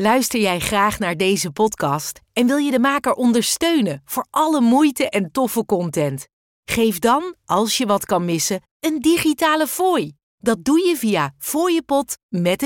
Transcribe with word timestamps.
Luister 0.00 0.40
jij 0.40 0.58
graag 0.58 0.98
naar 0.98 1.16
deze 1.16 1.50
podcast 1.50 2.20
en 2.32 2.46
wil 2.46 2.56
je 2.56 2.70
de 2.70 2.78
maker 2.78 3.12
ondersteunen 3.12 4.02
voor 4.04 4.26
alle 4.30 4.60
moeite 4.60 5.08
en 5.08 5.30
toffe 5.30 5.64
content? 5.64 6.26
Geef 6.64 6.98
dan, 6.98 7.34
als 7.44 7.76
je 7.76 7.86
wat 7.86 8.04
kan 8.04 8.24
missen, 8.24 8.60
een 8.80 9.00
digitale 9.00 9.66
fooi. 9.66 10.12
Dat 10.36 10.64
doe 10.64 10.86
je 10.86 10.96
via 10.96 11.34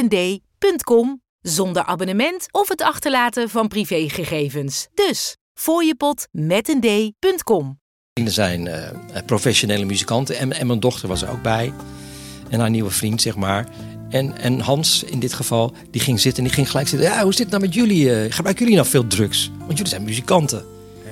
d.com 0.08 1.22
zonder 1.40 1.84
abonnement 1.84 2.48
of 2.50 2.68
het 2.68 2.82
achterlaten 2.82 3.49
van 3.49 3.69
privégegevens. 3.69 4.88
Dus 4.94 5.37
d.com. 6.80 7.80
Vrienden 8.12 8.35
zijn 8.35 8.67
eh, 8.67 9.24
professionele 9.26 9.85
muzikanten 9.85 10.38
en, 10.38 10.53
en 10.53 10.67
mijn 10.67 10.80
dochter 10.80 11.08
was 11.08 11.22
er 11.22 11.30
ook 11.30 11.42
bij. 11.42 11.72
En 12.49 12.60
haar 12.60 12.71
nieuwe 12.71 12.90
vriend, 12.90 13.22
zeg 13.22 13.37
maar. 13.37 13.69
En, 14.13 14.38
en 14.38 14.60
Hans 14.60 15.03
in 15.04 15.19
dit 15.19 15.33
geval, 15.33 15.72
die 15.90 16.01
ging 16.01 16.20
zitten 16.20 16.38
en 16.42 16.48
die 16.48 16.56
ging 16.56 16.70
gelijk 16.70 16.88
zitten. 16.88 17.09
Ja, 17.09 17.23
hoe 17.23 17.33
zit 17.33 17.41
het 17.41 17.51
nou 17.51 17.62
met 17.62 17.74
jullie? 17.74 18.15
Eh, 18.15 18.33
gebruiken 18.33 18.65
jullie 18.65 18.78
nou 18.80 18.88
veel 18.91 19.06
drugs? 19.06 19.50
Want 19.59 19.73
jullie 19.73 19.88
zijn 19.88 20.02
muzikanten. 20.05 20.64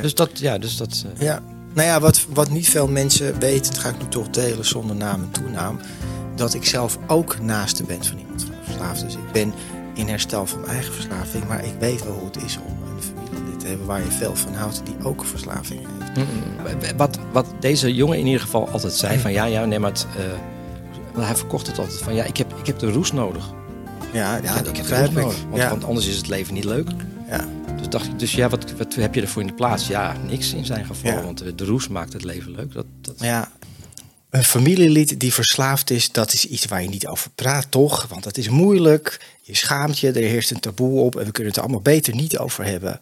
Dus 0.02 0.14
dat, 0.14 0.30
ja, 0.34 0.58
dus 0.58 0.76
dat... 0.76 1.04
eh, 1.18 1.22
Ja, 1.26 1.42
nou 1.74 1.86
ja, 1.88 2.00
wat, 2.00 2.26
wat 2.32 2.50
niet 2.50 2.68
veel 2.68 2.88
mensen 2.88 3.38
weten, 3.38 3.72
dat 3.72 3.80
ga 3.80 3.88
ik 3.88 3.98
nu 4.02 4.08
toch 4.08 4.28
delen 4.30 4.64
zonder 4.66 4.96
naam 4.96 5.22
en 5.22 5.30
toenaam. 5.30 5.78
Dat 6.36 6.54
ik 6.54 6.64
zelf 6.64 6.98
ook 7.06 7.40
naaste 7.40 7.82
ben 7.84 8.04
van 8.04 8.18
iemand 8.18 8.42
van 8.42 8.54
verslaafd. 8.64 9.00
Dus 9.04 9.14
ik 9.14 9.32
ben 9.32 9.52
in 9.94 10.08
herstel 10.08 10.46
van 10.46 10.60
mijn 10.60 10.72
eigen 10.72 10.92
verslaving. 10.94 11.48
Maar 11.48 11.64
ik 11.64 11.74
weet 11.78 12.04
wel 12.04 12.12
hoe 12.14 12.26
het 12.26 12.42
is 12.44 12.58
om 12.66 12.76
een 12.96 13.02
familielid 13.02 13.60
te 13.60 13.66
hebben 13.66 13.86
waar 13.86 14.00
je 14.04 14.10
veel 14.10 14.36
van 14.36 14.54
houdt, 14.54 14.82
die 14.84 14.94
ook 15.02 15.20
een 15.20 15.26
verslaving 15.26 15.80
heeft. 15.98 16.28
Mm, 16.28 16.96
Wat, 16.96 17.18
wat 17.32 17.46
deze 17.60 17.94
jongen 17.94 18.18
in 18.18 18.26
ieder 18.26 18.40
geval 18.40 18.68
altijd 18.68 18.92
zei: 18.92 19.18
van 19.18 19.32
ja, 19.32 19.44
ja, 19.44 19.64
nee, 19.64 19.78
maar 19.78 19.90
het, 19.90 20.06
eh, 20.16 20.24
hij 21.26 21.36
verkocht 21.36 21.66
het 21.66 21.78
altijd 21.78 21.98
van 21.98 22.14
ja, 22.14 22.24
ik 22.24 22.36
heb, 22.36 22.54
ik 22.58 22.66
heb 22.66 22.78
de 22.78 22.90
roes 22.92 23.12
nodig. 23.12 23.50
Ja, 24.12 24.36
ja 24.36 24.36
ik 24.36 24.42
dat 24.42 24.54
heb 24.54 24.64
de 24.64 24.70
roes 24.70 24.80
begrijp 24.80 25.10
ik. 25.10 25.14
nodig. 25.16 25.42
Want, 25.42 25.56
Ja, 25.56 25.70
want 25.70 25.84
anders 25.84 26.06
is 26.06 26.16
het 26.16 26.28
leven 26.28 26.54
niet 26.54 26.64
leuk. 26.64 26.90
ja. 27.28 27.48
Dus 27.78 27.88
dacht 27.88 28.06
ik, 28.06 28.18
dus 28.18 28.32
ja, 28.32 28.48
wat, 28.48 28.72
wat 28.78 28.94
heb 28.94 29.14
je 29.14 29.20
ervoor 29.20 29.42
in 29.42 29.48
de 29.48 29.54
plaats? 29.54 29.86
Ja, 29.86 30.16
niks 30.26 30.52
in 30.52 30.64
zijn 30.64 30.84
geval. 30.86 31.10
Ja. 31.10 31.22
Want 31.22 31.58
de 31.58 31.64
roes 31.64 31.88
maakt 31.88 32.12
het 32.12 32.24
leven 32.24 32.50
leuk. 32.52 32.72
Dat, 32.72 32.86
dat, 33.00 33.14
ja. 33.18 33.50
Een 34.30 34.44
familielid 34.44 35.20
die 35.20 35.32
verslaafd 35.32 35.90
is, 35.90 36.12
dat 36.12 36.32
is 36.32 36.44
iets 36.44 36.64
waar 36.66 36.82
je 36.82 36.88
niet 36.88 37.06
over 37.06 37.30
praat, 37.34 37.66
toch? 37.70 38.06
Want 38.08 38.24
het 38.24 38.38
is 38.38 38.48
moeilijk, 38.48 39.20
je 39.42 39.56
schaamt 39.56 39.98
je, 39.98 40.08
er 40.08 40.14
heerst 40.14 40.50
een 40.50 40.60
taboe 40.60 41.00
op 41.00 41.16
en 41.16 41.24
we 41.24 41.30
kunnen 41.30 41.46
het 41.46 41.56
er 41.56 41.62
allemaal 41.62 41.82
beter 41.82 42.14
niet 42.14 42.38
over 42.38 42.64
hebben. 42.64 43.00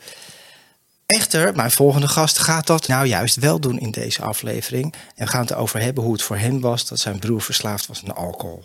Echter, 1.14 1.55
mijn 1.56 1.70
volgende 1.70 2.09
gast 2.09 2.39
gaat 2.39 2.67
dat 2.67 2.89
nou 2.89 3.06
juist 3.06 3.37
wel 3.37 3.61
doen 3.61 3.78
in 3.78 3.91
deze 3.91 4.23
aflevering. 4.23 4.95
En 5.14 5.25
we 5.25 5.31
gaan 5.31 5.41
het 5.41 5.51
erover 5.51 5.81
hebben 5.81 6.05
hoe 6.05 6.12
het 6.12 6.23
voor 6.23 6.37
hem 6.37 6.61
was 6.61 6.87
dat 6.89 6.98
zijn 6.98 7.19
broer 7.19 7.42
verslaafd 7.42 7.87
was 7.87 8.03
aan 8.05 8.14
alcohol. 8.17 8.64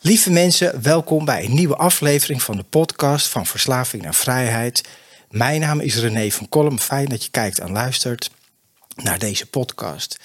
Lieve 0.00 0.30
mensen, 0.30 0.82
welkom 0.82 1.24
bij 1.24 1.44
een 1.44 1.54
nieuwe 1.54 1.76
aflevering 1.76 2.42
van 2.42 2.56
de 2.56 2.62
podcast 2.62 3.26
van 3.26 3.46
Verslaving 3.46 4.02
naar 4.02 4.14
Vrijheid. 4.14 4.88
Mijn 5.28 5.60
naam 5.60 5.80
is 5.80 5.96
René 5.96 6.30
van 6.30 6.48
Kolm. 6.48 6.78
Fijn 6.78 7.08
dat 7.08 7.24
je 7.24 7.30
kijkt 7.30 7.58
en 7.58 7.72
luistert 7.72 8.30
naar 8.94 9.18
deze 9.18 9.46
podcast. 9.46 10.18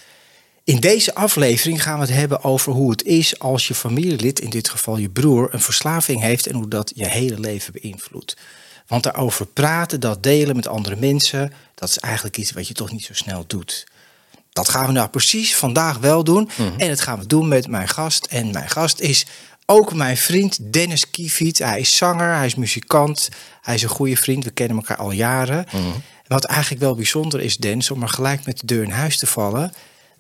In 0.66 0.80
deze 0.80 1.16
aflevering 1.16 1.84
gaan 1.84 2.00
we 2.00 2.06
het 2.06 2.16
hebben 2.16 2.44
over 2.44 2.74
hoe 2.74 2.92
het 2.92 3.04
is 3.04 3.40
als 3.40 3.68
je 3.68 3.76
familielid, 3.76 4.40
in 4.40 4.50
dit 4.50 4.70
geval 4.70 4.98
je 4.98 5.10
broer, 5.10 5.54
een 5.54 5.62
verslaving 5.62 6.22
heeft 6.22 6.48
en 6.48 6.56
hoe 6.56 6.68
dat 6.68 6.92
je 6.96 7.08
hele 7.08 7.40
leven 7.40 7.74
beïnvloedt. 7.82 8.38
Want 8.88 9.04
daarover 9.04 9.46
praten, 9.46 10.00
dat 10.00 10.24
delen 10.24 10.56
met 10.56 10.68
andere 10.68 10.96
mensen, 10.96 11.54
dat 11.76 11.90
is 11.90 11.98
eigenlijk 11.98 12.38
iets 12.38 12.52
wat 12.52 12.68
je 12.68 12.74
toch 12.74 12.92
niet 12.92 13.04
zo 13.04 13.14
snel 13.14 13.44
doet. 13.48 13.88
Dat 14.52 14.70
gaan 14.70 14.86
we 14.86 14.92
nou 14.92 15.10
precies 15.10 15.56
vandaag 15.56 15.98
wel 15.98 16.24
doen. 16.24 16.50
En 16.78 16.88
dat 16.88 17.02
gaan 17.02 17.20
we 17.20 17.26
doen 17.26 17.48
met 17.48 17.68
mijn 17.68 17.88
gast. 17.88 18.26
En 18.26 18.52
mijn 18.52 18.70
gast 18.70 19.00
is 19.00 19.26
ook 19.66 19.94
mijn 19.94 20.18
vriend 20.18 20.74
Dennis 20.74 21.10
Kiefiet. 21.10 21.58
Hij 21.58 21.80
is 21.80 21.98
zanger, 21.98 22.36
hij 22.36 22.46
is 22.46 22.56
muzikant, 22.56 23.30
hij 23.62 23.76
is 23.76 23.84
een 23.84 23.90
goede 23.90 24.18
vriend. 24.18 24.44
We 24.44 24.52
kennen 24.52 24.78
elkaar 24.78 24.98
al 24.98 25.12
jaren. 25.12 25.66
Wat 26.28 26.44
eigenlijk 26.44 26.82
wel 26.82 26.96
bijzonder 26.96 27.42
is, 27.42 27.58
Dennis, 27.58 27.92
om 27.92 28.00
maar 28.00 28.10
gelijk 28.10 28.46
met 28.46 28.59
de 28.59 28.66
deur 28.66 28.84
in 28.84 28.90
huis 28.90 29.18
te 29.18 29.28
vallen. 29.28 29.74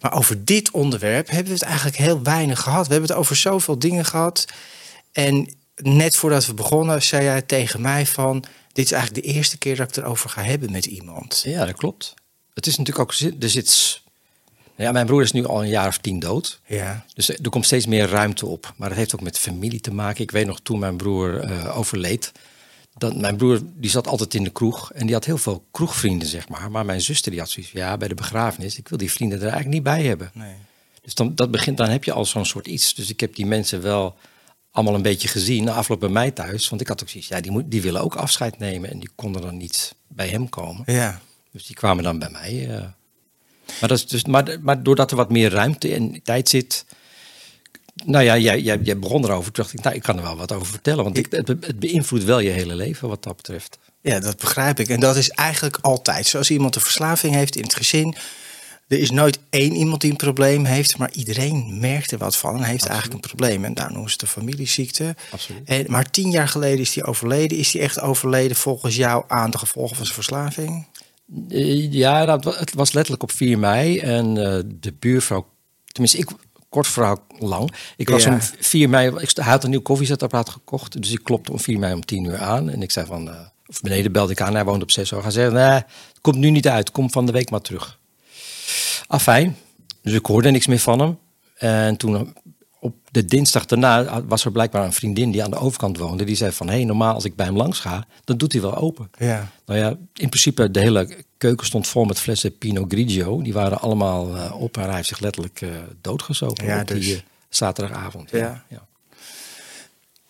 Maar 0.05 0.13
over 0.13 0.45
dit 0.45 0.71
onderwerp 0.71 1.29
hebben 1.29 1.47
we 1.47 1.53
het 1.53 1.61
eigenlijk 1.61 1.97
heel 1.97 2.23
weinig 2.23 2.61
gehad. 2.61 2.87
We 2.87 2.91
hebben 2.91 3.09
het 3.09 3.19
over 3.19 3.35
zoveel 3.35 3.79
dingen 3.79 4.05
gehad. 4.05 4.45
En 5.11 5.49
net 5.75 6.15
voordat 6.15 6.45
we 6.45 6.53
begonnen, 6.53 7.03
zei 7.03 7.23
jij 7.23 7.41
tegen 7.41 7.81
mij 7.81 8.05
van... 8.05 8.43
dit 8.71 8.85
is 8.85 8.91
eigenlijk 8.91 9.25
de 9.25 9.33
eerste 9.33 9.57
keer 9.57 9.75
dat 9.75 9.89
ik 9.89 9.95
het 9.95 10.03
erover 10.03 10.29
ga 10.29 10.41
hebben 10.41 10.71
met 10.71 10.85
iemand. 10.85 11.41
Ja, 11.45 11.65
dat 11.65 11.75
klopt. 11.75 12.13
Het 12.53 12.67
is 12.67 12.77
natuurlijk 12.77 13.11
ook, 13.11 13.41
er 13.41 13.49
zit, 13.49 14.01
ja, 14.75 14.91
mijn 14.91 15.05
broer 15.05 15.21
is 15.21 15.31
nu 15.31 15.45
al 15.45 15.63
een 15.63 15.69
jaar 15.69 15.87
of 15.87 15.97
tien 15.97 16.19
dood. 16.19 16.59
Ja, 16.65 17.05
Dus 17.13 17.29
er 17.29 17.49
komt 17.49 17.65
steeds 17.65 17.85
meer 17.85 18.09
ruimte 18.09 18.45
op. 18.45 18.73
Maar 18.75 18.89
dat 18.89 18.97
heeft 18.97 19.15
ook 19.15 19.21
met 19.21 19.39
familie 19.39 19.81
te 19.81 19.93
maken. 19.93 20.23
Ik 20.23 20.31
weet 20.31 20.47
nog 20.47 20.59
toen 20.59 20.79
mijn 20.79 20.97
broer 20.97 21.39
eh, 21.39 21.77
overleed. 21.77 22.31
Dat 22.97 23.15
mijn 23.15 23.35
broer 23.37 23.61
die 23.75 23.89
zat 23.89 24.07
altijd 24.07 24.33
in 24.33 24.43
de 24.43 24.49
kroeg. 24.49 24.91
En 24.93 25.05
die 25.05 25.15
had 25.15 25.25
heel 25.25 25.37
veel 25.37 25.65
kroegvrienden, 25.71 26.27
zeg 26.27 26.49
maar. 26.49 26.71
Maar 26.71 26.85
mijn 26.85 27.01
zuster 27.01 27.31
die 27.31 27.39
had 27.39 27.49
zoiets 27.49 27.71
van, 27.71 27.81
ja, 27.81 27.97
bij 27.97 28.07
de 28.07 28.15
begrafenis... 28.15 28.77
ik 28.77 28.87
wil 28.87 28.97
die 28.97 29.11
vrienden 29.11 29.37
er 29.37 29.43
eigenlijk 29.43 29.73
niet 29.73 29.83
bij 29.83 30.03
hebben. 30.03 30.31
nee. 30.33 30.53
Dus 31.01 31.13
dan, 31.15 31.35
dat 31.35 31.51
begint, 31.51 31.77
dan 31.77 31.89
heb 31.89 32.03
je 32.03 32.11
al 32.11 32.25
zo'n 32.25 32.45
soort 32.45 32.67
iets. 32.67 32.93
Dus 32.93 33.09
ik 33.09 33.19
heb 33.19 33.35
die 33.35 33.45
mensen 33.45 33.81
wel 33.81 34.15
allemaal 34.71 34.93
een 34.95 35.01
beetje 35.01 35.27
gezien. 35.27 35.63
Na 35.63 35.73
afloop 35.73 35.99
bij 35.99 36.09
mij 36.09 36.31
thuis. 36.31 36.69
Want 36.69 36.81
ik 36.81 36.87
had 36.87 37.01
ook 37.01 37.09
zoiets, 37.09 37.29
ja, 37.29 37.41
die, 37.41 37.51
moet, 37.51 37.71
die 37.71 37.81
willen 37.81 38.01
ook 38.01 38.15
afscheid 38.15 38.57
nemen. 38.59 38.91
En 38.91 38.99
die 38.99 39.09
konden 39.15 39.41
dan 39.41 39.57
niet 39.57 39.95
bij 40.07 40.27
hem 40.27 40.49
komen. 40.49 40.83
Ja, 40.85 41.21
Dus 41.51 41.65
die 41.65 41.75
kwamen 41.75 42.03
dan 42.03 42.19
bij 42.19 42.29
mij. 42.29 42.69
eh. 42.69 42.81
Maar, 43.79 43.89
dat 43.89 43.97
is 43.97 44.07
dus, 44.07 44.25
maar, 44.25 44.57
maar 44.61 44.83
doordat 44.83 45.11
er 45.11 45.17
wat 45.17 45.29
meer 45.31 45.51
ruimte 45.51 45.93
en 45.93 46.21
tijd 46.23 46.49
zit. 46.49 46.85
Nou 48.05 48.23
ja, 48.23 48.37
jij, 48.37 48.61
jij, 48.61 48.79
jij 48.83 48.99
begon 48.99 49.23
erover. 49.23 49.51
Toen 49.51 49.63
dacht 49.63 49.77
ik, 49.77 49.83
nou, 49.83 49.95
ik 49.95 50.01
kan 50.01 50.17
er 50.17 50.23
wel 50.23 50.37
wat 50.37 50.51
over 50.51 50.67
vertellen. 50.67 51.03
Want 51.03 51.17
ik, 51.17 51.27
het, 51.29 51.47
het 51.47 51.79
beïnvloedt 51.79 52.23
wel 52.23 52.39
je 52.39 52.49
hele 52.49 52.75
leven 52.75 53.07
wat 53.07 53.23
dat 53.23 53.35
betreft. 53.35 53.77
ja, 54.01 54.19
dat 54.19 54.37
begrijp 54.37 54.79
ik. 54.79 54.89
En 54.89 54.99
dat 54.99 55.15
is 55.15 55.29
eigenlijk 55.29 55.77
altijd. 55.81 56.27
Zoals 56.27 56.51
iemand 56.51 56.75
een 56.75 56.81
verslaving 56.81 57.33
heeft 57.33 57.55
in 57.55 57.63
het 57.63 57.75
gezin... 57.75 58.15
Er 58.87 58.99
is 58.99 59.11
nooit 59.11 59.39
één 59.49 59.75
iemand 59.75 60.01
die 60.01 60.11
een 60.11 60.17
probleem 60.17 60.65
heeft, 60.65 60.97
maar 60.97 61.11
iedereen 61.11 61.79
merkt 61.79 62.11
er 62.11 62.17
wat 62.17 62.37
van 62.37 62.55
en 62.55 62.63
heeft 62.63 62.85
eigenlijk 62.85 63.13
een 63.13 63.29
probleem. 63.29 63.65
En 63.65 63.73
daar 63.73 63.91
noemen 63.91 64.09
ze 64.09 64.17
het 64.19 64.19
de 64.19 64.39
familieziekte. 64.39 65.15
Absoluut. 65.31 65.61
En, 65.65 65.85
maar 65.87 66.09
tien 66.11 66.31
jaar 66.31 66.47
geleden 66.47 66.79
is 66.79 66.95
hij 66.95 67.05
overleden. 67.05 67.57
Is 67.57 67.73
hij 67.73 67.81
echt 67.81 67.99
overleden 67.99 68.57
volgens 68.57 68.95
jou 68.95 69.23
aan 69.27 69.51
de 69.51 69.57
gevolgen 69.57 69.95
van 69.95 70.05
zijn 70.05 70.17
verslaving? 70.17 70.87
Eh, 71.49 71.91
ja, 71.91 72.25
dat, 72.25 72.43
het 72.59 72.73
was 72.73 72.91
letterlijk 72.91 73.23
op 73.23 73.31
4 73.31 73.59
mei. 73.59 73.99
En 73.99 74.37
eh, 74.37 74.63
de 74.79 74.93
buurvrouw, 74.99 75.47
tenminste 75.85 76.17
ik, 76.17 76.29
kort 76.75 76.87
verhaal 76.87 77.23
lang. 77.39 77.73
Ik 77.97 78.09
was 78.09 78.23
Ja. 78.23 78.33
om 78.33 78.39
4 78.59 78.89
mei, 78.89 79.11
ik, 79.17 79.37
had 79.37 79.63
een 79.63 79.69
nieuw 79.69 79.81
koffiezetapparaat 79.81 80.49
gekocht. 80.49 81.01
Dus 81.01 81.11
ik 81.11 81.23
klopte 81.23 81.51
om 81.51 81.59
4 81.59 81.79
mei 81.79 81.93
om 81.93 82.05
10 82.05 82.23
uur 82.23 82.37
aan. 82.37 82.69
En 82.69 82.81
ik 82.81 82.91
zei 82.91 83.05
van, 83.05 83.29
eh, 83.29 83.35
of 83.67 83.81
beneden 83.81 84.11
belde 84.11 84.31
ik 84.31 84.41
aan, 84.41 84.53
hij 84.55 84.65
woont 84.65 84.81
op 84.81 84.91
6 84.91 85.11
uur. 85.11 85.21
Hij 85.21 85.31
zei, 85.31 85.51
nee, 85.51 85.63
het 85.63 85.85
komt 86.21 86.35
nu 86.37 86.49
niet 86.49 86.67
uit, 86.67 86.91
kom 86.91 87.11
van 87.11 87.25
de 87.25 87.31
week 87.31 87.49
maar 87.49 87.61
terug. 87.61 87.99
Afijn, 89.07 89.57
dus 90.01 90.13
ik 90.13 90.25
hoorde 90.25 90.51
niks 90.51 90.67
meer 90.67 90.79
van 90.79 90.99
hem. 90.99 91.17
En 91.55 91.97
toen 91.97 92.33
de 93.15 93.25
dinsdag 93.25 93.65
daarna 93.65 94.23
was 94.23 94.45
er 94.45 94.51
blijkbaar 94.51 94.83
een 94.83 94.93
vriendin 94.93 95.31
die 95.31 95.43
aan 95.43 95.49
de 95.49 95.57
overkant 95.57 95.97
woonde. 95.97 96.23
Die 96.23 96.35
zei 96.35 96.51
van, 96.51 96.67
hé, 96.67 96.73
hey, 96.73 96.83
normaal 96.83 97.13
als 97.13 97.25
ik 97.25 97.35
bij 97.35 97.45
hem 97.45 97.55
langs 97.55 97.79
ga, 97.79 98.05
dan 98.23 98.37
doet 98.37 98.51
hij 98.51 98.61
wel 98.61 98.75
open. 98.75 99.11
Ja. 99.17 99.51
Nou 99.65 99.79
ja, 99.79 99.89
in 100.13 100.29
principe 100.29 100.71
de 100.71 100.79
hele 100.79 101.15
keuken 101.37 101.65
stond 101.65 101.87
vol 101.87 102.05
met 102.05 102.19
flessen 102.19 102.57
Pinot 102.57 102.91
Grigio. 102.91 103.41
Die 103.41 103.53
waren 103.53 103.79
allemaal 103.79 104.35
eh, 104.35 104.61
op 104.61 104.77
en 104.77 104.83
hij 104.83 104.95
heeft 104.95 105.07
zich 105.07 105.19
letterlijk 105.19 105.61
eh 105.61 105.69
doodgezogen 106.01 106.65
Ja, 106.65 106.81
op 106.81 106.87
dus- 106.87 107.05
die 107.05 107.15
eh, 107.15 107.21
zaterdagavond. 107.49 108.29
Ja. 108.31 108.63
ja. 108.69 108.85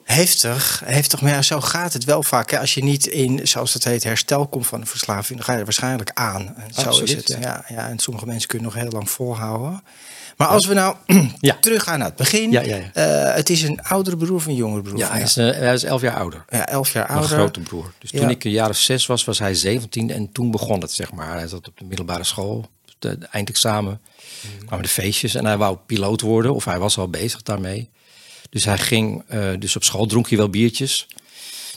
Heftig, 0.03 0.81
heftig. 0.85 1.21
Maar 1.21 1.31
ja, 1.31 1.41
zo 1.41 1.61
gaat 1.61 1.93
het 1.93 2.03
wel 2.03 2.23
vaak. 2.23 2.51
Hè. 2.51 2.59
Als 2.59 2.73
je 2.73 2.83
niet 2.83 3.05
in, 3.05 3.47
zoals 3.47 3.73
het 3.73 3.83
heet, 3.83 4.03
herstel 4.03 4.47
komt 4.47 4.67
van 4.67 4.81
een 4.81 4.87
verslaving, 4.87 5.37
dan 5.37 5.47
ga 5.47 5.51
je 5.53 5.57
er 5.57 5.63
waarschijnlijk 5.63 6.11
aan. 6.13 6.55
En 6.55 6.73
zo 6.73 7.01
is 7.01 7.13
het. 7.13 7.27
ja. 7.27 7.39
Ja. 7.39 7.65
Ja, 7.67 7.89
en 7.89 7.99
sommige 7.99 8.25
mensen 8.25 8.49
kunnen 8.49 8.67
nog 8.67 8.77
heel 8.77 8.91
lang 8.91 9.09
volhouden. 9.09 9.83
Maar 10.37 10.47
als 10.47 10.65
we 10.65 10.73
nou 10.73 10.95
Ja. 11.39 11.57
teruggaan 11.61 11.99
naar 11.99 12.07
het 12.07 12.17
begin. 12.17 12.51
Ja, 12.51 12.61
ja, 12.61 12.75
ja. 12.75 12.91
eh, 12.93 13.35
het 13.35 13.49
is 13.49 13.61
een 13.63 13.81
oudere 13.83 14.17
broer 14.17 14.35
of 14.35 14.45
een 14.45 14.55
jongere 14.55 14.81
broer? 14.81 14.97
Ja, 14.97 15.11
hij 15.11 15.21
is, 15.21 15.37
eh, 15.37 15.51
hij 15.51 15.73
is 15.73 15.83
elf 15.83 16.01
jaar 16.01 16.15
ouder. 16.15 16.45
ja, 16.49 16.67
elf 16.67 16.93
jaar 16.93 17.07
ouder. 17.07 17.29
grote 17.29 17.59
broer. 17.59 17.93
Dus 17.99 18.11
toen 18.11 18.29
ik 18.29 18.43
een 18.43 18.51
jaar 18.51 18.69
of 18.69 18.77
zes 18.77 19.05
was, 19.05 19.23
was 19.23 19.39
hij 19.39 19.53
17 19.53 20.09
en 20.11 20.31
toen 20.31 20.51
begon 20.51 20.81
het, 20.81 20.91
zeg 20.91 21.11
maar. 21.11 21.33
Hij 21.37 21.47
zat 21.47 21.67
op 21.67 21.77
de 21.77 21.85
middelbare 21.85 22.23
school, 22.23 22.65
de, 22.99 23.17
de 23.17 23.25
eindexamen, 23.25 24.01
Mhm. 24.55 24.65
kwamen 24.65 24.85
de 24.85 24.91
feestjes 24.91 25.35
en 25.35 25.45
hij 25.45 25.57
wou 25.57 25.77
piloot 25.85 26.21
worden 26.21 26.53
of 26.55 26.65
hij 26.65 26.79
was 26.79 26.97
al 26.97 27.09
bezig 27.09 27.41
daarmee. 27.41 27.89
Dus 28.49 28.65
hij 28.65 28.77
ging, 28.77 29.23
eh, 29.27 29.49
dus 29.59 29.75
op 29.75 29.83
school 29.83 30.05
dronk 30.05 30.29
hij 30.29 30.37
wel 30.37 30.49
biertjes. 30.49 31.07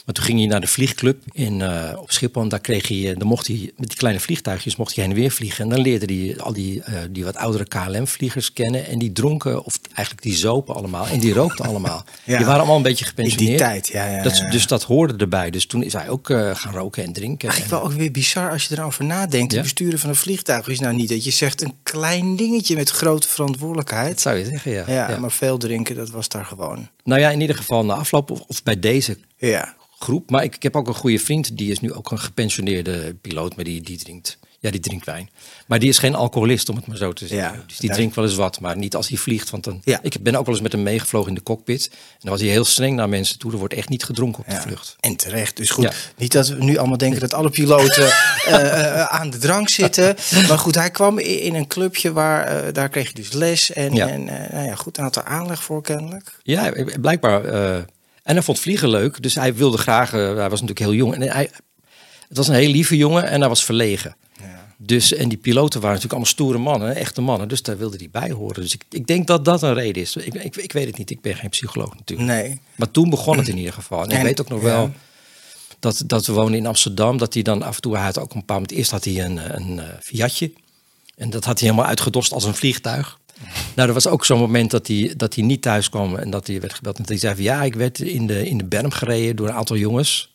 Maar 0.09 0.17
toen 0.17 0.27
ging 0.27 0.39
hij 0.39 0.49
naar 0.49 0.61
de 0.61 0.67
vliegclub 0.67 1.23
in, 1.33 1.61
uh, 1.61 1.93
op 1.97 2.11
Schiphol. 2.11 2.43
En 2.43 2.49
daar 2.49 2.61
kreeg 2.61 2.89
hij, 2.89 3.15
dan 3.15 3.29
mocht 3.29 3.47
hij 3.47 3.73
met 3.77 3.89
die 3.89 3.99
kleine 3.99 4.21
vliegtuigjes 4.21 4.77
mocht 4.77 4.95
hij 4.95 5.05
heen 5.05 5.13
en 5.13 5.21
weer 5.21 5.31
vliegen. 5.31 5.65
En 5.65 5.71
dan 5.71 5.81
leerde 5.81 6.15
hij 6.15 6.41
al 6.41 6.53
die, 6.53 6.77
uh, 6.77 6.85
die 7.11 7.25
wat 7.25 7.37
oudere 7.37 7.65
KLM-vliegers 7.65 8.53
kennen. 8.53 8.87
En 8.87 8.99
die 8.99 9.13
dronken, 9.13 9.65
of 9.65 9.79
eigenlijk 9.95 10.27
die 10.27 10.37
zopen 10.37 10.75
allemaal. 10.75 11.07
En 11.07 11.21
die 11.21 11.33
rookten 11.33 11.65
allemaal. 11.65 12.05
ja. 12.25 12.37
Die 12.37 12.47
waren 12.47 12.61
allemaal 12.61 12.77
een 12.77 12.83
beetje 12.83 13.05
gepensioneerd. 13.05 13.51
In 13.51 13.57
die 13.57 13.67
tijd, 13.67 13.89
ja. 13.89 14.17
ja, 14.17 14.23
dat, 14.23 14.37
ja. 14.39 14.51
Dus 14.51 14.67
dat 14.67 14.83
hoorde 14.83 15.17
erbij. 15.17 15.51
Dus 15.51 15.67
toen 15.67 15.83
is 15.83 15.93
hij 15.93 16.09
ook 16.09 16.29
uh, 16.29 16.55
gaan 16.55 16.75
roken 16.75 17.05
en 17.05 17.13
drinken. 17.13 17.49
Eigenlijk 17.49 17.83
wel 17.83 17.91
ook 17.91 17.99
weer 17.99 18.11
bizar 18.11 18.51
als 18.51 18.65
je 18.65 18.79
erover 18.79 19.05
nadenkt. 19.05 19.53
Het 19.53 19.63
besturen 19.63 19.99
van 19.99 20.09
een 20.09 20.17
vliegtuig 20.17 20.69
is 20.69 20.81
nou 20.81 20.95
niet 20.95 21.09
dat 21.09 21.25
je 21.25 21.31
zegt 21.31 21.63
een 21.63 21.75
klein 21.83 22.37
dingetje 22.37 22.77
met 22.77 22.91
grote 22.91 23.29
verantwoordelijkheid. 23.29 24.11
Dat 24.11 24.21
zou 24.21 24.37
je 24.37 24.45
zeggen, 24.45 24.73
ja. 24.73 24.85
Ja, 24.89 25.19
maar 25.19 25.33
veel 25.33 25.59
drinken, 25.59 25.97
dat 25.97 26.11
was 26.11 26.29
daar 26.29 26.45
gewoon. 26.45 26.89
Nou 27.05 27.21
ja, 27.21 27.31
in 27.31 27.41
ieder 27.41 27.57
geval 27.57 27.85
na 27.85 27.95
afloop 27.95 28.31
of, 28.31 28.41
of 28.41 28.63
bij 28.63 28.79
deze 28.79 29.19
ja. 29.37 29.77
Groep. 29.99 30.31
Maar 30.31 30.43
ik, 30.45 30.55
ik 30.55 30.63
heb 30.63 30.77
ook 30.77 30.89
een 30.89 30.95
goede 30.95 31.19
vriend, 31.19 31.57
die 31.57 31.71
is 31.71 31.81
nu 31.81 31.93
ook 31.93 32.11
een 32.11 32.19
gepensioneerde 32.21 33.15
piloot, 33.21 33.57
maar 33.57 33.65
die, 33.65 33.81
die 33.83 33.99
drinkt. 33.99 34.39
Ja, 34.61 34.71
die 34.71 34.81
drinkt 34.81 35.07
wijn. 35.07 35.31
Maar 35.67 35.79
die 35.79 35.89
is 35.89 35.99
geen 35.99 36.15
alcoholist, 36.15 36.69
om 36.69 36.77
het 36.77 36.87
maar 36.87 36.97
zo 36.97 37.13
te 37.13 37.27
zeggen. 37.27 37.59
Ja, 37.59 37.65
dus 37.67 37.77
die 37.79 37.91
drinkt 37.91 38.15
wel 38.15 38.25
eens 38.25 38.35
wat, 38.35 38.61
maar 38.61 38.77
niet 38.77 38.95
als 38.95 39.09
hij 39.09 39.19
vliegt. 39.19 39.51
Want 39.51 39.65
dan, 39.65 39.81
Ja. 39.85 39.99
Ik 40.03 40.23
ben 40.23 40.35
ook 40.35 40.45
wel 40.45 40.55
eens 40.55 40.63
met 40.63 40.73
hem 40.73 40.83
meegevlogen 40.83 41.29
in 41.29 41.35
de 41.35 41.43
cockpit. 41.43 41.89
En 41.91 41.99
dan 42.21 42.31
was 42.31 42.41
hij 42.41 42.49
heel 42.51 42.65
streng 42.65 42.97
naar 42.97 43.09
mensen 43.09 43.39
toe. 43.39 43.53
Er 43.53 43.59
wordt 43.59 43.75
echt 43.75 43.89
niet 43.89 44.05
gedronken 44.05 44.45
op 44.47 44.51
de 44.51 44.61
vlucht. 44.61 44.97
En 45.01 45.17
terecht. 45.17 45.57
Dus 45.57 45.71
goed, 45.71 46.13
niet 46.17 46.33
dat 46.33 46.49
we 46.49 46.65
nu 46.65 46.77
allemaal 46.77 46.97
denken 46.97 47.21
dat 47.21 47.35
alle 47.35 47.51
piloten 47.51 48.07
eh, 48.47 49.01
eh, 49.01 49.05
aan 49.05 49.31
de 49.31 49.39
drank 49.39 49.69
zitten. 49.69 50.17
Maar 50.49 50.59
goed, 50.59 50.75
hij 50.75 50.91
kwam 50.91 51.19
in 51.19 51.55
een 51.55 51.67
clubje 51.67 52.13
waar, 52.13 52.45
eh, 52.47 52.73
daar 52.73 52.89
kreeg 52.89 53.09
je 53.09 53.15
dus 53.15 53.33
les. 53.33 53.73
En, 53.73 53.95
Ja. 53.95 54.09
en 54.09 54.25
nou 54.25 54.65
ja, 54.67 54.75
goed, 54.75 54.97
had 54.97 55.17
er 55.17 55.25
aanleg 55.25 55.63
voor 55.63 55.83
kennelijk. 55.83 56.39
Ja, 56.43 56.73
blijkbaar. 57.01 57.43
Eh, 58.29 58.35
en 58.35 58.35
hij 58.35 58.43
vond 58.43 58.59
vliegen 58.59 58.89
leuk. 58.89 59.23
Dus 59.23 59.35
hij 59.35 59.55
wilde 59.55 59.79
graag. 59.79 60.13
eh, 60.13 60.21
hij 60.21 60.51
was 60.51 60.61
natuurlijk 60.61 60.79
heel 60.79 60.95
jong. 60.95 61.15
En 61.15 61.23
hij, 61.23 61.51
het 62.29 62.37
was 62.37 62.49
een 62.49 62.55
heel 62.55 62.71
lieve 62.71 62.97
jongen 62.97 63.25
en 63.25 63.41
hij 63.41 63.49
was 63.49 63.65
verlegen. 63.65 64.17
Ja. 64.41 64.75
Dus, 64.77 65.13
en 65.15 65.29
die 65.29 65.39
piloten 65.39 65.81
waren 65.81 65.97
natuurlijk 65.97 66.13
allemaal 66.13 66.33
stoere 66.33 66.59
mannen, 66.59 66.97
echte 66.97 67.21
mannen. 67.21 67.49
Dus 67.49 67.63
daar 67.63 67.79
wilde 67.79 67.97
hij 67.97 68.09
bij 68.11 68.31
horen. 68.31 68.63
Dus 68.63 68.75
ik, 68.75 68.85
ik 68.91 69.07
denk 69.07 69.27
dat 69.27 69.45
dat 69.45 69.63
een 69.63 69.75
reden 69.75 70.03
is. 70.03 70.17
Ik, 70.17 70.35
ik, 70.35 70.57
ik 70.57 70.73
weet 70.73 70.87
het 70.87 70.99
niet, 70.99 71.11
ik 71.11 71.21
ben 71.21 71.37
geen 71.37 71.51
psycholoog 71.51 71.95
natuurlijk. 71.95 72.29
Nee. 72.29 72.61
Maar 72.75 72.91
toen 72.91 73.11
begon 73.11 73.39
het 73.39 73.49
in 73.49 73.59
ieder 73.59 73.73
geval. 73.73 74.05
En, 74.05 74.17
ik 74.17 74.23
weet 74.23 74.41
ook 74.41 74.49
nog 74.49 74.61
ja. 74.61 74.67
wel 74.67 74.93
dat, 75.79 76.03
dat 76.07 76.27
we 76.27 76.33
woonden 76.33 76.59
in 76.59 76.67
Amsterdam. 76.67 77.19
Dat 77.19 77.35
hij 77.35 77.43
dan 77.43 77.63
af 77.63 77.75
en 77.75 77.83
toe, 77.83 77.97
hij 77.97 78.05
had 78.05 78.19
ook 78.19 78.35
een 78.35 78.45
paar 78.45 78.61
moment, 78.61 78.79
eerst 78.79 78.91
had 78.91 79.05
hij 79.05 79.25
een, 79.25 79.57
een, 79.57 79.79
eh, 79.79 79.87
Fiatje. 80.01 80.53
En 81.17 81.31
dat 81.31 81.45
had 81.45 81.59
hij 81.59 81.69
helemaal 81.69 81.91
uitgedost 81.91 82.33
als 82.33 82.45
een 82.45 82.55
vliegtuig. 82.55 83.19
Nou, 83.75 83.89
er 83.89 83.95
was 83.95 84.07
ook 84.07 84.25
zo'n 84.25 84.39
moment 84.39 84.71
dat 84.71 84.87
hij, 84.87 85.15
dat 85.17 85.35
hij 85.35 85.45
niet 85.45 85.63
thuis 85.63 85.89
kwam 85.89 86.17
en 86.17 86.31
dat 86.31 86.47
hij 86.47 86.61
werd 86.61 86.75
gebeld. 86.75 86.99
En 86.99 87.05
hij 87.07 87.19
zei 87.19 87.35
van 87.35 87.45
ja, 87.45 87.63
ik 87.63 87.75
werd 87.75 87.99
in 88.01 88.27
de, 88.27 88.49
in 88.49 88.59
de 88.59 88.65
berm 88.65 88.91
gereden 88.91 89.37
door 89.37 89.49
een 89.49 89.55
aantal 89.55 89.77
jongens. 89.77 90.33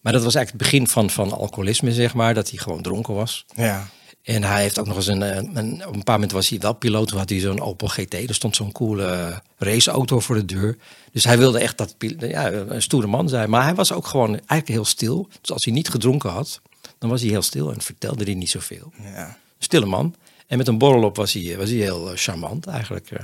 Maar 0.00 0.12
dat 0.12 0.22
was 0.22 0.34
eigenlijk 0.34 0.64
het 0.64 0.72
begin 0.72 0.88
van, 0.88 1.10
van 1.10 1.38
alcoholisme, 1.38 1.92
zeg 1.92 2.14
maar. 2.14 2.34
Dat 2.34 2.50
hij 2.50 2.58
gewoon 2.58 2.82
dronken 2.82 3.14
was. 3.14 3.44
Ja. 3.54 3.88
En 4.22 4.42
hij 4.42 4.62
heeft 4.62 4.78
ook 4.78 4.86
nog 4.86 4.96
eens 4.96 5.06
een, 5.06 5.22
eh, 5.22 5.36
een 5.36 5.86
op 5.86 5.94
een 5.94 6.02
paar 6.02 6.14
moment 6.14 6.32
was 6.32 6.48
hij 6.48 6.58
wel 6.58 6.72
piloot. 6.72 7.08
Toen 7.08 7.18
had 7.18 7.28
hij 7.28 7.38
zo'n 7.38 7.60
Opel 7.60 7.88
GT. 7.88 8.14
Er 8.14 8.34
stond 8.34 8.56
zo'n 8.56 8.72
coole 8.72 9.40
raceauto 9.56 10.20
voor 10.20 10.34
de 10.34 10.44
deur. 10.44 10.76
Dus 11.12 11.24
hij 11.24 11.38
wilde 11.38 11.58
echt 11.58 11.78
dat 11.78 11.94
ja, 12.18 12.52
een 12.52 12.82
stoere 12.82 13.06
man 13.06 13.28
zijn. 13.28 13.50
Maar 13.50 13.62
hij 13.62 13.74
was 13.74 13.92
ook 13.92 14.06
gewoon 14.06 14.28
eigenlijk 14.30 14.68
heel 14.68 14.84
stil. 14.84 15.28
Dus 15.40 15.52
als 15.52 15.64
hij 15.64 15.74
niet 15.74 15.88
gedronken 15.88 16.30
had, 16.30 16.60
dan 16.98 17.10
was 17.10 17.20
hij 17.20 17.30
heel 17.30 17.42
stil 17.42 17.72
en 17.72 17.80
vertelde 17.80 18.24
hij 18.24 18.34
niet 18.34 18.50
zoveel. 18.50 18.92
Ja. 19.02 19.36
Stille 19.58 19.86
man. 19.86 20.14
En 20.48 20.58
met 20.58 20.68
een 20.68 20.78
borrel 20.78 21.02
op 21.02 21.16
was 21.16 21.32
hij, 21.32 21.56
was 21.56 21.68
hij 21.68 21.78
heel 21.78 22.10
eh, 22.10 22.16
charmant 22.16 22.66
eigenlijk. 22.66 23.10
eh. 23.10 23.18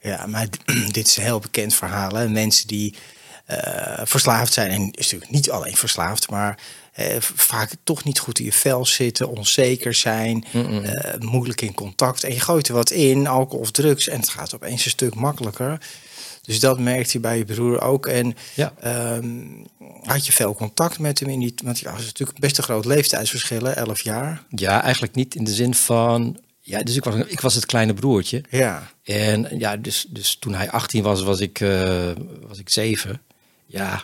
Ja, 0.00 0.26
maar 0.26 0.46
dit 0.92 1.06
is 1.06 1.16
een 1.16 1.22
heel 1.22 1.38
bekend 1.40 1.74
verhaal. 1.74 2.14
Hè? 2.14 2.28
Mensen 2.28 2.66
die 2.68 2.94
eh, 3.46 4.00
verslaafd 4.04 4.52
zijn, 4.52 4.70
en 4.70 4.82
is 4.90 5.04
natuurlijk 5.04 5.30
niet 5.30 5.50
alleen 5.50 5.76
verslaafd, 5.76 6.30
maar 6.30 6.58
eh, 6.92 7.16
vaak 7.20 7.70
toch 7.84 8.04
niet 8.04 8.18
goed 8.18 8.38
in 8.38 8.44
je 8.44 8.52
vel 8.52 8.86
zitten, 8.86 9.28
onzeker 9.28 9.94
zijn, 9.94 10.44
eh, 10.52 11.18
moeilijk 11.18 11.60
in 11.60 11.74
contact. 11.74 12.24
En 12.24 12.32
je 12.34 12.40
gooit 12.40 12.68
er 12.68 12.74
wat 12.74 12.90
in, 12.90 13.26
alcohol 13.26 13.60
of 13.60 13.70
drugs, 13.70 14.08
en 14.08 14.20
het 14.20 14.28
gaat 14.28 14.54
opeens 14.54 14.84
een 14.84 14.90
stuk 14.90 15.14
makkelijker. 15.14 15.80
Dus 16.42 16.60
dat 16.60 16.78
merkt 16.78 17.12
hij 17.12 17.20
bij 17.20 17.36
je 17.38 17.44
broer 17.44 17.80
ook. 17.80 18.06
En 18.06 18.34
Ja. 18.54 18.72
ehm, 18.80 19.38
had 20.04 20.26
je 20.26 20.32
veel 20.32 20.54
contact 20.54 20.98
met 20.98 21.18
hem 21.20 21.28
in 21.28 21.38
die... 21.40 21.54
Want 21.64 21.78
ja, 21.78 21.90
het 21.90 22.00
is 22.00 22.06
natuurlijk 22.06 22.38
best 22.38 22.58
een 22.58 22.64
groot 22.64 22.84
leeftijdsverschil, 22.84 23.62
hè, 23.64 23.70
11 23.70 24.00
jaar. 24.00 24.44
Ja, 24.48 24.82
eigenlijk 24.82 25.14
niet 25.14 25.34
in 25.34 25.44
de 25.44 25.54
zin 25.54 25.74
van... 25.74 26.38
Ja, 26.60 26.82
dus 26.82 26.96
ik 26.96 27.04
was, 27.04 27.14
ik 27.14 27.40
was 27.40 27.54
het 27.54 27.66
kleine 27.66 27.94
broertje. 27.94 28.44
Ja, 28.50 28.90
En 29.02 29.58
ja, 29.58 29.76
dus, 29.76 30.06
dus 30.08 30.36
toen 30.36 30.54
hij 30.54 30.70
18 30.70 31.02
was, 31.02 31.22
was 31.22 31.40
ik, 31.40 31.60
eh, 31.60 32.10
was 32.46 32.58
ik 32.58 32.68
7. 32.68 33.22
Ja, 33.66 34.02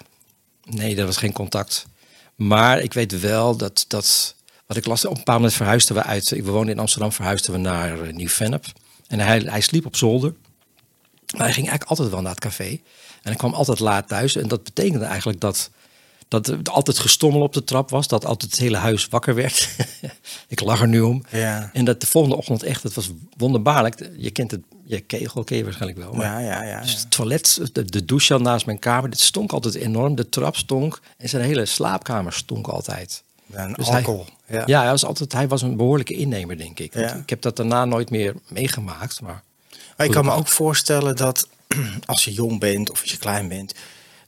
nee, 0.65 0.97
er 0.97 1.07
was 1.07 1.17
geen 1.17 1.33
contact. 1.33 1.87
Maar 2.35 2.81
ik 2.81 2.93
weet 2.93 3.21
wel 3.21 3.57
dat, 3.57 3.85
dat 3.89 4.35
wat 4.67 4.77
ik 4.77 4.87
las, 4.87 5.05
op 5.05 5.11
een 5.11 5.17
bepaald 5.17 5.39
moment 5.39 5.57
verhuisden 5.57 5.95
we 5.95 6.03
uit. 6.03 6.29
We 6.29 6.43
woonden 6.43 6.75
in 6.75 6.81
Amsterdam, 6.81 7.13
verhuisden 7.13 7.53
we 7.53 7.59
naar 7.59 8.01
eh, 8.01 8.13
Nieuw-Vennep. 8.13 8.65
En 9.07 9.21
hij, 9.21 9.39
hij 9.39 9.61
sliep 9.61 9.87
op 9.87 9.97
zolder. 9.97 10.35
Maar 11.37 11.45
hij 11.45 11.53
ging 11.53 11.69
eigenlijk 11.69 11.91
altijd 11.91 12.11
wel 12.11 12.21
naar 12.21 12.31
het 12.31 12.41
café. 12.41 12.69
En 12.69 13.33
hij 13.33 13.35
kwam 13.35 13.55
altijd 13.55 13.81
laat 13.81 14.09
thuis. 14.09 14.37
En 14.37 14.49
dat 14.49 14.65
betekende 14.65 15.05
eigenlijk 15.05 15.41
dat, 15.41 15.71
dat 16.29 16.47
er 16.47 16.59
altijd 16.65 16.99
gestommel 16.99 17.41
op 17.43 17.53
de 17.53 17.65
trap 17.65 17.91
was. 17.91 18.09
Dat 18.09 18.25
altijd 18.25 18.51
het 18.51 18.61
hele 18.61 18.77
huis 18.77 19.09
wakker 19.09 19.35
werd. 19.35 19.69
ik 20.49 20.61
lag 20.61 20.81
er 20.81 20.89
nu 20.89 21.01
om. 21.01 21.25
ja. 21.31 21.71
En 21.73 21.85
dat 21.85 22.01
de 22.01 22.07
volgende 22.07 22.37
ochtend 22.37 22.63
echt, 22.63 22.83
het 22.83 22.95
was 22.95 23.11
wonderbaarlijk. 23.37 24.11
Je 24.17 24.31
kent 24.31 24.51
het, 24.51 24.61
je 24.85 25.01
kegel 25.01 25.45
ken 25.45 25.57
je 25.57 25.65
waarschijnlijk 25.65 26.01
wel. 26.01 26.13
Maar 26.13 26.27
Ja, 26.27 26.39
ja, 26.39 26.63
ja. 26.63 26.81
dus 26.81 26.93
het 27.01 27.11
toilet, 27.11 27.61
de, 27.73 27.85
de 27.85 28.05
douche 28.05 28.35
al 28.35 28.41
naast 28.41 28.67
mijn 28.67 28.79
kamer, 28.79 29.11
dit 29.11 29.21
stonk 29.21 29.53
altijd 29.53 29.75
enorm. 29.75 30.15
De 30.15 30.29
trap 30.29 30.57
stonk 30.57 31.01
en 31.19 31.29
zijn 31.29 31.45
hele 31.45 31.67
slaapkamer 31.67 32.33
stonk 32.33 32.67
altijd. 32.67 33.23
Ja, 33.47 33.57
en 33.59 33.73
Dus 33.73 33.87
hij- 33.89 33.97
alcohol. 33.97 34.27
ja. 34.49 34.63
Ja, 34.67 34.81
hij 34.81 34.91
was, 34.91 35.05
altijd, 35.05 35.33
hij 35.33 35.49
was 35.49 35.63
een 35.63 35.77
behoorlijke 35.77 36.15
innemer, 36.15 36.59
denk 36.59 36.79
ik. 36.79 36.95
Ja. 36.95 37.15
Ik 37.15 37.31
heb 37.31 37.43
dat 37.43 37.57
daarna 37.57 37.85
nooit 37.85 38.11
meer 38.11 38.35
meegemaakt. 38.49 39.21
Maar 39.21 39.43
Maar 39.97 40.07
ik 40.07 40.13
kan 40.13 40.25
me 40.25 40.33
ook 40.33 40.49
voorstellen 40.49 41.17
dat 41.17 41.49
als 42.07 42.25
je 42.25 42.33
jong 42.33 42.61
bent 42.61 42.91
of 42.91 43.01
als 43.01 43.11
je 43.11 43.17
klein 43.17 43.49
bent, 43.49 43.75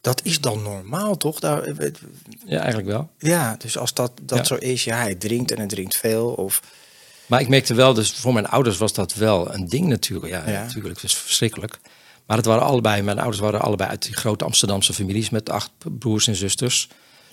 dat 0.09 0.25
is 0.25 0.41
dan 0.41 0.63
normaal, 0.63 1.17
toch? 1.17 1.41
Daar, 1.41 1.69
ja, 2.47 2.59
eigenlijk 2.59 2.89
wel. 2.89 3.11
ja, 3.19 3.57
dus 3.59 3.79
als 3.79 3.95
dat, 3.95 4.13
dat 4.23 4.39
Ja. 4.39 4.45
zo 4.45 4.55
is, 4.55 4.85
ja, 4.85 4.97
hij 4.97 5.15
drinkt 5.15 5.51
en 5.51 5.57
hij 5.59 5.67
drinkt 5.67 5.97
veel. 5.97 6.29
Of, 6.31 6.63
Maar 7.27 7.41
ik 7.41 7.49
merkte 7.49 7.75
wel, 7.75 7.95
dus 7.95 8.13
voor 8.13 8.33
mijn 8.33 8.47
ouders 8.47 8.77
was 8.77 8.93
dat 8.93 9.15
wel 9.15 9.55
een 9.55 9.69
ding 9.69 9.87
natuurlijk. 9.87 10.33
Ja, 10.33 10.49
Ja. 10.51 10.63
natuurlijk, 10.65 10.95
het 10.95 11.05
is 11.05 11.15
verschrikkelijk. 11.15 11.79
Maar 12.27 12.37
het 12.37 12.47
waren 12.47 12.63
allebei, 12.63 13.03
mijn 13.03 13.19
ouders 13.19 13.39
waren 13.41 13.61
allebei 13.61 13.91
uit 13.91 14.03
die 14.03 14.17
grote 14.17 14.45
Amsterdamse 14.45 14.93
families 14.93 15.31
met 15.31 15.51
acht 15.51 15.71
broers 15.99 16.27
en 16.27 16.35
zusters. 16.37 16.89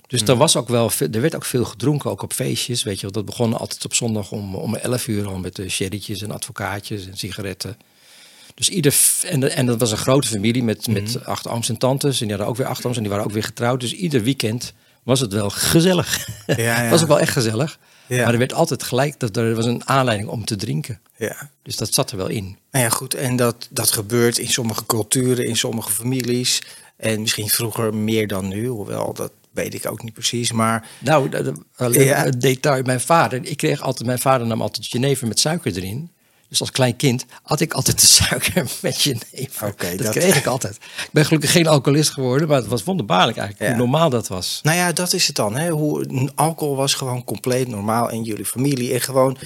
Dus 0.06 0.20
Hmm. 0.20 0.28
er 0.28 0.36
was 0.36 0.56
ook 0.56 0.68
wel, 0.68 0.90
er 1.12 1.20
werd 1.20 1.34
ook 1.34 1.44
veel 1.44 1.64
gedronken, 1.64 2.10
ook 2.10 2.22
op 2.22 2.32
feestjes. 2.32 2.82
Weet 2.82 3.00
je, 3.00 3.10
dat 3.10 3.24
begon 3.24 3.58
altijd 3.58 3.84
op 3.84 3.94
zondag 3.94 4.30
om, 4.30 4.54
om 4.54 4.74
11 4.76 5.06
uur 5.06 5.26
al 5.26 5.38
met 5.38 5.56
de 5.56 5.68
sherrytjes 5.68 6.22
en 6.22 6.30
advocaatjes 6.30 7.06
en 7.06 7.16
sigaretten. 7.16 7.76
Dus 8.56 8.68
ieder, 8.68 8.96
en, 9.22 9.50
en 9.56 9.66
dat 9.66 9.80
was 9.80 9.90
een 9.90 9.96
grote 9.96 10.28
familie 10.28 10.62
met, 10.62 10.86
met 10.86 11.12
Hmm. 11.12 11.22
acht 11.24 11.48
ooms 11.48 11.68
en 11.68 11.76
tantes. 11.76 12.20
En 12.20 12.26
die 12.26 12.36
hadden 12.36 12.46
ook 12.46 12.56
weer 12.58 12.66
acht 12.66 12.84
ooms 12.86 12.96
en 12.96 13.02
die 13.02 13.10
waren 13.10 13.24
ook 13.26 13.32
weer 13.32 13.42
getrouwd. 13.44 13.80
Dus 13.80 13.92
ieder 13.92 14.22
weekend 14.22 14.72
was 15.02 15.20
het 15.20 15.32
wel 15.32 15.50
gezellig. 15.50 16.28
Ja, 16.46 16.54
ja. 16.56 16.74
Het 16.74 16.90
was 16.94 17.02
ook 17.02 17.08
wel 17.08 17.20
echt 17.20 17.32
gezellig. 17.32 17.78
Ja. 18.06 18.22
Maar 18.24 18.32
er 18.32 18.38
werd 18.38 18.52
altijd 18.52 18.82
gelijk, 18.82 19.20
dat 19.20 19.36
er 19.36 19.54
was 19.54 19.64
een 19.64 19.88
aanleiding 19.88 20.28
om 20.28 20.44
te 20.44 20.56
drinken. 20.56 21.00
ja. 21.16 21.50
Dus 21.62 21.76
dat 21.76 21.94
zat 21.94 22.10
er 22.10 22.16
wel 22.16 22.28
in. 22.28 22.56
Nou 22.70 22.84
ja, 22.84 22.90
goed. 22.90 23.14
En 23.14 23.36
dat, 23.36 23.68
dat 23.70 23.90
gebeurt 23.90 24.38
in 24.38 24.48
sommige 24.48 24.86
culturen, 24.86 25.46
in 25.46 25.56
sommige 25.56 25.90
families. 25.90 26.62
En 26.96 27.20
misschien 27.20 27.48
vroeger 27.48 27.94
meer 27.94 28.26
dan 28.28 28.48
nu, 28.48 28.66
hoewel 28.66 29.14
dat 29.14 29.32
weet 29.52 29.74
ik 29.74 29.90
ook 29.90 30.02
niet 30.02 30.12
precies. 30.12 30.52
Maar 30.52 30.88
Nou, 30.98 31.28
dat- 31.28 31.44
dat- 31.44 31.58
een 31.76 31.90
leuk 31.90 32.06
Ja. 32.06 32.30
detail. 32.30 32.82
Mijn 32.82 33.00
vader, 33.00 33.44
ik 33.44 33.56
kreeg 33.56 33.80
altijd, 33.80 34.06
mijn 34.06 34.18
vader 34.18 34.46
nam 34.46 34.62
altijd 34.62 34.86
jenever 34.90 35.26
met 35.26 35.40
suiker 35.40 35.76
erin. 35.76 36.10
Dus 36.58 36.66
als 36.68 36.76
klein 36.76 36.96
kind 36.96 37.24
had 37.42 37.60
ik 37.60 37.72
altijd 37.72 38.00
de 38.00 38.06
suiker 38.06 38.66
met 38.82 39.02
jenever. 39.02 39.66
Oké, 39.68 39.88
dat, 39.96 39.98
dat- 40.06 40.14
kreeg 40.14 40.36
ik 40.36 40.46
altijd. 40.46 40.74
Ik 40.76 41.08
ben 41.12 41.24
gelukkig 41.24 41.52
geen 41.52 41.66
alcoholist 41.66 42.10
geworden, 42.10 42.48
maar 42.48 42.56
het 42.56 42.66
was 42.66 42.84
wonderbaarlijk 42.84 43.38
eigenlijk 43.38 43.70
Ja. 43.70 43.76
hoe 43.76 43.86
normaal 43.86 44.10
dat 44.10 44.28
was. 44.28 44.60
Nou 44.62 44.76
ja, 44.76 44.92
dat 44.92 45.12
is 45.12 45.26
het 45.26 45.36
dan. 45.36 45.56
Hè? 45.56 45.70
Hoe, 45.70 46.30
alcohol 46.34 46.76
was 46.76 46.94
gewoon 46.94 47.24
compleet 47.24 47.68
normaal 47.68 48.10
in 48.10 48.22
jullie 48.22 48.44
familie. 48.44 48.92
En 48.94 49.00
gewoon, 49.00 49.36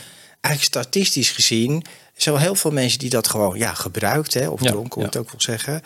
eigenlijk 0.41 0.75
statistisch 0.75 1.31
gezien, 1.31 1.85
zo 2.17 2.37
heel 2.37 2.55
veel 2.55 2.71
mensen 2.71 2.99
die 2.99 3.11
dat 3.11 3.29
gewoon 3.29 3.59
ja, 3.59 3.75
gebruikt, 3.75 4.35
hè, 4.35 4.49
of 4.49 4.63
Ja, 4.63 4.71
dronken, 4.71 4.95
hoe 4.95 5.03
je 5.03 5.09
ja. 5.13 5.19
het 5.19 5.27
ook 5.27 5.31
wil 5.31 5.41
zeggen. 5.41 5.83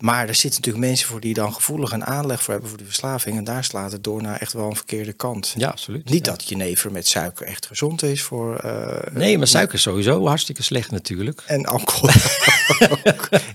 Maar 0.00 0.28
er 0.28 0.34
zitten 0.34 0.60
natuurlijk 0.60 0.86
mensen 0.86 1.08
voor 1.08 1.20
die 1.20 1.34
dan 1.34 1.54
gevoelig 1.54 1.92
een 1.92 2.04
aanleg 2.04 2.42
voor 2.42 2.52
hebben 2.52 2.70
voor 2.70 2.78
de 2.78 2.84
verslaving. 2.84 3.36
En 3.36 3.44
daar 3.44 3.64
slaat 3.64 3.92
het 3.92 4.04
door 4.04 4.22
naar 4.22 4.36
echt 4.40 4.52
wel 4.52 4.66
een 4.70 4.76
verkeerde 4.76 5.12
kant. 5.12 5.54
Ja, 5.56 5.68
absoluut. 5.68 6.10
Niet 6.10 6.26
Ja. 6.26 6.32
dat 6.32 6.48
jenever 6.48 6.92
met 6.92 7.06
suiker 7.08 7.46
echt 7.46 7.66
gezond 7.66 8.02
is 8.02 8.22
voor. 8.22 8.56
eh, 8.56 9.12
Nee, 9.14 9.38
maar 9.38 9.46
suiker 9.46 9.74
is 9.74 9.82
sowieso 9.82 10.26
hartstikke 10.26 10.62
slecht 10.62 10.90
natuurlijk. 10.90 11.42
En 11.46 11.66
alcohol. 11.66 12.08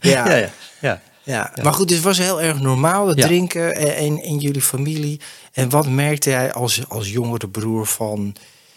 ja. 0.02 0.28
ja, 0.30 0.36
ja. 0.36 0.50
ja. 0.82 1.02
Ja, 1.24 1.54
maar 1.64 1.74
goed, 1.74 1.90
het 1.90 2.02
was 2.02 2.18
heel 2.18 2.42
erg 2.42 2.60
normaal, 2.60 3.08
het 3.08 3.18
Ja. 3.18 3.26
drinken 3.26 3.76
in, 3.98 4.24
in, 4.24 4.38
jullie 4.38 4.62
familie. 4.62 5.22
En 5.52 5.70
wat 5.70 5.88
merkte 5.90 6.30
jij 6.30 6.54
als, 6.54 6.90
als 6.90 7.10
jongere 7.12 7.50
broer 7.50 7.86
van... 7.88 8.36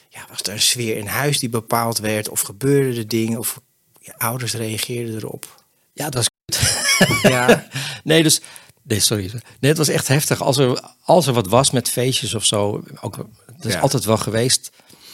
Ja, 0.09 0.21
was 0.29 0.41
er 0.43 0.53
een 0.53 0.61
sfeer 0.61 0.97
in 0.97 1.07
huis 1.07 1.39
die 1.39 1.49
bepaald 1.49 1.99
werd? 1.99 2.29
Of 2.29 2.41
gebeurden 2.41 2.97
er 2.97 3.09
dingen? 3.09 3.39
Of 3.39 3.61
je 4.01 4.19
ouders 4.19 4.55
reageerden 4.55 5.17
erop? 5.17 5.63
Ja, 5.93 6.09
dat 6.09 6.28
Ja, 7.23 7.67
nee, 8.05 8.23
dus 8.23 8.41
Nee, 8.83 9.01
sorry. 9.01 9.31
Nee, 9.61 9.71
het 9.71 9.79
was 9.79 9.89
echt 9.89 10.09
heftig. 10.09 10.43
Als 10.43 10.57
er, 10.57 10.81
als 11.05 11.27
er 11.27 11.33
wat 11.33 11.47
was 11.49 11.71
met 11.71 11.89
feestjes 11.89 12.35
of 12.35 12.45
zo, 12.45 12.83
ook, 13.01 13.17
dat 13.57 13.65
is 13.67 13.73
Ja. 13.73 13.81
altijd 13.81 14.05
wel 14.05 14.17
geweest. 14.17 14.71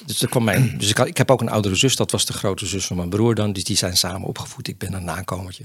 Dus, 0.07 0.23
er 0.23 0.29
kwam 0.29 0.45
mijn, 0.45 0.75
dus 0.79 0.89
ik, 0.91 0.97
had, 0.97 1.07
ik 1.07 1.17
heb 1.17 1.31
ook 1.31 1.41
een 1.41 1.49
oudere 1.49 1.75
zus, 1.75 1.97
dat 1.97 2.11
was 2.11 2.27
de 2.27 2.33
grote 2.33 2.67
zus 2.67 2.85
van 2.87 2.97
mijn 2.97 3.09
broer 3.09 3.35
dan. 3.35 3.53
Dus 3.53 3.65
die 3.65 3.77
zijn 3.77 3.97
samen 3.97 4.29
opgevoed. 4.29 4.69
Ik 4.69 4.79
ben 4.79 4.93
een 4.93 5.05
nakomertje. 5.05 5.65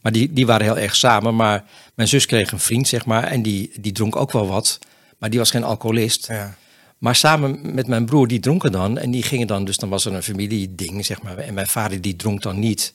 Maar 0.00 0.12
die, 0.12 0.32
die 0.32 0.46
waren 0.46 0.66
heel 0.66 0.78
erg 0.78 0.96
samen. 0.96 1.36
Maar 1.36 1.64
mijn 1.94 2.08
zus 2.08 2.26
kreeg 2.26 2.52
een 2.52 2.58
vriend, 2.58 2.88
zeg 2.88 3.04
maar. 3.06 3.24
En 3.24 3.42
die, 3.42 3.70
die 3.80 3.92
dronk 3.92 4.16
ook 4.16 4.32
wel 4.32 4.46
wat. 4.46 4.78
Maar 5.18 5.30
die 5.30 5.38
was 5.38 5.50
geen 5.50 5.64
alcoholist. 5.64 6.26
Ja. 6.26 6.56
Maar 6.98 7.16
samen 7.16 7.74
met 7.74 7.86
mijn 7.86 8.04
broer, 8.04 8.28
die 8.28 8.40
dronken 8.40 8.72
dan. 8.72 8.98
En 8.98 9.10
die 9.10 9.22
gingen 9.22 9.46
dan, 9.46 9.64
dus 9.64 9.76
dan 9.76 9.88
was 9.88 10.04
er 10.04 10.12
een 10.14 10.22
familieding, 10.22 11.04
zeg 11.04 11.22
maar. 11.22 11.38
En 11.38 11.54
mijn 11.54 11.66
vader, 11.66 12.00
die 12.00 12.16
dronk 12.16 12.42
dan 12.42 12.58
niet. 12.58 12.94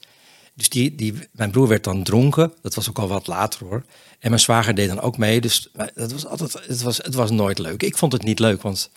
Dus 0.57 0.69
die, 0.69 0.95
die, 0.95 1.13
mijn 1.31 1.51
broer 1.51 1.67
werd 1.67 1.83
dan 1.83 2.03
dronken. 2.03 2.53
Dat 2.61 2.75
was 2.75 2.89
ook 2.89 2.99
al 2.99 3.07
wat 3.07 3.27
later 3.27 3.65
hoor. 3.65 3.83
En 4.19 4.29
mijn 4.29 4.41
zwager 4.41 4.75
deed 4.75 4.87
dan 4.87 5.01
ook 5.01 5.17
mee. 5.17 5.41
Dus 5.41 5.69
dat 5.93 6.11
was 6.11 6.25
altijd, 6.25 6.53
het, 6.67 6.81
was, 6.81 6.97
het 6.97 7.13
was 7.13 7.31
nooit 7.31 7.59
leuk. 7.59 7.83
Ik 7.83 7.97
vond 7.97 8.11
het 8.11 8.23
niet 8.23 8.39
leuk, 8.39 8.61
want 8.61 8.89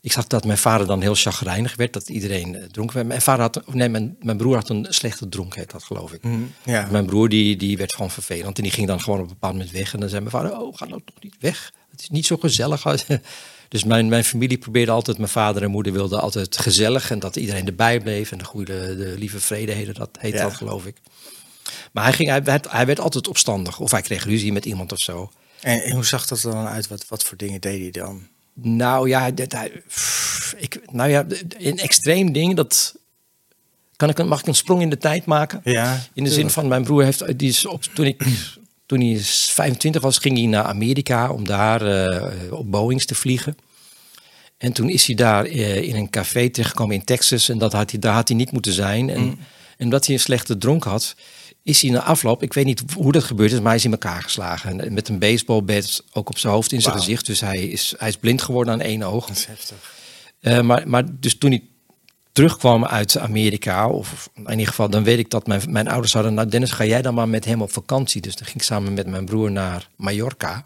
ik 0.00 0.12
zag 0.12 0.26
dat 0.26 0.44
mijn 0.44 0.58
vader 0.58 0.86
dan 0.86 1.00
heel 1.00 1.14
chagrijnig 1.14 1.76
werd. 1.76 1.92
Dat 1.92 2.08
iedereen 2.08 2.54
eh, 2.54 2.64
dronken 2.64 2.94
werd. 2.94 3.06
Mijn, 3.06 3.20
vader 3.20 3.42
had, 3.42 3.74
nee, 3.74 3.88
mijn, 3.88 4.16
mijn 4.20 4.36
broer 4.36 4.54
had 4.54 4.68
een 4.68 4.86
slechte 4.88 5.28
dronkenheid, 5.28 5.70
dat 5.70 5.82
geloof 5.82 6.12
ik. 6.12 6.22
Mm, 6.22 6.52
ja. 6.64 6.88
Mijn 6.90 7.06
broer 7.06 7.28
die, 7.28 7.56
die 7.56 7.76
werd 7.76 7.94
gewoon 7.94 8.10
vervelend. 8.10 8.56
En 8.56 8.62
die 8.62 8.72
ging 8.72 8.86
dan 8.86 9.00
gewoon 9.00 9.18
op 9.18 9.24
een 9.24 9.32
bepaald 9.32 9.52
moment 9.52 9.70
weg. 9.70 9.94
En 9.94 10.00
dan 10.00 10.08
zei 10.08 10.20
mijn 10.20 10.32
vader, 10.32 10.58
oh, 10.58 10.76
ga 10.76 10.84
nou 10.84 11.00
toch 11.04 11.22
niet 11.22 11.36
weg. 11.40 11.72
Het 11.90 12.00
is 12.00 12.08
niet 12.08 12.26
zo 12.26 12.36
gezellig. 12.36 12.84
Dus 13.68 13.84
mijn, 13.84 14.08
mijn 14.08 14.24
familie 14.24 14.58
probeerde 14.58 14.90
altijd, 14.92 15.16
mijn 15.18 15.28
vader 15.30 15.62
en 15.62 15.70
moeder 15.70 15.92
wilden 15.92 16.20
altijd 16.20 16.56
gezellig. 16.58 17.10
En 17.10 17.18
dat 17.18 17.36
iedereen 17.36 17.66
erbij 17.66 18.00
bleef. 18.00 18.32
En 18.32 18.38
de 18.38 18.44
goede, 18.44 18.96
de 18.96 19.14
lieve 19.18 19.40
vrede 19.40 19.72
heette 19.72 19.92
dat, 19.92 20.10
heet 20.18 20.32
Ja. 20.32 20.42
dat 20.42 20.54
geloof 20.54 20.86
ik. 20.86 20.96
Maar 21.92 22.04
hij, 22.04 22.12
ging, 22.12 22.28
hij, 22.28 22.42
werd, 22.42 22.70
hij 22.70 22.86
werd 22.86 23.00
altijd 23.00 23.28
opstandig. 23.28 23.80
Of 23.80 23.90
hij 23.90 24.02
kreeg 24.02 24.24
ruzie 24.24 24.52
met 24.52 24.64
iemand 24.64 24.92
of 24.92 24.98
zo. 24.98 25.30
En, 25.60 25.82
en 25.82 25.92
hoe 25.92 26.04
zag 26.04 26.26
dat 26.26 26.42
er 26.42 26.50
dan 26.50 26.66
uit? 26.66 26.88
Wat, 26.88 27.08
wat 27.08 27.22
voor 27.22 27.36
dingen 27.36 27.60
deed 27.60 27.80
hij 27.80 28.02
dan? 28.02 28.26
Nou 28.54 29.08
ja, 29.08 29.30
dit, 29.30 29.52
hij, 29.52 29.82
pff, 29.88 30.54
ik, 30.56 30.80
nou 30.92 31.10
ja, 31.10 31.26
een 31.58 31.78
extreem 31.78 32.32
ding, 32.32 32.56
dat... 32.56 32.96
Kan 33.96 34.08
ik, 34.08 34.18
een- 34.18 34.28
mag 34.28 34.40
ik 34.40 34.46
een 34.46 34.54
sprong 34.54 34.82
in 34.82 34.90
de 34.90 34.98
tijd 34.98 35.24
maken? 35.24 35.60
Ja, 35.64 36.00
In 36.12 36.24
de 36.24 36.30
zin 36.30 36.50
van 36.50 36.68
mijn 36.68 36.82
broer 36.84 37.04
heeft, 37.04 37.38
die 37.38 37.48
is 37.48 37.66
op, 37.66 37.82
toen 37.82 38.06
ik 38.06 38.22
toen 38.88 39.00
hij 39.00 39.18
25 39.20 40.02
was, 40.02 40.18
ging 40.18 40.36
hij 40.36 40.46
naar 40.46 40.64
Amerika 40.64 41.30
om 41.30 41.46
daar 41.46 41.82
eh, 41.82 42.52
op 42.52 42.70
Boeings 42.70 43.04
te 43.04 43.14
vliegen. 43.14 43.56
En 44.58 44.72
toen 44.72 44.88
is 44.88 45.06
hij 45.06 45.14
daar 45.14 45.44
eh, 45.44 45.82
in 45.82 45.94
een 45.94 46.10
café 46.10 46.48
terechtgekomen 46.50 46.94
in 46.94 47.04
Texas 47.04 47.48
en 47.48 47.58
dat 47.58 47.72
had 47.72 47.90
hij, 47.90 48.00
daar 48.00 48.14
had 48.14 48.28
hij 48.28 48.36
niet 48.36 48.52
moeten 48.52 48.72
zijn. 48.72 49.10
En, 49.10 49.38
en 49.76 49.84
omdat 49.84 50.06
hij 50.06 50.14
een 50.14 50.20
slechte 50.20 50.58
dronk 50.58 50.84
had, 50.84 51.14
is 51.62 51.82
hij 51.82 51.90
na 51.90 52.02
afloop, 52.02 52.42
ik 52.42 52.52
weet 52.52 52.64
niet 52.64 52.82
hoe 52.94 53.12
dat 53.12 53.24
gebeurd 53.24 53.52
is, 53.52 53.58
maar 53.58 53.66
hij 53.66 53.76
is 53.76 53.84
in 53.84 53.90
elkaar 53.90 54.22
geslagen. 54.22 54.80
En 54.80 54.92
met 54.92 55.08
een 55.08 55.18
baseballbat 55.18 56.04
ook 56.12 56.28
op 56.28 56.38
zijn 56.38 56.52
hoofd 56.52 56.72
in 56.72 56.82
zijn 56.82 56.94
gezicht. 56.94 57.26
Dus 57.26 57.40
hij 57.40 57.62
is, 57.62 57.94
hij 57.98 58.08
is 58.08 58.16
blind 58.16 58.42
geworden 58.42 58.72
aan 58.72 58.80
één 58.80 59.02
oog. 59.02 59.26
Dat 59.26 59.36
is 59.36 59.46
heftig. 59.46 59.94
Eh, 60.40 60.60
maar, 60.60 60.88
maar 60.88 61.04
dus 61.20 61.38
toen 61.38 61.52
ik 61.52 61.62
terugkwam 62.38 62.84
uit 62.84 63.18
Amerika, 63.18 63.88
of 63.88 64.30
in 64.34 64.50
ieder 64.50 64.66
geval, 64.66 64.90
dan 64.90 65.04
weet 65.04 65.18
ik 65.18 65.30
dat 65.30 65.46
mijn, 65.46 65.62
mijn 65.68 65.88
ouders 65.88 66.12
hadden, 66.12 66.34
nou 66.34 66.48
Dennis, 66.48 66.70
ga 66.70 66.84
jij 66.84 67.02
dan 67.02 67.14
maar 67.14 67.28
met 67.28 67.44
hem 67.44 67.62
op 67.62 67.72
vakantie. 67.72 68.20
Dus 68.20 68.36
dan 68.36 68.44
ging 68.44 68.56
ik 68.56 68.62
samen 68.62 68.94
met 68.94 69.06
mijn 69.06 69.24
broer 69.24 69.50
naar 69.50 69.88
Mallorca. 69.96 70.64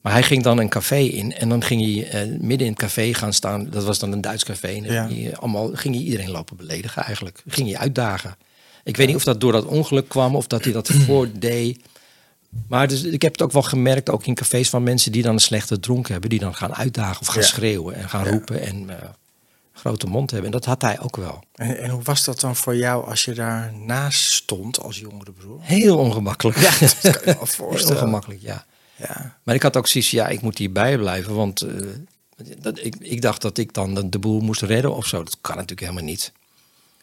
Maar 0.00 0.12
hij 0.12 0.22
ging 0.22 0.42
dan 0.42 0.58
een 0.58 0.68
café 0.68 0.96
in 0.96 1.32
en 1.34 1.48
dan 1.48 1.62
ging 1.64 1.80
hij 1.82 2.08
eh, 2.08 2.28
midden 2.40 2.66
in 2.66 2.72
het 2.72 2.78
café 2.82 3.14
gaan 3.14 3.32
staan. 3.32 3.70
Dat 3.70 3.84
was 3.84 3.98
dan 3.98 4.12
een 4.12 4.20
Duits 4.20 4.44
café. 4.44 4.68
En 4.68 4.82
dan 4.82 4.92
Ja. 4.92 5.06
ging, 5.06 5.22
hij 5.22 5.36
allemaal, 5.36 5.70
ging 5.74 5.94
hij 5.94 6.04
iedereen 6.04 6.30
lopen 6.30 6.56
beledigen 6.56 7.02
eigenlijk. 7.02 7.42
Ging 7.48 7.68
hij 7.68 7.78
uitdagen. 7.78 8.36
Ik 8.84 8.96
weet 8.96 9.06
niet 9.06 9.16
of 9.16 9.24
dat 9.24 9.40
door 9.40 9.52
dat 9.52 9.64
ongeluk 9.64 10.08
kwam 10.08 10.36
of 10.36 10.46
dat 10.46 10.64
hij 10.64 10.72
dat 10.72 10.88
ervoor 10.94 11.28
deed. 11.38 11.80
Maar 12.68 12.88
dus, 12.88 13.02
ik 13.02 13.22
heb 13.22 13.32
het 13.32 13.42
ook 13.42 13.52
wel 13.52 13.62
gemerkt, 13.62 14.10
ook 14.10 14.26
in 14.26 14.34
cafés 14.34 14.68
van 14.68 14.82
mensen 14.82 15.12
die 15.12 15.22
dan 15.22 15.32
een 15.32 15.40
slechte 15.40 15.80
dronk 15.80 16.08
hebben, 16.08 16.30
die 16.30 16.38
dan 16.38 16.54
gaan 16.54 16.74
uitdagen 16.74 17.20
of 17.20 17.26
gaan 17.26 17.40
Ja. 17.42 17.46
schreeuwen 17.48 17.94
en 17.94 18.08
gaan 18.08 18.24
Ja. 18.24 18.30
roepen 18.30 18.60
en 18.60 18.90
eh, 18.90 19.08
grote 19.76 20.06
mond 20.06 20.30
hebben. 20.30 20.50
En 20.52 20.56
dat 20.58 20.64
had 20.64 20.82
hij 20.82 21.00
ook 21.00 21.16
wel. 21.16 21.44
En, 21.54 21.78
en 21.78 21.90
hoe 21.90 22.02
was 22.02 22.24
dat 22.24 22.40
dan 22.40 22.56
voor 22.56 22.76
jou 22.76 23.06
als 23.08 23.24
je 23.24 23.32
daar 23.32 23.72
naast 23.74 24.32
stond 24.32 24.80
als 24.80 24.98
jongere 24.98 25.32
broer? 25.32 25.58
Heel 25.60 25.98
ongemakkelijk. 25.98 26.58
Ja, 26.58 26.70
dat 26.78 27.20
kan 27.20 27.34
je 27.34 27.46
wel 27.58 27.70
Heel 27.78 27.88
ongemakkelijk, 27.90 28.40
ja. 28.42 28.64
Ja. 28.96 29.36
Maar 29.42 29.54
ik 29.54 29.62
had 29.62 29.76
ook 29.76 29.86
zoiets, 29.86 30.10
ja, 30.10 30.28
ik 30.28 30.40
moet 30.40 30.58
hierbij 30.58 30.98
blijven, 30.98 31.34
want 31.34 31.60
eh, 31.60 31.74
dat, 32.58 32.78
ik, 32.84 32.96
ik 32.98 33.22
dacht 33.22 33.42
dat 33.42 33.58
ik 33.58 33.72
dan 33.72 34.10
de, 34.10 34.18
boel 34.18 34.40
moest 34.40 34.62
redden 34.62 34.94
of 34.94 35.06
zo. 35.06 35.22
Dat 35.22 35.36
kan 35.40 35.54
natuurlijk 35.54 35.80
helemaal 35.80 36.04
niet. 36.10 36.32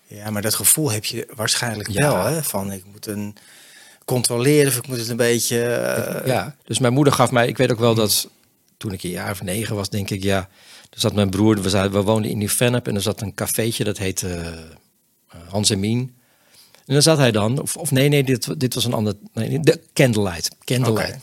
ja, 0.07 0.29
maar 0.29 0.41
dat 0.41 0.55
gevoel 0.55 0.91
heb 0.91 1.05
je 1.05 1.27
waarschijnlijk 1.35 1.89
Ja. 1.89 2.07
wel, 2.13 2.25
hè? 2.25 2.43
Van 2.43 2.71
ik 2.71 2.83
moet 2.91 3.07
een 3.07 3.35
controleren 4.05 4.67
of 4.71 4.77
ik 4.77 4.87
moet 4.87 4.97
het 4.97 5.09
een 5.09 5.15
beetje... 5.17 5.63
eh, 5.63 6.27
ja, 6.27 6.55
dus 6.65 6.79
mijn 6.79 6.93
moeder 6.93 7.13
gaf 7.13 7.31
mij, 7.31 7.47
ik 7.47 7.57
weet 7.57 7.71
ook 7.71 7.79
wel 7.79 7.95
dat 7.95 8.29
toen 8.77 8.91
ik 8.91 9.03
een 9.03 9.09
jaar 9.09 9.31
of 9.31 9.41
negen 9.41 9.75
was, 9.75 9.89
denk 9.89 10.09
ik, 10.09 10.23
ja, 10.23 10.49
er 10.93 10.99
zat 10.99 11.13
mijn 11.13 11.29
broer, 11.29 11.61
we, 11.61 11.69
zaten, 11.69 11.91
we 11.91 12.01
woonden 12.01 12.31
in 12.31 12.37
Nieuw-Vennep 12.37 12.87
en 12.87 12.95
er 12.95 13.01
zat 13.01 13.21
een 13.21 13.33
cafeetje, 13.33 13.83
dat 13.83 13.97
heette 13.97 14.27
eh, 14.27 15.39
Hans 15.49 15.69
en 15.69 15.79
Mien. 15.79 16.15
En 16.85 16.93
dan 16.93 17.01
zat 17.01 17.17
hij 17.17 17.31
dan, 17.31 17.61
of, 17.61 17.77
of 17.77 17.91
nee, 17.91 18.09
nee, 18.09 18.23
dit, 18.23 18.59
dit 18.59 18.73
was 18.73 18.85
een 18.85 18.93
ander, 18.93 19.13
nee, 19.33 19.59
de 19.59 19.81
Candlelight. 19.93 20.55
Candlelight. 20.63 21.15
Oké. 21.15 21.21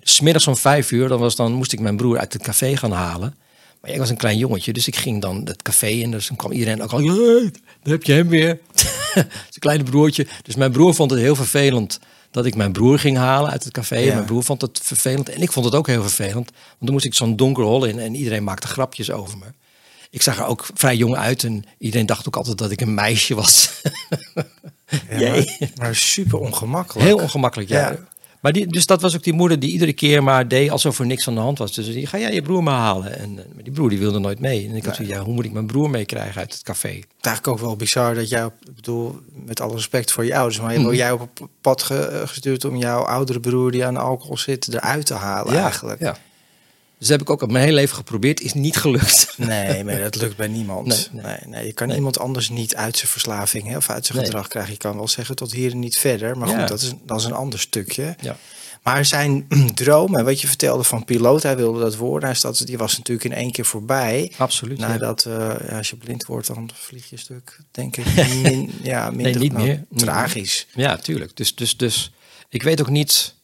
Dus 0.00 0.20
middags 0.20 0.46
om 0.46 0.56
vijf 0.56 0.90
uur, 0.90 1.08
dan, 1.08 1.18
was 1.20 1.36
dan 1.36 1.52
moest 1.52 1.72
ik 1.72 1.80
mijn 1.80 1.96
broer 1.96 2.18
uit 2.18 2.32
het 2.32 2.42
café 2.42 2.76
gaan 2.76 2.92
halen. 2.92 3.34
Maar 3.80 3.90
ik 3.90 3.98
was 3.98 4.10
een 4.10 4.16
klein 4.16 4.38
jongetje, 4.38 4.72
dus 4.72 4.86
ik 4.86 4.96
ging 4.96 5.20
dan 5.20 5.40
het 5.44 5.62
café 5.62 5.86
in. 5.86 6.10
Dus 6.10 6.28
dan 6.28 6.36
kwam 6.36 6.52
iedereen 6.52 6.82
ook 6.82 6.92
al, 6.92 6.98
"Hey, 6.98 7.50
daar 7.82 7.92
heb 7.92 8.02
je 8.02 8.12
hem 8.12 8.28
weer. 8.28 8.60
Zijn 9.14 9.58
kleine 9.58 9.84
broertje. 9.84 10.26
Dus 10.42 10.54
mijn 10.54 10.72
broer 10.72 10.94
vond 10.94 11.10
het 11.10 11.20
heel 11.20 11.34
vervelend 11.34 11.98
dat 12.32 12.46
ik 12.46 12.54
mijn 12.54 12.72
broer 12.72 12.98
ging 12.98 13.16
halen 13.16 13.50
uit 13.50 13.64
het 13.64 13.72
café. 13.72 13.96
Ja. 13.96 14.14
Mijn 14.14 14.26
broer 14.26 14.44
vond 14.44 14.60
het 14.60 14.80
vervelend 14.82 15.28
en 15.28 15.42
ik 15.42 15.52
vond 15.52 15.64
het 15.64 15.74
ook 15.74 15.86
heel 15.86 16.02
vervelend. 16.02 16.50
Want 16.50 16.78
dan 16.80 16.92
moest 16.92 17.04
ik 17.04 17.14
zo'n 17.14 17.36
donker 17.36 17.64
hol 17.64 17.84
in 17.84 17.98
en 17.98 18.14
iedereen 18.14 18.44
maakte 18.44 18.66
grapjes 18.66 19.10
over 19.10 19.38
me. 19.38 19.46
Ik 20.10 20.22
zag 20.22 20.38
er 20.38 20.44
ook 20.44 20.68
vrij 20.74 20.96
jong 20.96 21.16
uit 21.16 21.44
en 21.44 21.64
iedereen 21.78 22.06
dacht 22.06 22.26
ook 22.26 22.36
altijd 22.36 22.58
dat 22.58 22.70
ik 22.70 22.80
een 22.80 22.94
meisje 22.94 23.34
was. 23.34 23.70
ja, 25.10 25.30
maar, 25.30 25.70
maar 25.74 25.96
super 25.96 26.38
ongemakkelijk. 26.38 27.06
Heel 27.06 27.18
ongemakkelijk, 27.18 27.68
ja. 27.68 27.90
Ja. 27.90 27.98
Maar 28.42 28.52
die, 28.52 28.66
dus 28.66 28.86
dat 28.86 29.00
was 29.02 29.16
ook 29.16 29.22
die 29.22 29.32
moeder 29.32 29.58
die 29.58 29.70
iedere 29.72 29.92
keer 29.92 30.22
maar 30.22 30.48
deed 30.48 30.70
alsof 30.70 30.98
er 30.98 31.06
niks 31.06 31.28
aan 31.28 31.34
de 31.34 31.40
hand 31.40 31.58
was. 31.58 31.74
Dus 31.74 31.86
die 31.86 32.06
ga 32.06 32.18
jij 32.18 32.34
je 32.34 32.42
broer 32.42 32.62
maar 32.62 32.78
halen. 32.78 33.18
En 33.18 33.38
eh, 33.38 33.44
maar 33.54 33.62
die 33.64 33.72
broer 33.72 33.88
die 33.88 33.98
wilde 33.98 34.18
nooit 34.18 34.40
mee. 34.40 34.68
En 34.68 34.74
ik 34.74 34.84
had 34.84 34.94
zoiets, 34.96 35.14
ja, 35.14 35.22
hoe 35.22 35.34
moet 35.34 35.44
ik 35.44 35.52
mijn 35.52 35.66
broer 35.66 35.90
meekrijgen 35.90 36.40
uit 36.40 36.52
het 36.52 36.62
café? 36.62 36.88
Het 36.88 36.96
is 37.20 37.26
eigenlijk 37.26 37.46
ook 37.58 37.66
wel 37.66 37.76
bizar 37.76 38.14
dat 38.14 38.28
jij, 38.28 38.44
ik 38.44 38.74
bedoel, 38.74 39.16
met 39.46 39.60
alle 39.60 39.74
respect 39.74 40.12
voor 40.12 40.24
je 40.24 40.36
ouders, 40.36 40.60
maar 40.60 40.74
Mhm. 40.74 40.82
mm. 40.82 40.94
jij 40.94 41.12
op 41.12 41.20
een 41.40 41.48
pad 41.60 41.82
ge- 41.82 41.94
eh, 42.06 42.28
gestuurd 42.28 42.64
om 42.64 42.76
jouw 42.76 43.00
oudere 43.02 43.40
broer 43.40 43.70
die 43.70 43.84
aan 43.86 43.96
alcohol 43.96 44.36
zit 44.38 44.68
eruit 44.74 45.06
te 45.06 45.14
halen 45.14 45.54
eigenlijk. 45.56 46.00
Ja. 46.00 46.16
Dus 47.02 47.10
dat 47.10 47.18
heb 47.20 47.28
ik 47.28 47.34
ook 47.34 47.42
op 47.42 47.50
mijn 47.50 47.64
hele 47.64 47.76
leven 47.76 47.96
geprobeerd. 47.96 48.40
Is 48.40 48.52
niet 48.54 48.76
gelukt. 48.76 49.34
Nee, 49.36 49.84
maar 49.84 50.00
dat 50.00 50.16
lukt 50.16 50.36
bij 50.36 50.48
niemand. 50.48 50.86
Nee, 50.86 51.06
Nee, 51.12 51.22
nee. 51.24 51.38
nee, 51.46 51.66
je 51.66 51.72
kan 51.72 51.86
Nee. 51.88 51.96
iemand 51.96 52.18
anders 52.18 52.48
niet 52.48 52.74
uit 52.76 52.96
zijn 52.96 53.10
verslaving 53.10 53.68
hè, 53.68 53.76
of 53.76 53.90
uit 53.90 54.06
zijn 54.06 54.24
gedrag 54.24 54.48
krijgen. 54.48 54.72
Je 54.72 54.78
kan 54.78 54.96
wel 54.96 55.08
zeggen 55.08 55.36
tot 55.36 55.52
hier 55.52 55.70
en 55.70 55.78
niet 55.78 55.98
verder, 55.98 56.38
maar 56.38 56.48
Ja. 56.48 56.58
goed, 56.58 56.68
dat 56.68 56.80
is, 56.80 56.92
dat 57.04 57.18
is 57.18 57.24
een 57.24 57.32
ander 57.32 57.58
stukje. 57.60 58.16
Ja. 58.20 58.36
Maar 58.82 59.04
zijn 59.04 59.46
droom, 59.74 60.16
en 60.16 60.24
wat 60.24 60.40
je 60.40 60.46
vertelde 60.46 60.84
van 60.84 61.04
piloot, 61.04 61.42
hij 61.42 61.56
wilde 61.56 61.80
dat 61.80 61.96
worden, 61.96 62.28
hij 62.28 62.38
staat, 62.38 62.66
die 62.66 62.78
was 62.78 62.96
natuurlijk 62.96 63.26
in 63.26 63.32
één 63.34 63.52
keer 63.52 63.64
voorbij. 63.64 64.32
Absoluut. 64.36 64.78
Nadat, 64.78 65.24
eh, 65.24 65.32
ja, 65.68 65.76
als 65.76 65.90
je 65.90 65.96
blind 65.96 66.26
wordt, 66.26 66.46
dan 66.46 66.70
vlieg 66.74 67.10
je 67.10 67.16
stuk, 67.16 67.58
denk 67.70 67.96
ik. 67.96 68.06
Min, 68.42 68.72
ja, 68.82 69.10
minder, 69.10 69.40
niet 69.40 69.52
nou, 69.52 69.64
meer. 69.64 69.84
Tragisch. 69.94 70.66
Ja, 70.74 70.96
tuurlijk. 70.96 71.36
Dus, 71.36 71.54
dus, 71.54 71.76
dus 71.76 72.12
ik 72.48 72.62
weet 72.62 72.80
ook 72.80 72.90
niet. 72.90 73.34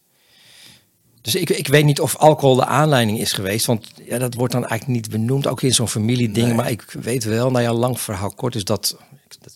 Dus 1.23 1.35
ik, 1.35 1.51
ik 1.51 1.67
weet 1.69 1.85
niet 1.85 2.01
of 2.01 2.17
alcohol 2.17 2.55
de 2.57 2.65
aanleiding 2.65 3.19
is 3.19 3.33
geweest. 3.33 3.67
Want 3.67 3.87
ja, 4.05 4.19
dat 4.19 4.35
wordt 4.35 4.53
dan 4.53 4.67
eigenlijk 4.67 5.01
niet 5.01 5.11
benoemd. 5.11 5.47
Ook 5.47 5.63
in 5.63 5.75
zo'n 5.75 5.89
familieding. 5.89 6.47
Nee. 6.47 6.55
Maar 6.57 6.71
ik 6.71 6.83
weet 7.01 7.25
wel, 7.25 7.51
nou 7.51 7.63
ja, 7.65 7.73
lang 7.73 8.01
verhaal 8.01 8.31
kort 8.31 8.55
is 8.55 8.65
dat. 8.65 8.97
dat- 9.41 9.55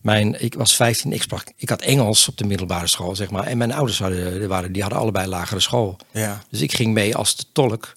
Mijn, 0.00 0.42
ik 0.42 0.54
was 0.54 0.76
15, 0.76 1.12
ik, 1.12 1.22
sprak, 1.22 1.52
ik 1.56 1.68
had 1.68 1.80
Engels 1.82 2.28
op 2.28 2.36
de 2.36 2.44
middelbare 2.44 2.86
school, 2.86 3.16
zeg 3.16 3.30
maar. 3.30 3.44
En 3.46 3.58
mijn 3.58 3.72
ouders 3.72 3.98
hadden, 3.98 4.38
die 4.38 4.48
waren, 4.48 4.72
die 4.72 4.82
hadden 4.82 5.00
allebei 5.00 5.26
lagere 5.28 5.60
school. 5.60 5.96
Ja. 6.10 6.42
Dus 6.50 6.60
ik 6.60 6.72
ging 6.74 6.92
mee 6.92 7.16
als 7.16 7.36
de 7.36 7.44
tolk. 7.52 7.94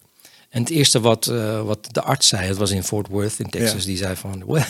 En 0.50 0.59
het 0.62 0.69
eerste 0.71 1.00
wat, 1.00 1.27
eh, 1.27 1.62
wat 1.62 1.88
de 1.91 2.01
arts 2.01 2.27
zei, 2.27 2.47
het 2.47 2.57
was 2.57 2.71
in 2.71 2.83
Fort 2.83 3.07
Worth 3.07 3.39
in 3.39 3.50
Texas, 3.50 3.79
Ja. 3.81 3.88
die 3.88 3.97
zei 3.97 4.15
van, 4.15 4.43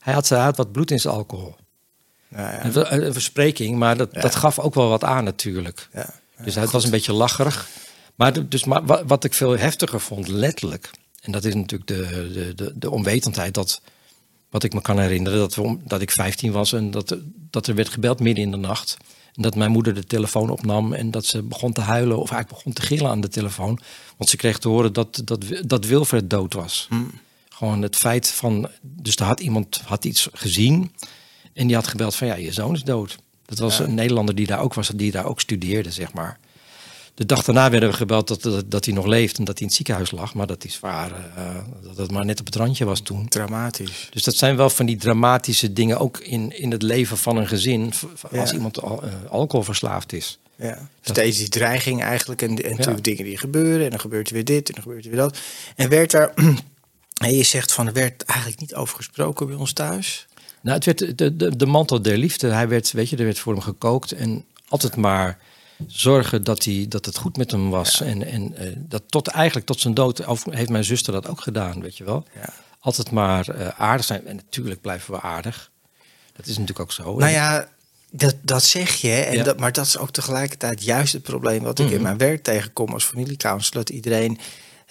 hij 0.00 0.14
had, 0.14 0.28
hij 0.28 0.38
had 0.40 0.56
wat 0.56 0.72
bloed 0.72 0.90
in 0.90 1.00
zijn 1.00 1.14
alcohol. 1.14 1.54
Ja, 2.28 2.38
Het 2.60 2.74
was 2.74 2.90
Een 2.90 3.12
verspreking, 3.12 3.76
maar 3.78 3.96
dat, 3.96 4.08
Ja. 4.12 4.20
dat 4.20 4.34
gaf 4.34 4.58
ook 4.58 4.74
wel 4.74 4.88
wat 4.88 5.04
aan 5.04 5.24
natuurlijk. 5.24 5.88
ja. 5.92 6.20
Dus 6.44 6.54
het 6.54 6.70
was 6.70 6.84
een 6.84 6.90
beetje 6.90 7.12
lacherig. 7.12 7.68
Maar, 8.14 8.32
de- 8.32 8.48
dus, 8.48 8.64
maar 8.64 8.84
wa- 8.86 9.04
wat 9.04 9.24
ik 9.24 9.34
veel 9.34 9.58
heftiger 9.58 10.00
vond, 10.00 10.28
letterlijk... 10.28 10.90
en 11.20 11.32
dat 11.32 11.44
is 11.44 11.54
natuurlijk 11.54 11.86
de, 11.88 12.30
de, 12.32 12.54
de, 12.54 12.72
de 12.74 12.90
onwetendheid... 12.90 13.54
dat 13.54 13.80
wat 14.50 14.62
ik 14.62 14.74
me 14.74 14.80
kan 14.80 14.98
herinneren, 14.98 15.38
dat, 15.38 15.54
we, 15.54 15.76
dat 15.84 16.00
ik 16.00 16.10
15 16.10 16.52
was... 16.52 16.72
en 16.72 16.90
dat, 16.90 17.10
er- 17.10 17.22
dat 17.50 17.66
er 17.66 17.74
werd 17.74 17.88
gebeld 17.88 18.20
midden 18.20 18.44
in 18.44 18.50
de 18.50 18.56
nacht... 18.56 18.96
en 19.34 19.42
dat 19.42 19.54
mijn 19.54 19.70
moeder 19.70 19.94
de 19.94 20.04
telefoon 20.04 20.50
opnam... 20.50 20.92
en 20.92 21.10
dat 21.10 21.24
ze 21.26 21.42
begon 21.42 21.72
te 21.72 21.80
huilen 21.80 22.18
of 22.18 22.30
eigenlijk 22.30 22.58
begon 22.58 22.72
te 22.72 22.82
gillen 22.82 23.10
aan 23.10 23.20
de 23.20 23.28
telefoon... 23.28 23.78
want 24.16 24.30
ze 24.30 24.36
kreeg 24.36 24.58
te 24.58 24.68
horen 24.68 24.92
dat, 24.92 25.22
dat, 25.24 25.44
dat 25.66 25.84
Wilfred 25.84 26.30
dood 26.30 26.54
was. 26.54 26.88
Gewoon 27.48 27.82
het 27.82 27.96
feit 27.96 28.28
van... 28.28 28.68
dus 28.82 29.16
er 29.16 29.24
had 29.24 29.40
iemand 29.40 29.80
had 29.84 30.04
iets 30.04 30.28
gezien... 30.32 30.92
en 31.54 31.66
die 31.66 31.76
had 31.76 31.86
gebeld 31.86 32.14
van 32.14 32.26
ja, 32.26 32.34
je 32.34 32.52
zoon 32.52 32.74
is 32.74 32.82
dood. 32.82 33.16
Dat 33.58 33.70
was 33.70 33.78
Ja. 33.78 33.84
een 33.84 33.94
Nederlander 33.94 34.34
die 34.34 34.46
daar 34.46 34.60
ook 34.60 34.74
was, 34.74 34.88
die 34.88 35.10
daar 35.10 35.26
ook 35.26 35.40
studeerde, 35.40 35.90
zeg 35.90 36.12
maar. 36.12 36.38
De 37.14 37.26
dag 37.26 37.44
daarna 37.44 37.70
werden 37.70 37.88
we 37.88 37.94
gebeld 37.94 38.28
dat, 38.28 38.42
dat, 38.42 38.70
dat 38.70 38.84
hij 38.84 38.94
nog 38.94 39.06
leeft 39.06 39.38
en 39.38 39.44
dat 39.44 39.54
hij 39.54 39.62
in 39.62 39.66
het 39.66 39.76
ziekenhuis 39.76 40.10
lag. 40.10 40.34
Maar 40.34 40.46
dat 40.46 40.64
is 40.64 40.80
waar, 40.80 41.10
uh, 41.10 41.56
dat 41.82 41.96
het 41.96 42.10
maar 42.10 42.24
net 42.24 42.40
op 42.40 42.46
het 42.46 42.54
randje 42.54 42.84
was 42.84 43.00
toen. 43.00 43.28
Dramatisch. 43.28 44.08
Dus 44.10 44.22
dat 44.22 44.34
zijn 44.34 44.56
wel 44.56 44.70
van 44.70 44.86
die 44.86 44.96
dramatische 44.96 45.72
dingen 45.72 45.98
ook 45.98 46.18
in, 46.18 46.58
in 46.58 46.70
het 46.70 46.82
leven 46.82 47.16
van 47.16 47.36
een 47.36 47.48
gezin. 47.48 47.92
Als 48.30 48.50
ja. 48.50 48.56
iemand 48.56 48.82
al, 48.82 49.04
uh, 49.04 49.10
alcoholverslaafd 49.30 50.12
is. 50.12 50.38
Ja, 50.56 50.88
steeds 51.00 51.38
die 51.38 51.48
dreiging 51.48 52.02
eigenlijk 52.02 52.42
en, 52.42 52.48
en 52.48 52.56
natuurlijk 52.56 52.86
ja. 52.86 53.02
dingen 53.02 53.24
die 53.24 53.38
gebeuren. 53.38 53.84
En 53.84 53.90
dan 53.90 54.00
gebeurt 54.00 54.28
er 54.28 54.34
weer 54.34 54.44
dit 54.44 54.68
en 54.68 54.74
dan 54.74 54.82
gebeurt 54.82 55.04
er 55.04 55.10
weer 55.10 55.20
dat. 55.20 55.38
En 55.76 55.88
werd 55.88 56.10
daar, 56.10 56.32
en 57.26 57.34
je 57.36 57.42
zegt 57.42 57.72
van 57.72 57.86
er 57.86 57.92
werd 57.92 58.22
eigenlijk 58.22 58.60
niet 58.60 58.74
over 58.74 58.96
gesproken 58.96 59.46
bij 59.46 59.56
ons 59.56 59.72
thuis. 59.72 60.26
Nou, 60.62 60.76
het 60.76 60.84
werd 60.84 61.18
de, 61.18 61.36
de, 61.36 61.56
de 61.56 61.66
mantel 61.66 62.02
der 62.02 62.16
liefde. 62.16 62.48
Hij 62.48 62.68
werd, 62.68 62.92
weet 62.92 63.08
je, 63.08 63.16
er 63.16 63.24
werd 63.24 63.38
voor 63.38 63.52
hem 63.52 63.62
gekookt 63.62 64.12
en 64.12 64.44
altijd 64.68 64.96
maar 64.96 65.38
zorgen 65.86 66.44
dat, 66.44 66.64
hij, 66.64 66.86
dat 66.88 67.04
het 67.04 67.16
goed 67.16 67.36
met 67.36 67.50
hem 67.50 67.70
was. 67.70 67.98
Ja. 67.98 68.04
En, 68.04 68.26
en 68.26 68.54
uh, 68.58 68.76
dat 68.76 69.02
tot 69.06 69.28
eigenlijk 69.28 69.66
tot 69.66 69.80
zijn 69.80 69.94
dood 69.94 70.22
heeft 70.50 70.70
mijn 70.70 70.84
zuster 70.84 71.12
dat 71.12 71.28
ook 71.28 71.40
gedaan, 71.40 71.80
weet 71.80 71.96
je 71.96 72.04
wel. 72.04 72.24
Ja. 72.34 72.52
Altijd 72.80 73.10
maar 73.10 73.56
uh, 73.58 73.68
aardig 73.68 74.06
zijn. 74.06 74.26
En 74.26 74.36
natuurlijk 74.36 74.80
blijven 74.80 75.14
we 75.14 75.20
aardig. 75.20 75.70
Dat 76.32 76.46
is 76.46 76.52
natuurlijk 76.52 76.80
ook 76.80 76.92
zo. 76.92 77.16
Nou 77.16 77.32
ja, 77.32 77.68
dat, 78.10 78.34
dat 78.40 78.62
zeg 78.62 78.94
je. 78.94 79.12
En 79.12 79.36
ja. 79.36 79.44
dat, 79.44 79.58
maar 79.58 79.72
dat 79.72 79.86
is 79.86 79.98
ook 79.98 80.10
tegelijkertijd 80.10 80.84
juist 80.84 81.12
het 81.12 81.22
probleem 81.22 81.62
wat 81.62 81.78
ik 81.78 81.84
mm 81.84 81.86
-hmm. 81.86 81.96
in 81.96 82.02
mijn 82.02 82.18
werk 82.18 82.42
tegenkom 82.42 82.92
als 82.92 83.04
familiecounselor. 83.04 83.84
Dat 83.84 83.94
iedereen 83.94 84.38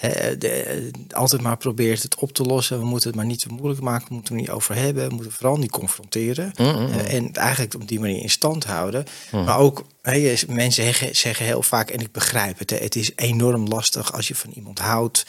he, 0.07 0.37
de, 0.37 0.91
altijd 1.11 1.41
maar 1.41 1.57
probeert 1.57 2.03
het 2.03 2.15
op 2.15 2.31
te 2.31 2.43
lossen. 2.43 2.79
We 2.79 2.85
moeten 2.85 3.07
het 3.07 3.17
maar 3.17 3.25
niet 3.25 3.39
te 3.39 3.49
moeilijk 3.49 3.81
maken. 3.81 4.07
We 4.07 4.13
moeten 4.13 4.33
het 4.33 4.43
niet 4.43 4.51
over 4.51 4.75
hebben. 4.75 5.07
We 5.07 5.13
moeten 5.13 5.31
vooral 5.31 5.57
niet 5.57 5.71
confronteren. 5.71 6.53
Mm 6.57 6.65
-hmm. 6.65 6.87
uh, 6.87 7.13
en 7.13 7.33
eigenlijk 7.33 7.73
op 7.73 7.87
die 7.87 7.99
manier 7.99 8.21
in 8.21 8.29
stand 8.29 8.65
houden. 8.65 9.05
Mm. 9.31 9.43
Maar 9.43 9.57
ook 9.59 9.85
he, 10.01 10.35
mensen 10.47 10.83
zeggen, 10.83 11.15
zeggen 11.15 11.45
heel 11.45 11.63
vaak, 11.63 11.89
en 11.89 11.99
ik 11.99 12.11
begrijp 12.11 12.59
het. 12.59 12.69
He, 12.69 12.77
het 12.77 12.95
is 12.95 13.11
enorm 13.15 13.67
lastig 13.67 14.13
als 14.13 14.27
je 14.27 14.35
van 14.35 14.51
iemand 14.51 14.79
houdt. 14.79 15.25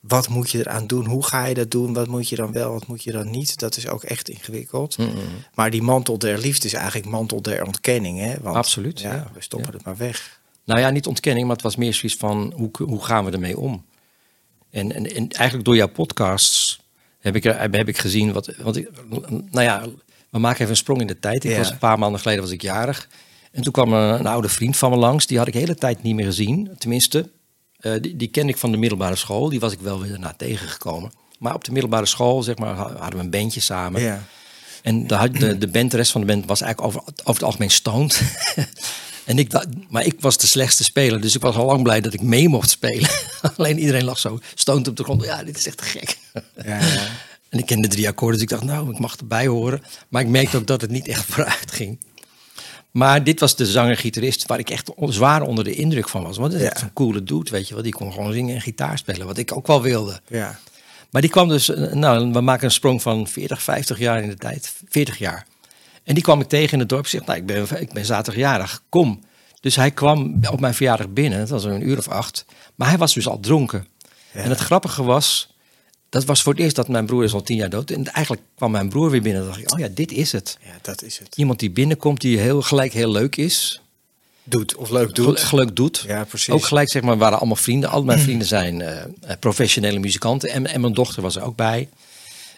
Wat 0.00 0.28
moet 0.28 0.50
je 0.50 0.58
eraan 0.58 0.86
doen? 0.86 1.06
Hoe 1.06 1.24
ga 1.24 1.44
je 1.44 1.54
dat 1.54 1.70
doen? 1.70 1.92
Wat 1.92 2.06
moet 2.06 2.28
je 2.28 2.36
dan 2.36 2.52
wel? 2.52 2.72
Wat 2.72 2.86
moet 2.86 3.02
je 3.02 3.12
dan 3.12 3.30
niet? 3.30 3.58
Dat 3.58 3.76
is 3.76 3.88
ook 3.88 4.02
echt 4.02 4.28
ingewikkeld. 4.28 4.98
Mm 4.98 5.06
-hmm. 5.06 5.44
Maar 5.54 5.70
die 5.70 5.82
mantel 5.82 6.18
der 6.18 6.38
liefde 6.38 6.66
is 6.66 6.72
eigenlijk 6.72 7.06
mantel 7.06 7.42
der 7.42 7.64
ontkenning. 7.64 8.18
Hè? 8.18 8.34
Want, 8.40 8.56
Absoluut. 8.56 9.00
Ja, 9.00 9.14
ja. 9.14 9.30
we 9.34 9.42
stoppen 9.42 9.70
ja. 9.70 9.76
het 9.76 9.86
maar 9.86 9.96
weg. 9.96 10.40
Nou 10.64 10.80
ja, 10.80 10.90
niet 10.90 11.06
ontkenning, 11.06 11.46
maar 11.46 11.56
het 11.56 11.64
was 11.64 11.76
meer 11.76 11.94
zoiets 11.94 12.18
van 12.18 12.52
hoe, 12.56 12.70
hoe 12.84 13.04
gaan 13.04 13.24
we 13.24 13.30
ermee 13.30 13.58
om? 13.58 13.84
En, 14.74 14.92
en, 14.92 15.14
en 15.14 15.28
eigenlijk 15.28 15.64
door 15.64 15.76
jouw 15.76 15.88
podcasts 15.88 16.80
heb 17.18 17.36
ik, 17.36 17.42
heb 17.44 17.88
ik 17.88 17.98
gezien 17.98 18.32
wat. 18.32 18.50
Want 18.58 18.76
ik, 18.76 18.88
nou 19.28 19.62
ja, 19.62 19.86
we 20.30 20.38
maken 20.38 20.58
even 20.58 20.70
een 20.70 20.76
sprong 20.76 21.00
in 21.00 21.06
de 21.06 21.18
tijd. 21.18 21.44
Ik 21.44 21.50
Ja. 21.50 21.56
was 21.58 21.70
een 21.70 21.78
paar 21.78 21.98
maanden 21.98 22.20
geleden 22.20 22.42
was 22.42 22.52
ik 22.52 22.62
jarig. 22.62 23.08
En 23.52 23.62
toen 23.62 23.72
kwam 23.72 23.92
een, 23.92 24.18
een 24.18 24.26
oude 24.26 24.48
vriend 24.48 24.76
van 24.76 24.90
me 24.90 24.96
langs. 24.96 25.26
Die 25.26 25.38
had 25.38 25.46
ik 25.46 25.52
de 25.52 25.58
hele 25.58 25.74
tijd 25.74 26.02
niet 26.02 26.14
meer 26.14 26.24
gezien. 26.24 26.70
Tenminste, 26.78 27.30
eh, 27.76 27.92
die, 28.00 28.16
die 28.16 28.28
kende 28.28 28.52
ik 28.52 28.58
van 28.58 28.70
de 28.70 28.76
middelbare 28.76 29.16
school. 29.16 29.48
Die 29.48 29.60
was 29.60 29.72
ik 29.72 29.80
wel 29.80 30.00
weer 30.00 30.10
daarna 30.10 30.34
tegengekomen. 30.36 31.12
Maar 31.38 31.54
op 31.54 31.64
de 31.64 31.72
middelbare 31.72 32.06
school, 32.06 32.42
zeg 32.42 32.56
maar, 32.56 32.74
hadden 32.74 33.18
we 33.18 33.24
een 33.24 33.30
bandje 33.30 33.60
samen. 33.60 34.00
Ja. 34.00 34.22
En 34.82 35.06
de, 35.06 35.30
de, 35.30 35.58
de 35.58 35.68
band, 35.68 35.90
de 35.90 35.96
rest 35.96 36.12
van 36.12 36.20
de 36.20 36.26
band 36.26 36.46
was 36.46 36.60
eigenlijk 36.60 36.96
over, 36.96 37.08
over 37.08 37.24
het 37.34 37.42
algemeen 37.42 37.70
stoned. 37.70 38.22
en 39.24 39.38
ik, 39.38 39.50
dacht- 39.50 39.66
maar 39.88 40.04
ik 40.04 40.14
was 40.20 40.36
de 40.38 40.46
slechtste 40.46 40.84
speler, 40.84 41.20
dus 41.20 41.34
ik 41.34 41.40
was 41.40 41.54
al 41.56 41.66
lang 41.66 41.82
blij 41.82 42.00
dat 42.00 42.14
ik 42.14 42.22
mee 42.22 42.48
mocht 42.48 42.70
spelen. 42.70 43.10
Alleen 43.56 43.78
iedereen 43.78 44.04
lag 44.04 44.18
zo 44.18 44.38
stoned 44.54 44.88
op 44.88 44.96
de 44.96 45.04
grond. 45.04 45.24
Ja, 45.24 45.42
dit 45.42 45.56
is 45.58 45.66
echt 45.66 45.82
gek. 45.82 46.18
Ja, 46.32 46.42
ja. 46.64 46.80
En 47.48 47.60
ik 47.60 47.66
kende 47.66 47.88
drie 47.88 48.08
akkoorden, 48.08 48.34
dus 48.40 48.42
ik 48.50 48.52
dacht, 48.58 48.64
nou, 48.72 48.90
ik 48.90 48.98
mag 48.98 49.16
erbij 49.16 49.46
horen. 49.46 49.82
Maar 50.08 50.22
ik 50.22 50.28
merkte 50.28 50.56
ook 50.56 50.66
dat 50.66 50.80
het 50.80 50.90
niet 50.90 51.08
echt 51.08 51.24
vooruit 51.30 51.72
ging. 51.72 51.98
Maar 52.90 53.24
dit 53.24 53.40
was 53.40 53.56
de 53.56 53.66
zanger-gitarist 53.66 54.46
waar 54.46 54.58
ik 54.58 54.70
echt 54.70 54.90
zwaar 55.08 55.42
onder 55.42 55.64
de 55.64 55.74
indruk 55.74 56.08
van 56.08 56.22
was. 56.22 56.36
Want 56.36 56.52
het 56.52 56.62
is 56.62 56.80
Ja. 56.80 56.90
coole 56.94 57.22
dude, 57.22 57.50
weet 57.50 57.68
je 57.68 57.74
wel. 57.74 57.82
Die 57.82 57.92
kon 57.92 58.12
gewoon 58.12 58.32
zingen 58.32 58.54
en 58.54 58.60
gitaar 58.60 58.98
spelen, 58.98 59.26
wat 59.26 59.38
ik 59.38 59.56
ook 59.56 59.66
wel 59.66 59.82
wilde. 59.82 60.20
ja. 60.28 60.58
Maar 61.10 61.22
die 61.22 61.30
kwam 61.30 61.48
dus, 61.48 61.68
eh, 61.70 61.92
nou, 61.92 62.32
we 62.32 62.40
maken 62.40 62.64
een 62.64 62.70
sprong 62.70 63.02
van 63.02 63.26
40, 63.28 63.62
50 63.62 63.98
jaar 63.98 64.22
in 64.22 64.28
de 64.28 64.36
tijd. 64.36 64.72
40 64.88 65.18
jaar. 65.18 65.46
En 66.04 66.14
die 66.14 66.22
kwam 66.22 66.40
ik 66.40 66.48
tegen 66.48 66.72
in 66.72 66.78
het 66.78 66.88
dorp. 66.88 67.04
Ik 67.04 67.10
zeg, 67.10 67.24
nou, 67.24 67.38
ik 67.38 67.46
ben, 67.46 67.80
ik 67.80 67.92
ben 67.92 68.04
zaterdagjarig, 68.04 68.82
kom. 68.88 69.20
Dus 69.60 69.76
hij 69.76 69.90
kwam 69.90 70.40
op 70.50 70.60
mijn 70.60 70.74
verjaardag 70.74 71.08
binnen. 71.08 71.38
Het 71.38 71.48
was 71.48 71.64
een 71.64 71.88
uur 71.88 71.98
of 71.98 72.08
acht. 72.08 72.44
Maar 72.74 72.88
hij 72.88 72.98
was 72.98 73.14
dus 73.14 73.26
al 73.28 73.40
dronken. 73.40 73.86
Ja. 74.32 74.40
En 74.40 74.48
het 74.50 74.58
grappige 74.58 75.02
was, 75.02 75.54
dat 76.08 76.24
was 76.24 76.42
voor 76.42 76.52
het 76.52 76.62
eerst 76.62 76.76
dat 76.76 76.88
mijn 76.88 77.06
broer 77.06 77.24
is 77.24 77.32
al 77.32 77.42
tien 77.42 77.56
jaar 77.56 77.68
dood. 77.70 77.90
En 77.90 78.06
eigenlijk 78.12 78.44
kwam 78.56 78.70
mijn 78.70 78.88
broer 78.88 79.10
weer 79.10 79.22
binnen. 79.22 79.40
Dan 79.42 79.50
dacht 79.50 79.62
ik, 79.62 79.72
oh 79.72 79.78
ja, 79.78 79.88
dit 79.90 80.12
is 80.12 80.32
het. 80.32 80.58
ja, 80.62 80.70
dat 80.82 81.02
is 81.02 81.18
het. 81.18 81.36
Iemand 81.36 81.58
die 81.58 81.70
binnenkomt, 81.70 82.20
die 82.20 82.38
heel, 82.38 82.62
gelijk 82.62 82.92
heel 82.92 83.10
leuk 83.10 83.36
is. 83.36 83.82
Doet 84.46 84.74
of 84.76 84.90
leuk 84.90 85.14
doet. 85.14 85.40
Gel- 85.40 85.58
Leuk 85.58 85.76
doet. 85.76 86.04
Ja, 86.06 86.24
precies. 86.24 86.54
Ook 86.54 86.64
gelijk, 86.64 86.90
zeg 86.90 87.02
maar, 87.02 87.16
waren 87.16 87.38
allemaal 87.38 87.56
vrienden. 87.56 87.90
Al 87.90 88.04
mijn 88.04 88.18
vrienden 88.18 88.46
zijn 88.46 88.80
eh, 88.80 89.02
eh, 89.02 89.06
professionele 89.40 89.98
muzikanten. 89.98 90.48
En, 90.50 90.66
en 90.66 90.80
mijn 90.80 90.92
dochter 90.94 91.22
was 91.22 91.36
er 91.36 91.42
ook 91.42 91.56
bij. 91.56 91.88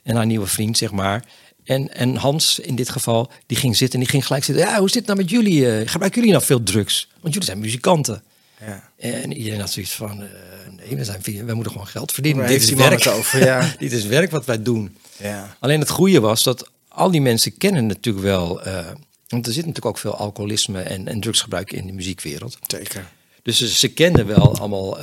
En 0.03 0.17
haar 0.17 0.27
nieuwe 0.27 0.47
vriend, 0.47 0.77
zeg 0.79 0.91
maar. 0.91 1.25
En, 1.67 1.95
en 1.95 2.17
Hans, 2.17 2.59
in 2.59 2.75
dit 2.75 2.89
geval, 2.89 3.31
die 3.47 3.57
ging 3.57 3.77
zitten 3.77 3.99
en 3.99 4.05
die 4.05 4.13
ging 4.15 4.27
gelijk 4.27 4.45
zitten. 4.45 4.65
Ja, 4.65 4.79
hoe 4.79 4.89
zit 4.89 4.99
het 4.99 5.07
nou 5.07 5.19
met 5.19 5.31
jullie? 5.31 5.71
Eh, 5.71 5.89
gebruiken 5.89 6.21
jullie 6.21 6.35
nou 6.35 6.45
veel 6.45 6.63
drugs? 6.63 7.09
Want 7.21 7.33
jullie 7.33 7.49
zijn 7.49 7.59
muzikanten. 7.59 8.23
Ja. 8.67 8.91
En 8.99 9.33
iedereen 9.33 9.61
had 9.61 9.71
zoiets 9.71 9.93
van, 9.93 10.23
eh, 10.23 10.29
nee, 10.77 10.97
we, 10.97 11.05
zijn, 11.05 11.47
we 11.47 11.55
moeten 11.55 11.73
gewoon 11.73 11.87
geld 11.87 12.13
verdienen. 12.13 12.47
Dit 12.47 12.63
is 12.63 12.71
werk. 12.71 13.07
over? 13.07 13.45
Ja. 13.45 13.75
Dit 13.79 13.93
is 13.93 14.05
werk 14.05 14.31
wat 14.31 14.45
wij 14.45 14.63
doen. 14.63 14.97
Ja. 15.17 15.57
Alleen 15.61 15.81
het 15.81 15.91
goede 15.91 16.21
was 16.21 16.43
dat 16.43 16.71
al 16.89 17.11
die 17.11 17.21
mensen 17.21 17.57
kennen 17.57 17.87
natuurlijk 17.87 18.25
wel... 18.25 18.63
eh, 18.63 18.87
want 19.29 19.47
er 19.47 19.53
zit 19.53 19.67
natuurlijk 19.67 19.87
ook 19.87 19.99
veel 19.99 20.17
alcoholisme 20.17 20.81
en, 20.83 21.09
en 21.09 21.21
drugsgebruik 21.21 21.73
in 21.73 21.87
de 21.87 21.93
muziekwereld. 21.93 22.59
Zeker. 22.67 23.11
Dus 23.43 23.57
ze, 23.57 23.69
ze 23.69 23.89
kenden 23.89 24.27
wel 24.27 24.59
allemaal, 24.59 24.99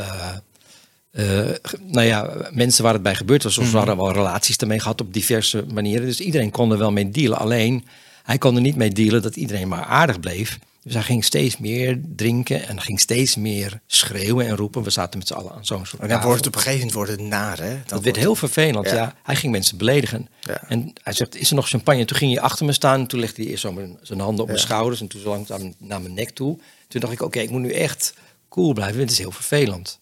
eh, 1.13 1.49
nou 1.81 2.07
ja, 2.07 2.47
mensen 2.51 2.83
waar 2.83 2.93
het 2.93 3.03
bij 3.03 3.15
gebeurd 3.15 3.43
was. 3.43 3.57
Of 3.57 3.67
ze 3.67 3.77
hadden 3.77 3.97
wel 3.97 4.11
relaties 4.13 4.57
ermee 4.57 4.79
gehad 4.79 5.01
op 5.01 5.13
diverse 5.13 5.65
manieren. 5.73 6.05
Dus 6.05 6.19
iedereen 6.19 6.51
kon 6.51 6.71
er 6.71 6.77
wel 6.77 6.91
mee 6.91 7.09
dealen. 7.11 7.37
Alleen, 7.37 7.85
hij 8.23 8.37
kon 8.37 8.55
er 8.55 8.61
niet 8.61 8.75
mee 8.75 8.89
dealen 8.91 9.21
dat 9.21 9.35
iedereen 9.35 9.67
maar 9.67 9.83
aardig 9.85 10.19
bleef. 10.19 10.59
Dus 10.83 10.93
hij 10.93 11.03
ging 11.03 11.23
steeds 11.23 11.57
meer 11.57 11.99
drinken 12.15 12.67
en 12.67 12.81
ging 12.81 12.99
steeds 12.99 13.35
meer 13.35 13.79
schreeuwen 13.87 14.47
en 14.47 14.55
roepen. 14.55 14.83
We 14.83 14.89
zaten 14.89 15.19
met 15.19 15.27
z'n 15.27 15.33
allen 15.33 15.51
aan 15.53 15.65
zo'n 15.65 15.85
soort 15.85 15.99
Maar 16.01 16.09
dan 16.09 16.21
wordt 16.21 16.37
het 16.37 16.47
op 16.47 16.55
een 16.55 16.59
gegeven 16.61 16.87
moment 16.87 16.95
wordt 16.95 17.11
het 17.11 17.29
naar, 17.29 17.57
hè? 17.57 17.69
Dan 17.69 17.77
Dat 17.79 17.89
werd 17.91 18.03
wordt 18.03 18.17
heel 18.17 18.35
vervelend. 18.35 18.85
Ja. 18.85 18.95
Ja. 18.95 19.15
Hij 19.23 19.35
ging 19.35 19.51
mensen 19.51 19.77
beledigen. 19.77 20.27
Ja. 20.41 20.63
En 20.67 20.93
hij 21.03 21.13
zegt, 21.13 21.35
is 21.35 21.49
er 21.49 21.55
nog 21.55 21.69
champagne? 21.69 22.05
Toen 22.05 22.17
ging 22.17 22.33
hij 22.33 22.41
achter 22.41 22.65
me 22.65 22.71
staan. 22.73 22.99
En 22.99 23.07
toen 23.07 23.19
legde 23.19 23.41
hij 23.41 23.51
eerst 23.51 23.61
zo 23.61 23.71
mijn, 23.71 23.97
zijn 24.01 24.19
handen 24.19 24.39
op 24.41 24.47
Ja. 24.47 24.53
mijn 24.53 24.65
schouders. 24.67 25.01
En 25.01 25.07
toen 25.07 25.21
zo 25.21 25.29
langzaam 25.29 25.73
naar 25.77 26.01
mijn 26.01 26.13
nek 26.13 26.29
toe. 26.29 26.59
Toen 26.87 27.01
dacht 27.01 27.13
ik, 27.13 27.21
oké, 27.21 27.39
ik 27.39 27.49
moet 27.49 27.61
nu 27.61 27.71
echt 27.71 28.13
cool 28.49 28.73
blijven. 28.73 28.99
Het 28.99 29.11
is 29.11 29.17
heel 29.17 29.31
vervelend. 29.31 29.99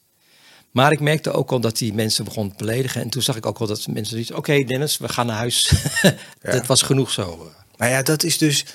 Maar 0.71 0.91
ik 0.91 0.99
merkte 0.99 1.31
ook 1.31 1.51
al 1.51 1.59
dat 1.59 1.77
die 1.77 1.93
mensen 1.93 2.25
begon 2.25 2.49
te 2.49 2.55
beledigen. 2.57 3.01
En 3.01 3.09
toen 3.09 3.21
zag 3.21 3.35
ik 3.35 3.45
ook 3.45 3.57
al 3.57 3.67
dat 3.67 3.87
mensen 3.87 4.11
zoiets... 4.11 4.31
Oké, 4.31 4.63
Dennis, 4.63 4.97
we 4.97 5.09
gaan 5.09 5.25
naar 5.25 5.37
huis. 5.37 5.71
dat 6.41 6.65
was 6.65 6.81
genoeg 6.81 7.11
zo. 7.11 7.51
Nou 7.77 7.91
ja, 7.91 8.01
dat 8.01 8.23
is 8.23 8.37
dus. 8.37 8.65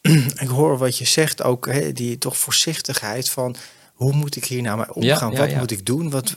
ik 0.44 0.48
hoor 0.48 0.78
wat 0.78 0.98
je 0.98 1.04
zegt 1.04 1.42
ook, 1.42 1.66
hè, 1.66 1.92
die 1.92 2.18
toch 2.18 2.36
voorzichtigheid 2.36 3.28
van. 3.28 3.56
Hoe 3.94 4.12
moet 4.12 4.36
ik 4.36 4.44
hier 4.44 4.62
nou 4.62 4.76
mee 4.76 4.94
omgaan? 4.94 5.30
Ja, 5.30 5.36
ja, 5.36 5.42
wat 5.42 5.50
ja. 5.50 5.58
moet 5.58 5.70
ik 5.70 5.86
doen? 5.86 6.10
Wat, 6.10 6.34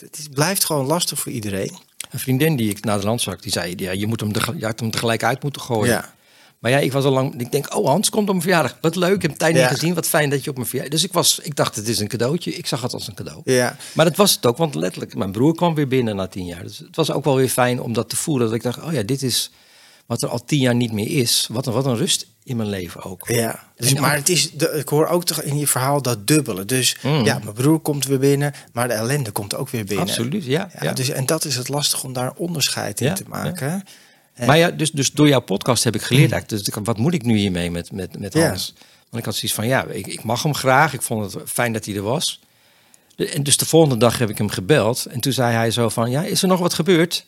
het 0.00 0.18
is, 0.18 0.28
blijft 0.28 0.64
gewoon 0.64 0.86
lastig 0.86 1.18
voor 1.18 1.32
iedereen. 1.32 1.78
Een 2.10 2.18
vriendin 2.18 2.56
die 2.56 2.70
ik 2.70 2.84
naar 2.84 3.00
de 3.00 3.06
land 3.06 3.20
zag, 3.20 3.40
die 3.40 3.52
zei... 3.52 3.72
Ja, 3.76 3.90
je, 3.90 4.06
moet 4.06 4.20
hem 4.20 4.32
er, 4.32 4.54
je 4.56 4.64
had 4.64 4.80
hem 4.80 4.90
tegelijk 4.90 5.22
uit 5.22 5.42
moeten 5.42 5.62
gooien. 5.62 5.92
Ja. 5.92 6.14
Maar 6.60 6.70
ja, 6.70 6.78
ik 6.78 6.92
was 6.92 7.04
al 7.04 7.12
lang. 7.12 7.40
Ik 7.40 7.52
denk, 7.52 7.76
oh, 7.76 7.86
Hans 7.86 8.10
komt 8.10 8.22
op 8.26 8.34
mijn 8.34 8.42
verjaardag. 8.42 8.78
Wat 8.80 8.96
leuk, 8.96 9.14
ik 9.14 9.22
heb 9.22 9.32
tijd 9.36 9.54
Ja. 9.56 9.60
niet 9.60 9.70
gezien. 9.78 9.94
Wat 9.94 10.06
fijn 10.06 10.30
dat 10.30 10.44
je 10.44 10.50
op 10.50 10.56
mijn 10.56 10.68
verjaardag. 10.68 10.94
Dus 10.98 11.04
ik 11.08 11.12
was, 11.12 11.38
ik 11.38 11.56
dacht, 11.56 11.76
het 11.76 11.88
is 11.88 11.98
een 11.98 12.08
cadeautje. 12.08 12.54
Ik 12.54 12.66
zag 12.66 12.82
het 12.82 12.92
als 12.92 13.08
een 13.08 13.14
cadeau. 13.14 13.40
Ja. 13.44 13.76
Maar 13.94 14.04
dat 14.04 14.16
was 14.16 14.34
het 14.34 14.46
ook, 14.46 14.56
want 14.56 14.74
letterlijk, 14.74 15.14
mijn 15.14 15.32
broer 15.32 15.54
kwam 15.54 15.74
weer 15.74 15.88
binnen 15.88 16.16
na 16.16 16.26
tien 16.26 16.44
jaar. 16.46 16.62
Dus 16.62 16.78
het 16.78 16.96
was 16.96 17.10
ook 17.10 17.24
wel 17.24 17.36
weer 17.36 17.48
fijn 17.48 17.80
om 17.80 17.92
dat 17.92 18.08
te 18.08 18.16
voelen. 18.16 18.46
Dat 18.46 18.56
ik 18.56 18.62
dacht, 18.62 18.82
oh 18.82 18.92
ja, 18.92 19.02
dit 19.02 19.22
is 19.22 19.50
wat 20.06 20.22
er 20.22 20.28
al 20.28 20.44
tien 20.44 20.58
jaar 20.60 20.74
niet 20.74 20.92
meer 20.92 21.10
is. 21.18 21.46
Wat 21.50 21.66
een, 21.66 21.72
wat 21.72 21.86
een 21.86 21.96
rust 21.96 22.26
in 22.44 22.56
mijn 22.56 22.68
leven 22.68 23.02
ook. 23.02 23.28
Ja, 23.28 23.62
dus, 23.76 23.90
ook- 23.92 23.98
maar 23.98 24.14
het 24.16 24.28
is, 24.28 24.50
de, 24.52 24.68
ik 24.70 24.88
hoor 24.88 25.06
ook 25.06 25.24
toch 25.24 25.42
in 25.42 25.58
je 25.58 25.66
verhaal 25.66 26.02
dat 26.02 26.26
dubbele. 26.26 26.64
Dus 26.64 26.96
Mm. 27.02 27.24
ja, 27.24 27.38
mijn 27.42 27.54
broer 27.54 27.80
komt 27.80 28.06
weer 28.06 28.18
binnen, 28.18 28.54
maar 28.72 28.88
de 28.88 28.94
ellende 28.94 29.30
komt 29.30 29.54
ook 29.54 29.68
weer 29.70 29.84
binnen. 29.84 30.06
Absoluut, 30.06 30.44
ja. 30.44 30.70
Ja, 30.74 30.82
ja. 30.84 30.92
Dus, 30.92 31.08
en 31.08 31.26
dat 31.26 31.44
is 31.44 31.56
het 31.56 31.68
lastig 31.68 32.04
om 32.04 32.12
daar 32.12 32.32
onderscheid 32.36 33.00
in 33.00 33.06
Ja, 33.06 33.12
te 33.12 33.24
maken. 33.28 33.84
Hè? 34.40 34.46
Maar 34.46 34.58
ja, 34.58 34.70
dus, 34.70 34.90
dus 34.90 35.10
door 35.12 35.28
jouw 35.28 35.40
podcast 35.40 35.84
heb 35.84 35.94
ik 35.94 36.02
geleerd 36.02 36.32
eigenlijk. 36.32 36.64
Dus 36.64 36.74
wat 36.84 36.98
moet 36.98 37.14
ik 37.14 37.22
nu 37.22 37.36
hiermee 37.36 37.70
met, 37.70 37.92
met, 37.92 38.18
met 38.18 38.32
Ja. 38.32 38.46
Hans? 38.48 38.74
Want 39.10 39.22
ik 39.22 39.24
had 39.24 39.34
zoiets 39.34 39.54
van, 39.54 39.66
ja, 39.66 39.84
ik, 39.84 40.06
ik 40.06 40.22
mag 40.22 40.42
hem 40.42 40.54
graag. 40.54 40.92
Ik 40.92 41.02
vond 41.02 41.32
het 41.32 41.42
fijn 41.50 41.72
dat 41.72 41.84
hij 41.84 41.94
er 41.94 42.02
was. 42.02 42.40
De- 43.16 43.28
En 43.28 43.42
dus 43.42 43.56
de 43.56 43.66
volgende 43.66 43.96
dag 43.96 44.18
heb 44.18 44.30
ik 44.30 44.38
hem 44.38 44.48
gebeld. 44.48 45.06
En 45.06 45.20
toen 45.20 45.32
zei 45.32 45.54
hij 45.54 45.70
zo 45.70 45.88
van, 45.88 46.10
ja, 46.10 46.22
is 46.22 46.42
er 46.42 46.48
nog 46.48 46.60
wat 46.60 46.74
gebeurd? 46.74 47.26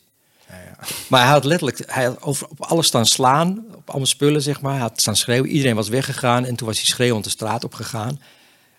Ja, 0.49 0.55
ja. 0.55 0.77
Maar 1.09 1.21
hij 1.23 1.31
had 1.31 1.45
letterlijk 1.45 1.83
hij 1.87 2.05
had 2.05 2.23
over, 2.23 2.47
op 2.49 2.61
alles 2.63 2.87
staan 2.87 3.07
slaan. 3.07 3.65
Op 3.75 3.91
alle 3.91 4.07
spullen, 4.07 4.43
zeg 4.43 4.61
maar. 4.61 4.73
Hij 4.73 4.81
had 4.81 5.01
staan 5.01 5.17
schreeuwen. 5.17 5.51
Iedereen 5.51 5.75
was 5.77 5.89
weggegaan. 5.89 6.45
En 6.45 6.57
toen 6.57 6.67
was 6.67 6.77
hij 6.77 6.87
schreeuwend 6.87 7.25
de 7.25 7.31
straat 7.31 7.65
op 7.65 7.75
gegaan. 7.75 8.21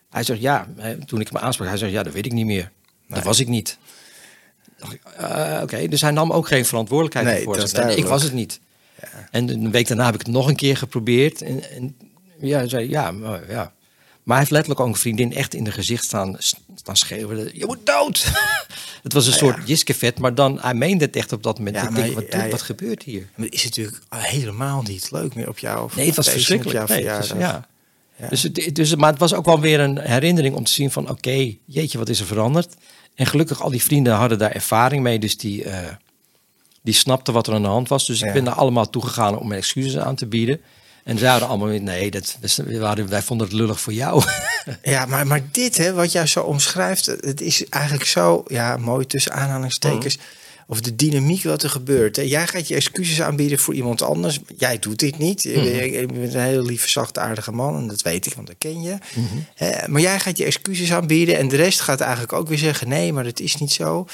Hij 0.09 0.23
zegt, 0.23 0.41
ja, 0.41 0.67
toen 1.05 1.19
ik 1.21 1.27
hem 1.27 1.37
aansprak, 1.41 1.67
hij 1.67 1.77
zegt, 1.77 1.91
ja, 1.91 2.03
dat 2.03 2.13
weet 2.13 2.25
ik 2.25 2.31
niet 2.31 2.45
meer. 2.45 2.71
Nee. 3.07 3.17
Dat 3.19 3.23
was 3.23 3.39
ik 3.39 3.47
niet. 3.47 3.77
Eh, 5.17 5.59
Oké, 5.61 5.87
dus 5.87 6.01
hij 6.01 6.11
nam 6.11 6.31
ook 6.31 6.47
geen 6.47 6.65
verantwoordelijkheid 6.65 7.27
Nee, 7.27 7.43
voor 7.43 7.67
zich. 7.67 7.95
Ik 7.95 8.05
was 8.05 8.23
het 8.23 8.33
niet. 8.33 8.59
En 9.31 9.49
een 9.49 9.71
week 9.71 9.87
daarna 9.87 10.05
heb 10.05 10.13
ik 10.13 10.19
het 10.19 10.35
nog 10.35 10.47
een 10.47 10.55
keer 10.55 10.77
geprobeerd. 10.77 11.41
En, 11.41 11.71
en 11.71 11.95
ja, 12.39 12.67
zei 12.67 12.89
ja, 12.89 13.11
maar, 13.11 13.41
ja. 13.49 13.73
Maar 14.23 14.35
hij 14.37 14.37
heeft 14.37 14.51
letterlijk 14.51 14.79
ook 14.79 14.87
een 14.87 14.95
vriendin 15.01 15.33
echt 15.33 15.53
in 15.53 15.63
de 15.63 15.71
gezicht 15.71 16.03
staan, 16.03 16.37
staan 16.75 16.95
schreeuwen. 16.95 17.49
Je 17.53 17.65
moet 17.65 17.85
dood! 17.85 18.25
het 19.03 19.13
was 19.13 19.27
een 19.27 19.33
soort 19.33 19.67
jiskevet, 19.67 20.19
maar 20.19 20.35
dan, 20.35 20.59
hij 20.61 20.73
meende 20.73 21.05
het 21.05 21.15
echt 21.15 21.31
op 21.31 21.43
dat 21.43 21.57
moment. 21.57 21.75
Ja, 21.75 21.87
ik 21.87 21.95
denk, 21.95 22.13
wat, 22.13 22.25
ja, 22.29 22.43
ja. 22.43 22.49
wat 22.49 22.61
gebeurt 22.61 23.03
hier? 23.03 23.29
Maar 23.35 23.45
het 23.45 23.55
is 23.55 23.63
natuurlijk 23.63 23.99
helemaal 24.09 24.81
niet 24.81 25.11
leuk 25.11 25.35
meer 25.35 25.49
op 25.49 25.57
jou. 25.59 25.89
Nee, 25.95 26.05
het 26.05 26.15
was 26.15 26.29
verschrikkelijk. 26.29 26.89
Nee, 26.89 27.05
het 27.05 27.17
was- 27.17 27.27
verjaardag. 27.27 27.67
ja. 28.17 28.27
Dus 28.29 28.43
het, 28.43 28.69
dus, 28.75 28.95
maar 28.95 29.09
het 29.09 29.19
was 29.19 29.33
ook 29.33 29.45
wel 29.45 29.59
weer 29.59 29.79
een 29.79 29.99
herinnering 29.99 30.55
om 30.55 30.63
te 30.63 30.71
zien 30.71 30.91
van... 30.91 31.09
oké, 31.09 31.55
jeetje, 31.65 31.97
wat 31.97 32.09
is 32.09 32.19
er 32.19 32.25
veranderd? 32.25 32.75
En 33.15 33.25
gelukkig, 33.25 33.61
al 33.61 33.69
die 33.69 33.83
vrienden 33.83 34.13
hadden 34.13 34.37
daar 34.37 34.51
ervaring 34.51 35.03
mee. 35.03 35.19
Dus 35.19 35.37
die, 35.37 35.63
eh, 35.63 35.77
die 36.81 36.93
snapten 36.93 37.33
wat 37.33 37.47
er 37.47 37.53
aan 37.53 37.61
de 37.61 37.67
hand 37.67 37.87
was. 37.89 38.05
Dus 38.05 38.19
Ja. 38.19 38.27
ik 38.27 38.33
ben 38.33 38.43
daar 38.43 38.53
allemaal 38.53 38.89
toegegaan 38.89 39.37
om 39.37 39.47
mijn 39.47 39.59
excuses 39.59 39.97
aan 39.97 40.15
te 40.15 40.25
bieden. 40.25 40.61
En 41.03 41.17
ze 41.17 41.27
hadden 41.27 41.47
allemaal, 41.47 41.67
nee, 41.67 42.11
dat, 42.11 42.37
wij 43.07 43.21
vonden 43.21 43.47
het 43.47 43.55
lullig 43.55 43.79
voor 43.79 43.93
jou. 43.93 44.23
Ja, 44.83 45.05
maar, 45.05 45.27
maar 45.27 45.41
dit, 45.51 45.77
hè, 45.77 45.93
wat 45.93 46.11
jij 46.11 46.27
zo 46.27 46.39
omschrijft, 46.41 47.05
het 47.05 47.41
is 47.41 47.65
eigenlijk 47.69 48.05
zo, 48.05 48.43
ja, 48.47 48.77
mooi 48.77 49.05
tussen 49.05 49.33
aanhalingstekens. 49.33 50.17
Mhm. 50.17 50.25
Of 50.67 50.81
de 50.81 50.95
dynamiek 50.95 51.43
wat 51.43 51.63
er 51.63 51.69
gebeurt. 51.69 52.15
Hè. 52.15 52.21
Jij 52.21 52.47
gaat 52.47 52.67
je 52.67 52.75
excuses 52.75 53.21
aanbieden 53.21 53.59
voor 53.59 53.73
iemand 53.73 54.01
anders. 54.01 54.39
Jij 54.57 54.79
doet 54.79 54.99
dit 54.99 55.17
niet. 55.17 55.43
Mhm. 55.45 55.59
Je- 55.63 55.91
Je 55.91 56.05
bent 56.05 56.33
een 56.33 56.39
hele 56.41 56.61
lieve, 56.63 56.89
zachtaardige 56.89 57.51
man. 57.51 57.75
En 57.75 57.87
dat 57.87 58.01
weet 58.01 58.25
ik, 58.25 58.33
want 58.33 58.47
dat 58.47 58.55
ken 58.57 58.81
je. 58.81 58.97
Mhm. 59.15 59.25
Hè, 59.55 59.87
maar 59.87 60.01
jij 60.01 60.19
gaat 60.19 60.37
je 60.37 60.45
excuses 60.45 60.91
aanbieden. 60.91 61.37
En 61.37 61.47
de 61.47 61.55
rest 61.55 61.79
gaat 61.79 61.99
eigenlijk 62.01 62.33
ook 62.33 62.47
weer 62.47 62.57
zeggen: 62.57 62.87
nee, 62.87 63.13
maar 63.13 63.23
dat 63.23 63.39
is 63.39 63.55
niet 63.55 63.71
zo. 63.71 64.07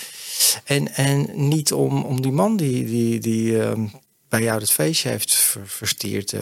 En, 0.63 0.93
en 0.95 1.29
niet 1.47 1.73
om, 1.73 2.03
om 2.03 2.21
die 2.21 2.31
man 2.31 2.57
die, 2.57 2.85
die, 2.85 3.19
die 3.19 3.61
ehm, 3.63 3.85
bij 4.29 4.41
jou 4.41 4.59
dat 4.59 4.71
feestje 4.71 5.09
heeft 5.09 5.35
ver, 5.35 5.67
verstierd 5.67 6.33
eh, 6.33 6.39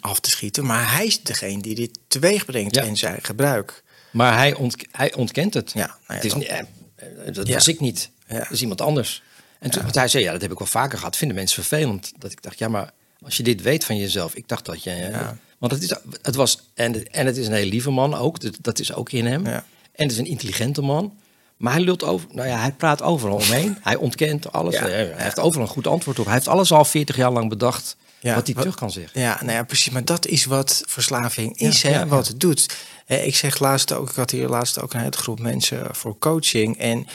af 0.00 0.20
te 0.20 0.30
schieten. 0.30 0.66
Maar 0.66 0.92
hij 0.94 1.06
is 1.06 1.22
degene 1.22 1.62
die 1.62 1.74
dit 1.74 1.98
teweeg 2.08 2.44
brengt 2.44 2.74
Ja. 2.74 2.82
in 2.82 2.96
zijn 2.96 3.18
gebruik. 3.22 3.82
Maar 4.12 4.36
hij, 4.36 4.54
ont, 4.54 4.76
hij 4.90 5.14
ontkent 5.14 5.54
het. 5.54 5.72
Ja, 5.74 5.86
nou 5.86 5.90
ja, 6.08 6.14
het 6.14 6.24
is 6.24 6.34
niet, 6.34 6.44
eh, 6.46 6.58
eh, 6.58 7.34
dat 7.34 7.46
Ja. 7.46 7.54
was 7.54 7.68
ik 7.68 7.80
niet. 7.80 8.10
Ja. 8.28 8.38
Dat 8.38 8.50
is 8.50 8.60
iemand 8.60 8.80
anders. 8.80 9.22
En 9.58 9.70
toen, 9.70 9.82
want 9.82 9.94
hij 9.94 10.08
zei, 10.08 10.24
ja, 10.24 10.32
dat 10.32 10.40
heb 10.40 10.52
ik 10.52 10.58
wel 10.58 10.66
vaker 10.66 10.98
gehad. 10.98 11.16
Vinden 11.16 11.36
mensen 11.36 11.64
vervelend. 11.64 12.12
Dat 12.18 12.32
ik 12.32 12.42
dacht, 12.42 12.58
ja, 12.58 12.68
maar 12.68 12.90
als 13.24 13.36
je 13.36 13.42
dit 13.42 13.62
weet 13.62 13.84
van 13.84 13.96
jezelf. 13.96 14.34
Ik 14.34 14.48
dacht 14.48 14.64
dat 14.64 14.82
je... 14.82 14.90
Ja. 14.90 15.38
Want 15.58 15.72
het, 15.72 15.82
is, 15.82 15.94
het 16.22 16.34
was... 16.34 16.68
En, 16.74 17.12
en 17.12 17.26
het 17.26 17.36
is 17.36 17.46
een 17.46 17.52
hele 17.52 17.70
lieve 17.70 17.90
man 17.90 18.14
ook. 18.14 18.62
Dat, 18.62 18.78
is 18.78 18.92
ook 18.94 19.12
in 19.12 19.26
hem. 19.26 19.46
Ja. 19.46 19.64
En 19.92 20.02
het 20.02 20.12
is 20.12 20.18
een 20.18 20.26
intelligente 20.26 20.82
man. 20.82 21.14
Maar 21.56 21.72
hij 21.72 21.82
lult 21.82 22.02
over... 22.04 22.28
Nou 22.32 22.48
ja, 22.48 22.58
hij 22.58 22.72
praat 22.72 23.02
overal 23.02 23.36
omheen. 23.36 23.78
hij 23.82 23.96
ontkent 23.96 24.52
alles. 24.52 24.74
Ja. 24.74 24.80
Hij 24.86 25.14
heeft 25.16 25.38
overal 25.38 25.66
een 25.66 25.72
goed 25.72 25.86
antwoord 25.86 26.18
op. 26.18 26.24
Hij 26.24 26.34
heeft 26.34 26.48
alles 26.48 26.72
al 26.72 26.84
40 26.84 27.16
jaar 27.16 27.32
lang 27.32 27.48
bedacht... 27.48 27.96
Ja, 28.20 28.34
wat 28.34 28.46
hij 28.46 28.54
terug 28.54 28.74
kan 28.74 28.90
zeggen. 28.90 29.20
Ja, 29.20 29.38
nou 29.40 29.52
ja, 29.52 29.64
precies. 29.64 29.92
Maar 29.92 30.04
dat 30.04 30.26
is 30.26 30.44
wat 30.44 30.82
verslaving 30.86 31.58
is, 31.58 31.82
Ja, 31.82 31.88
hè, 31.88 31.94
ja, 31.94 32.06
wat 32.06 32.24
ja. 32.26 32.30
het 32.30 32.40
doet. 32.40 32.76
Eh, 33.06 33.26
Ik 33.26 33.36
zeg 33.36 33.58
laatst 33.58 33.92
ook, 33.92 34.10
ik 34.10 34.16
had 34.16 34.30
hier 34.30 34.48
laatst 34.48 34.80
ook 34.80 34.94
een 34.94 35.00
hele 35.00 35.16
groep 35.16 35.40
mensen 35.40 35.94
voor 35.94 36.18
coaching. 36.18 36.78
En 36.78 37.06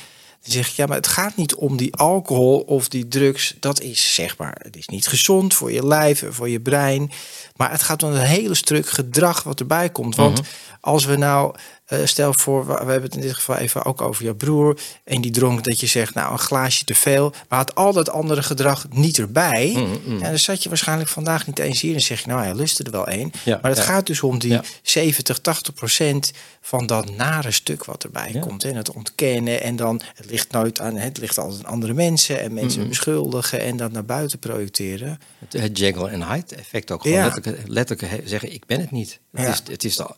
dan 0.44 0.52
zeg 0.54 0.68
ik, 0.70 0.74
ja, 0.76 0.86
maar 0.86 0.98
het 0.98 1.08
gaat 1.08 1.36
niet 1.36 1.56
om 1.56 1.78
die 1.78 1.96
alcohol 1.96 2.60
of 2.60 2.88
die 2.90 3.08
drugs. 3.08 3.56
Dat 3.60 3.82
is 3.82 4.14
zeg 4.14 4.38
maar, 4.38 4.60
het 4.64 4.76
is 4.76 4.88
niet 4.88 5.08
gezond 5.08 5.54
voor 5.54 5.72
je 5.72 5.88
lijf 5.88 6.22
en 6.22 6.34
voor 6.34 6.50
je 6.50 6.60
brein. 6.62 7.12
Maar 7.56 7.72
het 7.72 7.82
gaat 7.84 8.04
om 8.04 8.12
een 8.12 8.20
hele 8.22 8.56
stuk 8.56 8.90
gedrag 8.90 9.44
wat 9.44 9.60
erbij 9.60 9.90
komt. 9.90 10.16
Want 10.16 10.40
Mhm. 10.42 10.50
als 10.82 11.06
we 11.06 11.16
nou, 11.16 11.56
stel 12.04 12.34
voor, 12.34 12.66
we 12.66 12.74
hebben 12.74 13.02
het 13.02 13.16
in 13.16 13.22
dit 13.22 13.34
geval 13.34 13.56
even 13.56 13.86
ook 13.86 14.02
over 14.02 14.24
jouw 14.24 14.36
broer. 14.36 14.80
En 15.04 15.22
die 15.22 15.32
dronk 15.32 15.64
dat 15.64 15.80
je 15.80 15.88
zegt, 15.88 16.14
nou 16.14 16.32
een 16.32 16.40
glaasje 16.40 16.84
te 16.84 16.96
veel. 16.96 17.34
Maar 17.50 17.60
had 17.60 17.76
al 17.76 17.94
dat 17.94 18.10
andere 18.10 18.44
gedrag 18.44 18.86
niet 18.90 19.18
erbij. 19.18 19.72
Mhm, 19.76 20.18
Ja, 20.18 20.30
dan 20.30 20.40
zat 20.40 20.64
je 20.64 20.70
waarschijnlijk 20.70 21.10
vandaag 21.10 21.48
niet 21.48 21.60
eens 21.60 21.82
hier. 21.82 21.96
En 21.96 22.02
zeg 22.02 22.22
je, 22.22 22.28
nou 22.28 22.42
hij 22.44 22.56
lustte 22.56 22.84
er 22.84 22.92
wel 22.92 23.08
één. 23.08 23.32
Ja, 23.44 23.60
maar 23.62 23.72
het 23.72 23.80
ja. 23.80 23.86
gaat 23.86 24.08
dus 24.08 24.22
om 24.22 24.40
die 24.40 24.52
Ja. 24.52 24.64
70, 24.82 25.40
80 25.40 25.74
procent 25.74 26.32
van 26.62 26.86
dat 26.86 27.16
nare 27.16 27.52
stuk 27.52 27.86
wat 27.86 28.04
erbij 28.04 28.38
komt. 28.40 28.64
En 28.64 28.76
het 28.76 28.92
ontkennen. 28.92 29.62
En 29.62 29.76
dan, 29.76 30.02
het 30.16 30.30
ligt 30.30 30.52
nooit 30.52 30.80
aan, 30.80 30.96
het 30.96 31.18
ligt 31.18 31.38
altijd 31.38 31.66
aan 31.66 31.72
andere 31.72 31.94
mensen. 31.94 32.42
En 32.42 32.54
mensen 32.54 32.88
beschuldigen 32.88 33.60
en 33.60 33.78
dat 33.78 33.92
naar 33.92 34.06
buiten 34.06 34.40
projecteren. 34.40 35.20
Het, 35.40 35.62
het 35.62 35.78
Jekyll 35.78 36.06
en 36.06 36.28
Hyde 36.28 36.56
effect 36.56 36.92
ook. 36.92 37.02
Gewoon 37.02 37.32
letterlijk, 37.66 38.22
zeggen, 38.26 38.54
ik 38.54 38.66
ben 38.66 38.80
het 38.80 38.92
niet. 38.92 39.20
Het 39.32 39.48
is, 39.48 39.62
het 39.72 39.84
is 39.84 39.96
de, 39.96 40.16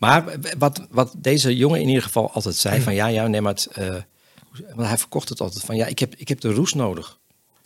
maar 0.00 0.24
wat, 0.58 0.86
wat 0.90 1.12
deze 1.16 1.56
jongen 1.56 1.80
in 1.80 1.88
ieder 1.88 2.02
geval 2.02 2.30
altijd 2.32 2.56
zei, 2.56 2.80
van 2.80 2.94
ja, 2.94 3.06
ja, 3.06 3.26
nee, 3.26 3.40
maar 3.40 3.52
het, 3.52 3.66
eh, 3.72 3.94
want 4.74 4.88
hij 4.88 4.98
verkocht 4.98 5.28
het 5.28 5.40
altijd 5.40 5.64
van 5.64 5.76
ja, 5.76 5.86
ik 5.86 5.98
heb, 5.98 6.14
ik 6.16 6.28
heb 6.28 6.40
de 6.40 6.52
roes 6.52 6.74
nodig. 6.74 7.18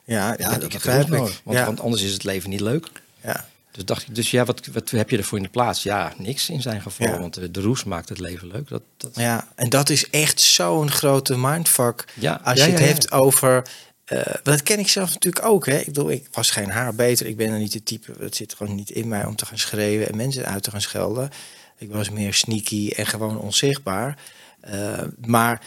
Ja, 0.05 0.35
ja 0.39 0.55
ik 0.61 0.73
heb 0.73 0.83
de 0.83 0.97
roes 0.97 1.07
nodig, 1.07 1.41
want, 1.45 1.59
ja. 1.59 1.65
want 1.67 1.81
anders 1.81 2.03
is 2.03 2.13
het 2.13 2.25
leven 2.25 2.51
niet 2.51 2.61
leuk. 2.61 2.89
ja. 3.23 3.47
Dus 3.71 3.85
dacht 3.85 4.03
ik, 4.09 4.15
dus 4.15 4.31
ja, 4.31 4.45
wat, 4.45 4.67
wat 4.73 4.91
heb 4.91 5.11
je 5.11 5.17
ervoor 5.17 5.39
in 5.39 5.45
de 5.45 5.51
plaats? 5.51 5.83
Ja, 5.83 6.13
niks 6.17 6.49
in 6.51 6.63
zijn 6.63 6.83
geval, 6.83 7.07
Ja. 7.07 7.19
want 7.19 7.35
de, 7.35 7.51
de 7.51 7.61
roes 7.61 7.85
maakt 7.85 8.09
het 8.09 8.19
leven 8.19 8.49
leuk. 8.49 8.69
Dat, 8.69 8.83
dat, 8.97 9.11
Ja, 9.15 9.49
en 9.55 9.69
dat 9.71 9.91
is 9.91 10.11
echt 10.11 10.41
zo'n 10.41 10.91
grote 10.91 11.39
mindfuck. 11.39 12.05
Ja, 12.15 12.41
Als 12.45 12.65
je 12.65 12.71
het 12.71 12.79
hebt 12.79 13.13
over. 13.13 13.67
eh, 14.05 14.21
dat 14.43 14.63
ken 14.63 14.79
ik 14.79 14.89
zelf 14.89 15.13
natuurlijk 15.13 15.45
ook. 15.47 15.67
Hè. 15.67 15.77
Ik 15.79 15.85
bedoel, 15.85 16.11
ik 16.11 16.29
was 16.33 16.51
geen 16.51 16.71
haar 16.71 16.95
beter. 16.95 17.27
Ik 17.27 17.37
ben 17.37 17.51
er 17.53 17.59
niet 17.59 17.73
de 17.73 17.83
type. 17.83 18.13
Het 18.19 18.37
zit 18.37 18.55
gewoon 18.55 18.75
niet 18.75 18.91
in 18.91 19.09
mij 19.09 19.25
om 19.25 19.37
te 19.37 19.47
gaan 19.47 19.59
schreeuwen 19.59 20.09
en 20.09 20.17
mensen 20.17 20.45
uit 20.45 20.63
te 20.63 20.71
gaan 20.71 20.81
schelden. 20.81 21.31
Ik 21.79 21.91
was 21.93 22.11
meer 22.11 22.35
sneaky 22.35 22.91
en 22.91 23.07
gewoon 23.07 23.39
onzichtbaar. 23.39 24.19
Eh, 24.61 25.03
maar 25.27 25.63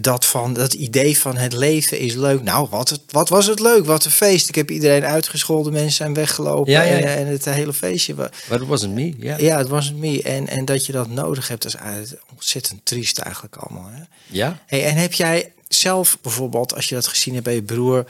dat 0.00 0.24
van 0.26 0.52
dat 0.52 0.72
idee 0.72 1.18
van 1.18 1.36
het 1.36 1.52
leven 1.52 1.98
is 1.98 2.14
leuk. 2.14 2.42
Nou, 2.42 2.68
wat, 2.70 2.88
het, 2.88 3.00
wat 3.10 3.28
was 3.28 3.46
het 3.46 3.60
leuk? 3.60 3.84
Wat 3.86 4.04
een 4.04 4.10
feest. 4.10 4.48
Ik 4.48 4.54
heb 4.54 4.70
iedereen 4.70 5.04
uitgescholden. 5.04 5.72
Mensen 5.72 5.92
zijn 5.92 6.14
weggelopen. 6.14 6.72
Ja, 6.72 6.82
ja, 6.82 6.96
ja. 6.96 7.04
En, 7.04 7.16
en 7.16 7.26
het 7.26 7.44
hele 7.44 7.72
feestje. 7.72 8.14
wa- 8.14 8.30
But 8.48 8.60
it 8.60 8.66
wasn't 8.66 8.94
me. 8.94 9.14
Ja, 9.18 9.36
ja, 9.38 9.58
het 9.58 9.68
was 9.68 9.92
me. 9.92 10.22
En, 10.22 10.48
en 10.48 10.64
dat 10.64 10.86
je 10.86 10.92
dat 10.92 11.08
nodig 11.08 11.48
hebt, 11.48 11.62
dat 11.62 11.74
is 12.02 12.14
ontzettend 12.32 12.80
triest 12.84 13.18
eigenlijk 13.18 13.56
allemaal. 13.56 13.88
Hè? 13.90 14.02
ja. 14.26 14.62
Hey, 14.66 14.84
en 14.84 14.96
heb 14.96 15.12
jij 15.12 15.52
zelf 15.68 16.18
bijvoorbeeld, 16.22 16.74
als 16.74 16.88
je 16.88 16.94
dat 16.94 17.06
gezien 17.06 17.32
hebt 17.32 17.44
bij 17.46 17.54
je 17.54 17.62
broer, 17.62 18.04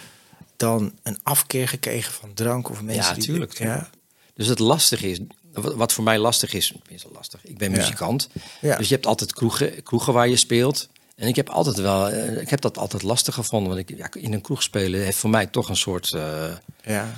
dan 0.57 0.93
een 1.03 1.19
afkeer 1.23 1.69
gekregen 1.69 2.13
van 2.13 2.35
drank 2.35 2.71
of 2.71 2.83
mensen 2.83 3.05
Ja, 3.09 3.15
die... 3.15 3.25
tuurlijk. 3.25 3.59
Ja, 3.59 3.91
Dus 4.35 4.47
het 4.47 4.59
lastige 4.59 5.11
is, 5.11 5.19
wat 5.53 5.93
voor 5.93 6.05
mij 6.05 6.19
lastig 6.19 6.53
is, 6.55 6.73
is 6.89 7.05
lastig. 7.13 7.41
Ik 7.47 7.59
ben 7.59 7.71
muzikant, 7.71 8.29
Ja. 8.61 8.77
dus 8.77 8.89
je 8.89 8.95
hebt 8.95 9.07
altijd 9.07 9.33
kroegen, 9.33 9.83
kroegen 9.83 10.13
waar 10.13 10.29
je 10.29 10.37
speelt. 10.37 10.89
En 11.17 11.29
ik 11.29 11.37
heb 11.37 11.49
altijd 11.49 11.77
wel, 11.77 12.09
eh, 12.09 12.41
ik 12.41 12.51
heb 12.51 12.61
dat 12.61 12.79
altijd 12.79 13.03
lastig 13.03 13.35
gevonden, 13.35 13.75
want 13.75 13.91
ik, 13.91 13.97
ja, 13.99 14.09
in 14.21 14.33
een 14.33 14.41
kroeg 14.41 14.63
spelen 14.63 15.01
heeft 15.05 15.19
voor 15.19 15.31
mij 15.31 15.47
toch 15.47 15.69
een 15.69 15.77
soort, 15.77 16.13
eh, 16.13 16.55
ja, 16.85 17.15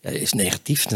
ja, 0.00 0.10
is 0.10 0.32
negatief. 0.32 0.86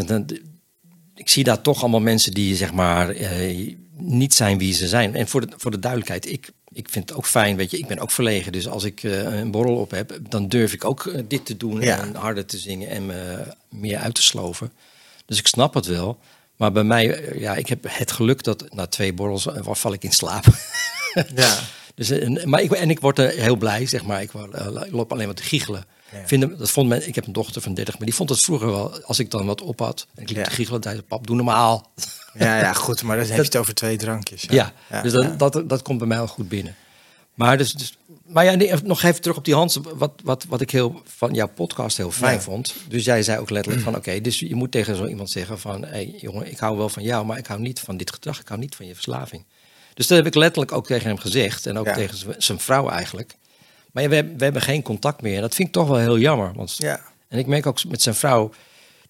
Ik 1.15 1.29
zie 1.29 1.45
daar 1.45 1.61
toch 1.61 1.81
allemaal 1.81 2.01
mensen 2.01 2.33
die 2.33 2.57
zeg 2.57 2.73
maar 2.73 3.11
eh, 3.11 3.75
niet 3.99 4.35
zijn 4.35 4.59
wie 4.59 4.75
ze 4.75 4.89
zijn. 4.89 5.15
En 5.15 5.29
voor 5.29 5.41
de, 5.41 5.53
voor 5.57 5.71
de 5.71 5.79
duidelijkheid, 5.79 6.27
ik, 6.33 6.51
ik 6.73 6.89
vind 6.91 7.09
het 7.09 7.19
ook 7.19 7.27
fijn, 7.27 7.57
weet 7.57 7.71
je, 7.71 7.79
ik 7.79 7.87
ben 7.87 7.99
ook 7.99 8.11
verlegen. 8.11 8.53
Dus 8.53 8.69
als 8.69 8.85
ik 8.85 9.03
een 9.03 9.51
borrel 9.51 9.77
op 9.77 9.91
heb, 9.91 10.19
dan 10.29 10.49
durf 10.49 10.73
ik 10.73 10.85
ook 10.85 11.13
dit 11.29 11.47
te 11.47 11.57
doen 11.57 11.81
Ja. 11.81 11.99
en 12.01 12.15
harder 12.15 12.47
te 12.47 12.59
zingen 12.59 12.89
en 12.89 13.07
me 13.07 13.47
meer 13.69 13.99
uit 13.99 14.15
te 14.15 14.23
sloven. 14.23 14.73
Dus 15.27 15.39
ik 15.39 15.47
snap 15.47 15.75
het 15.75 15.87
wel. 15.87 16.19
Maar 16.57 16.73
bij 16.73 16.85
mij, 16.85 17.15
eh, 17.15 17.41
ja, 17.41 17.55
ik 17.55 17.69
heb 17.69 17.85
het 17.89 18.13
geluk 18.13 18.43
dat 18.43 18.65
na 18.75 18.87
twee 18.87 19.13
borrels 19.13 19.47
eh, 19.47 19.55
val 19.63 19.93
ik 19.93 20.05
in 20.05 20.13
slaap. 20.13 20.45
ja. 21.35 21.59
Dus, 21.95 22.11
eh, 22.11 22.23
en, 22.23 22.49
maar 22.49 22.61
ik, 22.63 22.73
en 22.73 22.91
ik 22.91 23.01
word 23.01 23.19
er 23.19 23.31
heel 23.31 23.57
blij, 23.57 23.87
zeg 23.87 24.05
maar. 24.05 24.23
Ik 24.23 24.31
eh, 24.35 24.67
loop 24.91 25.13
alleen 25.13 25.27
maar 25.27 25.35
te 25.35 25.43
giechelen. 25.43 25.85
Ja. 26.13 26.27
Vinden, 26.27 26.59
dat 26.59 26.71
vond 26.71 26.89
men, 26.89 27.09
ik 27.09 27.15
heb 27.15 27.27
een 27.27 27.33
dochter 27.33 27.63
van 27.63 27.75
30, 27.75 27.97
maar 27.97 28.07
die 28.07 28.15
vond 28.15 28.29
het 28.29 28.41
vroeger 28.41 28.67
wel, 28.67 29.03
als 29.03 29.19
ik 29.19 29.31
dan 29.31 29.47
wat 29.47 29.63
op 29.63 29.79
had. 29.79 30.07
En 30.15 30.23
ik 30.23 30.29
liep 30.29 30.37
Ja. 30.39 30.45
te 30.45 30.51
giechelen, 30.51 30.83
zei 30.83 31.03
pap, 31.03 31.27
doe 31.27 31.37
normaal. 31.37 31.91
ja, 32.35 32.59
ja, 32.59 32.73
goed, 32.87 33.03
maar 33.03 33.17
dan 33.17 33.27
heb 33.27 33.37
je 33.37 33.43
het 33.43 33.57
over 33.57 33.75
twee 33.75 33.97
drankjes. 33.97 34.43
Ja, 34.49 34.73
ja, 34.91 35.03
dus 35.03 35.13
dat. 35.13 35.39
Dat, 35.39 35.69
dat 35.69 35.83
komt 35.83 35.99
bij 35.99 36.07
mij 36.07 36.21
al 36.21 36.27
goed 36.27 36.49
binnen. 36.49 36.75
Maar, 37.35 37.59
dus, 37.59 37.73
dus, 37.73 37.97
maar 38.29 38.45
ja, 38.45 38.55
nee, 38.55 38.73
nog 38.83 39.03
even 39.03 39.21
terug 39.21 39.37
op 39.37 39.45
die 39.45 39.55
Hans. 39.55 39.79
Wat, 39.95 40.13
wat, 40.25 40.45
wat 40.49 40.61
ik 40.61 40.71
heel 40.71 41.01
van 41.05 41.35
jouw 41.35 41.49
podcast 41.49 41.97
heel 41.97 42.11
fijn 42.11 42.35
Ja. 42.35 42.41
vond. 42.41 42.75
Dus 42.89 43.05
jij 43.05 43.23
zei 43.23 43.39
ook 43.39 43.51
letterlijk 43.51 43.85
van 43.85 43.97
oké, 43.97 44.21
dus 44.21 44.39
je 44.39 44.55
moet 44.55 44.71
tegen 44.71 44.97
zo 44.97 45.07
iemand 45.07 45.31
zeggen 45.31 45.59
van 45.59 45.83
hé 45.83 45.89
hey, 45.89 46.15
jongen, 46.21 46.51
ik 46.51 46.59
hou 46.59 46.77
wel 46.77 46.89
van 46.89 47.03
jou, 47.03 47.27
maar 47.27 47.39
ik 47.39 47.47
hou 47.47 47.61
niet 47.61 47.81
van 47.81 47.97
dit 47.97 48.11
gedrag, 48.13 48.41
ik 48.41 48.49
hou 48.49 48.61
niet 48.61 48.75
van 48.77 48.87
je 48.87 48.95
verslaving. 48.95 49.45
Dus 49.95 50.07
dat 50.07 50.17
heb 50.19 50.27
ik 50.27 50.35
letterlijk 50.35 50.73
ook 50.73 50.87
tegen 50.87 51.07
hem 51.09 51.19
gezegd 51.19 51.67
en 51.67 51.79
ook 51.79 51.87
Ja. 51.87 51.95
tegen 51.95 52.35
zijn 52.43 52.61
vrouw 52.61 52.89
eigenlijk. 52.89 53.37
Maar 53.93 54.03
ja, 54.03 54.09
we, 54.09 54.15
hebben- 54.15 54.39
we 54.39 54.45
hebben 54.45 54.63
geen 54.63 54.83
contact 54.83 55.23
meer. 55.23 55.41
Dat 55.41 55.55
vind 55.55 55.69
ik 55.69 55.75
toch 55.75 55.89
wel 55.89 55.99
heel 55.99 56.19
jammer. 56.19 56.53
Want, 56.55 56.75
Ja. 56.79 57.01
En 57.29 57.39
ik 57.39 57.47
merk 57.47 57.67
ook 57.67 57.85
met 57.85 58.03
zijn 58.03 58.15
vrouw. 58.15 58.51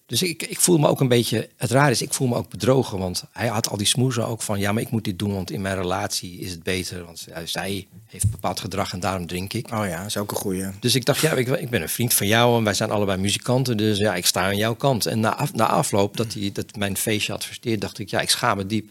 Dus 0.07 0.21
ik, 0.21 0.43
ik 0.43 0.59
voel 0.59 0.77
me 0.77 0.87
ook 0.87 0.99
een 0.99 1.07
beetje. 1.07 1.49
Het 1.57 1.71
raar 1.71 1.91
is, 1.91 2.01
ik 2.01 2.13
voel 2.13 2.27
me 2.27 2.35
ook 2.35 2.49
bedrogen. 2.49 2.97
Want 2.97 3.23
hij 3.31 3.47
had 3.47 3.69
al 3.69 3.77
die 3.77 3.87
smoezen 3.87 4.27
ook 4.27 4.41
van. 4.41 4.59
Ja, 4.59 4.71
maar 4.71 4.81
ik 4.81 4.89
moet 4.89 5.03
dit 5.03 5.19
doen, 5.19 5.33
want 5.33 5.51
in 5.51 5.61
mijn 5.61 5.75
relatie 5.75 6.39
is 6.39 6.51
het 6.51 6.63
beter. 6.63 7.05
Want 7.05 7.25
zij 7.45 7.87
heeft 8.05 8.31
bepaald 8.31 8.59
gedrag 8.59 8.93
en 8.93 8.99
daarom 8.99 9.27
drink 9.27 9.53
ik. 9.53 9.71
Oh 9.71 9.85
ja, 9.87 9.97
dat 9.97 10.05
is 10.05 10.17
ook 10.17 10.31
een 10.31 10.37
goeie. 10.37 10.65
Dus 10.79 10.95
ik 10.95 11.05
dacht, 11.05 11.21
ja, 11.21 11.31
ik, 11.33 11.47
ik 11.47 11.69
ben 11.69 11.81
een 11.81 11.89
vriend 11.89 12.13
van 12.13 12.27
jou 12.27 12.57
en 12.57 12.63
wij 12.63 12.73
zijn 12.73 12.91
allebei 12.91 13.21
muzikanten. 13.21 13.77
Dus 13.77 13.97
ja, 13.97 14.15
ik 14.15 14.25
sta 14.25 14.41
aan 14.41 14.57
jouw 14.57 14.75
kant. 14.75 15.05
En 15.05 15.19
na, 15.19 15.35
af, 15.35 15.53
na 15.53 15.67
afloop 15.67 16.17
dat, 16.17 16.33
hij, 16.33 16.49
dat 16.53 16.75
mijn 16.75 16.97
feestje 16.97 17.31
had 17.31 17.45
versteerd, 17.45 17.81
dacht 17.81 17.99
ik, 17.99 18.09
ja, 18.09 18.21
ik 18.21 18.29
schaam 18.29 18.57
me 18.57 18.65
diep. 18.65 18.89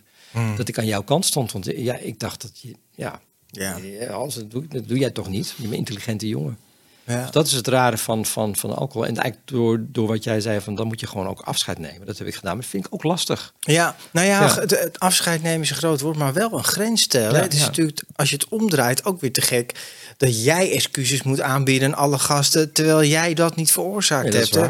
Dat 0.57 0.69
ik 0.69 0.79
aan 0.79 0.87
jouw 0.87 1.03
kant 1.03 1.25
stond. 1.25 1.53
Want 1.53 1.65
ja, 1.77 1.97
ik 1.97 2.19
dacht 2.19 2.43
dat 2.43 2.59
je, 2.63 2.75
ja, 2.95 3.21
Ja. 3.51 3.77
ja, 3.77 4.13
Hans, 4.13 4.35
dat 4.35 4.51
doe, 4.51 4.67
dat 4.69 4.89
doe 4.89 4.99
jij 4.99 5.11
toch 5.11 5.29
niet? 5.29 5.47
Je 5.49 5.55
bent 5.63 5.73
een 5.73 5.79
intelligente 5.79 6.29
jongen. 6.29 6.59
Ja. 7.07 7.23
Dus 7.23 7.31
dat 7.31 7.47
is 7.47 7.53
het 7.53 7.69
rare 7.69 7.99
van, 7.99 8.27
van, 8.27 8.57
van 8.57 8.77
alcohol. 8.77 9.07
En 9.07 9.17
eigenlijk 9.17 9.49
door, 9.49 9.85
door 9.89 10.07
wat 10.07 10.25
jij 10.25 10.41
zei, 10.41 10.61
van 10.61 10.75
dan 10.75 10.87
moet 10.87 11.01
je 11.01 11.07
gewoon 11.07 11.29
ook 11.29 11.41
afscheid 11.41 11.79
nemen. 11.79 12.07
Dat 12.07 12.19
heb 12.19 12.27
ik 12.27 12.35
gedaan, 12.35 12.53
maar 12.53 12.61
dat 12.63 12.71
vind 12.71 12.87
ik 12.87 12.95
ook 12.95 13.03
lastig. 13.03 13.53
Ja, 13.61 13.97
nou 14.11 14.27
ja, 14.27 14.41
Ja. 14.41 14.55
Het, 14.61 14.71
het 14.71 14.99
afscheid 14.99 15.43
nemen 15.43 15.61
is 15.61 15.71
een 15.71 15.77
groot 15.77 16.01
woord, 16.01 16.17
maar 16.17 16.33
wel 16.33 16.53
een 16.53 16.65
grens 16.65 17.03
stellen. 17.03 17.35
Ja, 17.35 17.41
het 17.43 17.55
is 17.55 17.61
natuurlijk, 17.61 18.03
als 18.15 18.29
je 18.31 18.35
het 18.35 18.49
omdraait, 18.49 19.05
ook 19.05 19.21
weer 19.21 19.33
te 19.33 19.41
gek 19.41 19.73
dat 20.17 20.45
jij 20.45 20.73
excuses 20.73 21.23
moet 21.23 21.41
aanbieden 21.41 21.89
aan 21.89 21.95
alle 21.99 22.19
gasten, 22.19 22.73
terwijl 22.73 23.05
jij 23.05 23.35
dat 23.35 23.57
niet 23.57 23.73
veroorzaakt 23.73 24.33
hebt. 24.33 24.55
hè? 24.55 24.69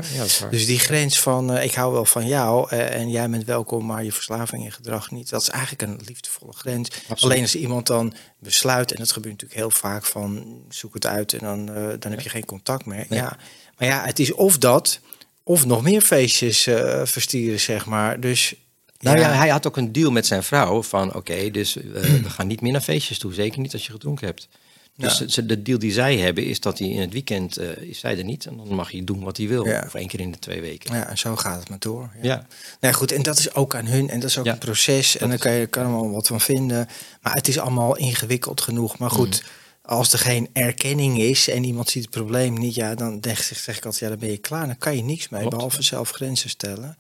Dus 0.51 0.67
die 0.67 0.79
grens 0.79 1.21
van 1.21 1.53
eh, 1.53 1.65
ik 1.65 1.75
hou 1.75 1.93
wel 1.93 2.05
van 2.05 2.27
jou 2.27 2.71
eh, 2.71 2.95
en 2.95 3.11
jij 3.11 3.31
bent 3.31 3.45
welkom, 3.45 3.87
maar 3.87 4.05
je 4.05 4.13
verslaving 4.13 4.65
en 4.65 4.73
gedrag 4.73 5.11
niet. 5.11 5.31
Dat 5.31 5.43
is 5.43 5.49
eigenlijk 5.49 5.83
een 5.83 6.01
liefdevolle 6.05 6.53
grens. 6.53 6.89
Absoluut. 7.09 7.23
Alleen 7.23 7.43
als 7.43 7.55
iemand 7.57 7.87
dan 7.87 8.15
besluit, 8.39 8.93
en 8.93 8.99
dat 8.99 9.13
gebeurt 9.13 9.33
natuurlijk 9.33 9.61
heel 9.61 9.71
vaak 9.71 10.05
van 10.05 10.63
zoek 10.69 10.95
het 10.95 11.07
uit 11.07 11.33
en 11.33 11.39
dan, 11.39 11.75
eh, 11.75 11.89
dan 11.99 12.11
heb 12.11 12.21
je 12.21 12.29
geen 12.29 12.45
contact 12.45 12.87
meer. 12.87 13.07
Nee. 13.09 13.19
Ja. 13.19 13.37
Maar 13.79 13.89
ja, 13.89 14.05
het 14.05 14.19
is 14.19 14.33
of 14.33 14.59
dat, 14.59 15.01
of 15.43 15.65
nog 15.65 15.83
meer 15.83 16.01
feestjes 16.01 16.67
eh, 16.67 17.01
verstieren, 17.05 17.61
zeg 17.61 17.87
maar. 17.87 18.21
Dus 18.21 18.55
Nou 18.99 19.19
ja, 19.19 19.33
hij 19.33 19.49
had 19.49 19.67
ook 19.67 19.77
een 19.77 19.93
deal 19.93 20.11
met 20.11 20.27
zijn 20.27 20.43
vrouw 20.43 20.83
van 20.83 21.15
oké, 21.15 21.51
dus 21.51 21.77
eh, 21.77 21.83
we 22.23 22.31
gaan 22.31 22.47
niet 22.47 22.61
meer 22.61 22.73
naar 22.73 22.81
feestjes 22.81 23.19
toe. 23.19 23.35
Zeker 23.35 23.61
niet 23.61 23.73
als 23.73 23.87
je 23.87 23.93
gedronken 23.93 24.27
hebt. 24.27 24.49
Dus 24.97 25.19
Ja. 25.19 25.29
ze- 25.29 25.47
de 25.47 25.63
deal 25.63 25.79
die 25.79 25.93
zij 25.93 26.17
hebben 26.19 26.45
is 26.45 26.61
dat 26.61 26.79
hij 26.79 26.89
in 26.89 27.01
het 27.01 27.13
weekend 27.13 27.57
eh, 27.57 27.77
is 27.77 27.99
zij 27.99 28.19
er 28.19 28.25
niet. 28.25 28.47
En 28.47 28.57
dan 28.57 28.75
mag 28.75 28.91
hij 28.91 29.05
doen 29.05 29.25
wat 29.25 29.37
hij 29.37 29.49
wil. 29.49 29.67
Ja. 29.67 29.83
Of 29.87 29.95
één 29.95 30.07
keer 30.09 30.21
in 30.21 30.31
de 30.33 30.39
twee 30.39 30.61
weken. 30.61 30.95
Ja, 30.95 31.09
en 31.09 31.19
zo 31.19 31.37
gaat 31.37 31.59
het 31.59 31.69
maar 31.69 31.79
door. 31.79 32.11
Ja. 32.23 32.29
Ja. 32.29 32.47
Nou 32.81 32.95
goed, 32.95 33.13
en 33.13 33.23
dat 33.23 33.39
is 33.39 33.55
ook 33.55 33.75
aan 33.75 33.87
hun 33.87 34.09
en 34.11 34.21
dat 34.21 34.29
is 34.31 34.39
ook 34.39 34.47
een 34.47 34.59
proces. 34.59 35.17
En 35.17 35.33
is- 35.33 35.41
kan 35.41 35.53
je 35.53 35.67
kan 35.67 35.85
er 35.85 35.91
wel 35.91 36.11
wat 36.11 36.27
van 36.27 36.41
vinden. 36.41 36.89
Maar 37.23 37.33
het 37.35 37.49
is 37.49 37.59
allemaal 37.59 37.97
ingewikkeld 37.97 38.61
genoeg. 38.61 38.99
Maar 38.99 39.11
goed, 39.11 39.43
Mm. 39.43 39.49
als 39.83 40.13
er 40.13 40.19
geen 40.19 40.49
erkenning 40.53 41.19
is 41.19 41.49
en 41.49 41.65
iemand 41.65 41.89
ziet 41.91 42.03
het 42.03 42.11
probleem 42.11 42.55
niet, 42.59 42.75
ja, 42.75 42.95
dan 42.95 43.19
zeg, 43.21 43.43
zeg 43.45 43.77
ik 43.77 43.85
altijd, 43.85 44.03
ja, 44.03 44.09
dan 44.09 44.19
ben 44.19 44.31
je 44.31 44.37
klaar. 44.39 44.67
Dan 44.67 44.79
kan 44.79 44.97
je 44.97 45.03
niks 45.03 45.29
mee, 45.29 45.41
Klopt. 45.41 45.55
behalve 45.57 45.83
zelf 45.83 46.11
grenzen 46.11 46.51
stellen. 46.51 46.97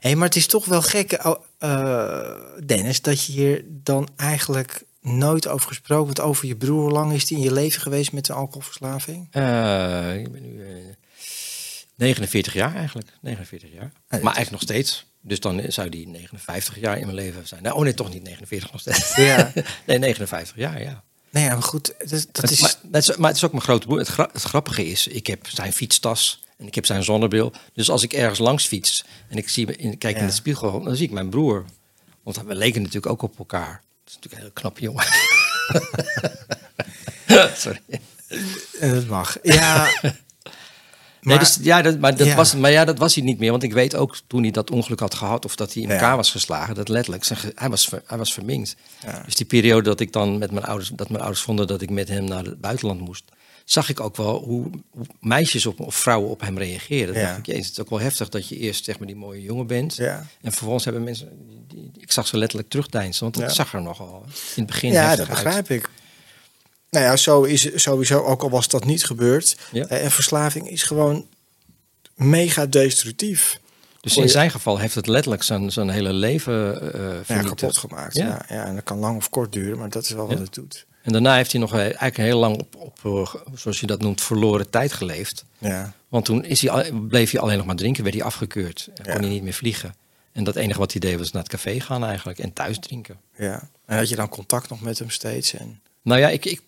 Hé, 0.00 0.14
maar 0.14 0.26
het 0.28 0.36
is 0.36 0.46
toch 0.46 0.64
wel 0.64 0.82
gek, 0.82 1.24
oh, 1.26 1.34
eh, 1.58 2.30
Dennis, 2.66 3.00
dat 3.02 3.24
je 3.24 3.32
hier 3.32 3.64
dan 3.68 4.08
eigenlijk 4.16 4.82
nooit 5.04 5.48
over 5.48 5.68
gesproken 5.68 6.06
hebt. 6.06 6.20
Over 6.20 6.46
je 6.46 6.56
broer, 6.56 6.80
hoe 6.82 6.90
lang 6.90 7.12
is 7.12 7.26
die 7.26 7.36
in 7.36 7.42
je 7.42 7.52
leven 7.52 7.80
geweest 7.82 8.12
met 8.12 8.24
de 8.26 8.32
alcoholverslaving? 8.32 9.28
Eh, 9.30 10.16
ik 10.16 10.32
ben 10.32 10.42
nu 10.42 10.64
eh, 10.66 10.94
49 11.96 12.52
jaar 12.54 12.74
eigenlijk. 12.74 13.08
49 13.20 13.72
jaar. 13.72 13.92
Maar 14.08 14.20
eigenlijk 14.20 14.50
nog 14.50 14.60
steeds. 14.62 15.06
Dus 15.20 15.40
dan 15.40 15.62
zou 15.68 15.88
die 15.88 16.08
59 16.08 16.80
jaar 16.80 16.96
in 16.98 17.04
mijn 17.04 17.16
leven 17.16 17.46
zijn. 17.48 17.62
Nou, 17.62 17.76
oh 17.76 17.82
nee, 17.82 17.94
toch 17.94 18.12
niet 18.12 18.22
49 18.22 18.72
nog 18.72 18.80
steeds. 18.80 19.16
Ja. 19.16 19.52
nee, 19.86 19.98
59 19.98 20.56
jaar, 20.56 20.82
ja. 20.82 21.02
Nee, 21.30 21.48
maar 21.48 21.62
goed, 21.62 21.94
dat, 21.98 22.26
dat 22.32 22.50
is... 22.50 22.60
Maar, 22.60 22.74
dat 22.82 23.02
is, 23.08 23.16
maar 23.16 23.28
het 23.28 23.36
is 23.36 23.44
ook 23.44 23.50
mijn 23.52 23.62
grote 23.64 23.86
broer. 23.86 23.98
Het, 23.98 24.08
gra- 24.08 24.28
het 24.32 24.42
grappige 24.42 24.86
is, 24.86 25.06
ik 25.06 25.26
heb 25.26 25.46
zijn 25.48 25.72
fietstas 25.72 26.42
en 26.56 26.66
ik 26.66 26.74
heb 26.74 26.86
zijn 26.86 27.04
zonnebril. 27.04 27.52
Dus 27.72 27.90
als 27.90 28.02
ik 28.02 28.12
ergens 28.12 28.38
langs 28.38 28.66
fiets 28.66 29.04
en 29.28 29.36
ik 29.36 29.48
zie, 29.48 29.76
in, 29.76 29.98
kijk 29.98 30.14
in 30.16 30.20
Ja. 30.22 30.26
de 30.28 30.32
spiegel, 30.34 30.82
dan 30.82 30.96
zie 30.96 31.06
ik 31.06 31.12
mijn 31.12 31.30
broer. 31.30 31.64
Want 32.22 32.42
we 32.42 32.54
leken 32.54 32.80
natuurlijk 32.82 33.12
ook 33.12 33.22
op 33.22 33.38
elkaar. 33.38 33.82
Dat 34.04 34.12
is 34.12 34.14
natuurlijk 34.14 34.34
een 34.34 34.40
heel 34.40 34.50
knap 34.52 34.78
jongen. 34.78 35.04
Sorry. 37.56 37.80
Eh, 38.80 38.90
dat 38.92 39.06
mag. 39.06 39.36
Ja. 39.42 39.88
Nee, 41.24 41.36
Maar- 41.36 41.44
dus, 41.44 41.58
ja, 41.60 41.82
dat, 41.82 41.98
maar, 41.98 42.16
dat 42.16 42.26
Ja. 42.26 42.34
Was, 42.34 42.54
maar 42.54 42.70
ja, 42.70 42.84
dat 42.84 42.98
was 42.98 43.14
hij 43.14 43.24
niet 43.24 43.38
meer. 43.38 43.50
Want 43.50 43.62
ik 43.62 43.72
weet 43.72 43.94
ook 43.96 44.16
toen 44.26 44.42
hij 44.42 44.50
dat 44.50 44.70
ongeluk 44.70 45.00
had 45.00 45.14
gehad... 45.14 45.44
of 45.44 45.56
dat 45.56 45.72
hij 45.72 45.82
in 45.82 45.88
Ja. 45.88 45.94
elkaar 45.94 46.16
was 46.16 46.30
geslagen, 46.30 46.74
dat 46.74 46.88
letterlijk... 46.88 47.24
Zijn, 47.24 47.38
hij, 47.54 47.68
was, 47.68 47.88
ver- 47.88 48.02
hij 48.06 48.18
was 48.18 48.32
verminkt. 48.32 48.76
Ja. 49.02 49.22
Dus 49.24 49.34
die 49.34 49.46
periode 49.46 49.82
dat 49.82 50.00
ik 50.00 50.12
dan 50.12 50.38
met 50.38 50.50
mijn 50.50 50.64
ouders... 50.64 50.90
dat 50.94 51.08
mijn 51.08 51.20
ouders 51.22 51.42
vonden 51.42 51.66
dat 51.66 51.82
ik 51.82 51.90
met 51.90 52.08
hem 52.08 52.24
naar 52.24 52.44
het 52.44 52.60
buitenland 52.60 53.00
moest... 53.00 53.24
zag 53.64 53.88
ik 53.88 54.00
ook 54.00 54.16
wel 54.16 54.38
hoe, 54.42 54.70
meisjes 55.20 55.66
op, 55.66 55.80
of 55.80 55.94
vrouwen 55.94 56.30
op 56.30 56.40
hem 56.40 56.58
reageerden. 56.58 57.14
Ja. 57.14 57.26
dacht 57.26 57.38
ik, 57.38 57.46
jezus, 57.46 57.66
het 57.66 57.72
is 57.76 57.80
ook 57.80 57.90
wel 57.90 58.00
heftig 58.00 58.28
dat 58.28 58.48
je 58.48 58.56
eerst 58.56 58.84
zeg 58.84 58.98
maar 58.98 59.06
die 59.06 59.16
mooie 59.16 59.42
jongen 59.42 59.66
bent... 59.66 59.94
Ja. 59.96 60.26
en 60.42 60.52
vervolgens 60.52 60.84
hebben 60.84 61.04
mensen... 61.04 61.28
Die, 61.68 61.90
ik 61.98 62.12
zag 62.12 62.26
ze 62.26 62.38
letterlijk 62.38 62.70
terugdeinzen, 62.70 63.22
want 63.22 63.34
dat 63.34 63.44
Ja. 63.44 63.50
zag 63.50 63.74
er 63.74 63.82
nogal 63.82 64.22
in 64.26 64.32
het 64.62 64.66
begin 64.66 64.92
Ja, 64.92 65.10
dat 65.10 65.18
uit. 65.18 65.28
begrijp 65.28 65.70
ik. 65.70 65.88
Nou 66.90 67.04
ja, 67.06 67.16
zo 67.16 67.42
is 67.42 67.70
sowieso, 67.82 68.22
ook 68.22 68.42
al 68.42 68.50
was 68.50 68.68
dat 68.68 68.84
niet 68.84 69.04
gebeurd. 69.04 69.56
Ja. 69.72 69.86
eh, 69.86 70.04
En 70.04 70.10
verslaving 70.10 70.70
is 70.70 70.82
gewoon 70.82 71.26
mega 72.14 72.66
destructief. 72.66 73.60
Dus 74.00 74.16
in 74.16 74.28
zijn 74.28 74.50
geval 74.50 74.78
heeft 74.78 74.94
het 74.94 75.06
letterlijk 75.06 75.42
zijn, 75.42 75.72
zijn 75.72 75.88
hele 75.90 76.12
leven 76.12 76.92
eh 76.92 77.00
Ja, 77.00 77.24
vernietigd. 77.24 77.54
kapot 77.60 77.78
gemaakt. 77.78 78.16
Ja. 78.16 78.26
Ja. 78.26 78.44
Ja, 78.56 78.64
en 78.64 78.74
dat 78.74 78.84
kan 78.84 78.98
lang 78.98 79.16
of 79.16 79.30
kort 79.30 79.52
duren, 79.52 79.78
maar 79.78 79.88
dat 79.90 80.02
is 80.02 80.10
wel 80.10 80.26
wat 80.28 80.38
het 80.38 80.54
doet. 80.54 80.86
En 81.04 81.12
daarna 81.12 81.34
heeft 81.36 81.52
hij 81.52 81.60
nog 81.60 81.74
eigenlijk 81.74 82.16
heel 82.16 82.38
lang 82.38 82.60
op, 82.60 82.76
op 82.76 82.98
eh, 83.04 83.34
zoals 83.54 83.80
je 83.80 83.86
dat 83.86 84.00
noemt, 84.00 84.20
verloren 84.20 84.70
tijd 84.70 84.92
geleefd. 84.92 85.44
Ja. 85.58 85.92
Want 86.08 86.24
toen 86.24 86.44
is 86.44 86.62
hij, 86.62 86.92
bleef 86.92 87.30
hij 87.30 87.40
alleen 87.40 87.56
nog 87.56 87.66
maar 87.66 87.76
drinken, 87.76 88.02
werd 88.02 88.14
hij 88.16 88.24
afgekeurd. 88.24 88.88
En 88.94 89.04
Ja. 89.04 89.12
kon 89.12 89.20
hij 89.20 89.30
niet 89.30 89.42
meer 89.42 89.52
vliegen. 89.52 89.94
En 90.32 90.44
dat 90.44 90.56
enige 90.56 90.78
wat 90.78 90.92
hij 90.92 91.00
deed 91.00 91.18
was 91.18 91.30
naar 91.32 91.42
het 91.42 91.50
café 91.50 91.80
gaan 91.80 92.04
eigenlijk 92.04 92.38
en 92.38 92.52
thuis 92.52 92.78
drinken. 92.78 93.16
ja. 93.38 93.68
En 93.86 93.96
had 93.96 94.08
je 94.08 94.16
dan 94.16 94.28
contact 94.28 94.68
nog 94.70 94.80
met 94.80 94.98
hem 94.98 95.10
steeds? 95.10 95.54
En... 95.54 95.80
Nou 96.02 96.20
ja, 96.20 96.28
ik, 96.28 96.44
ik, 96.44 96.60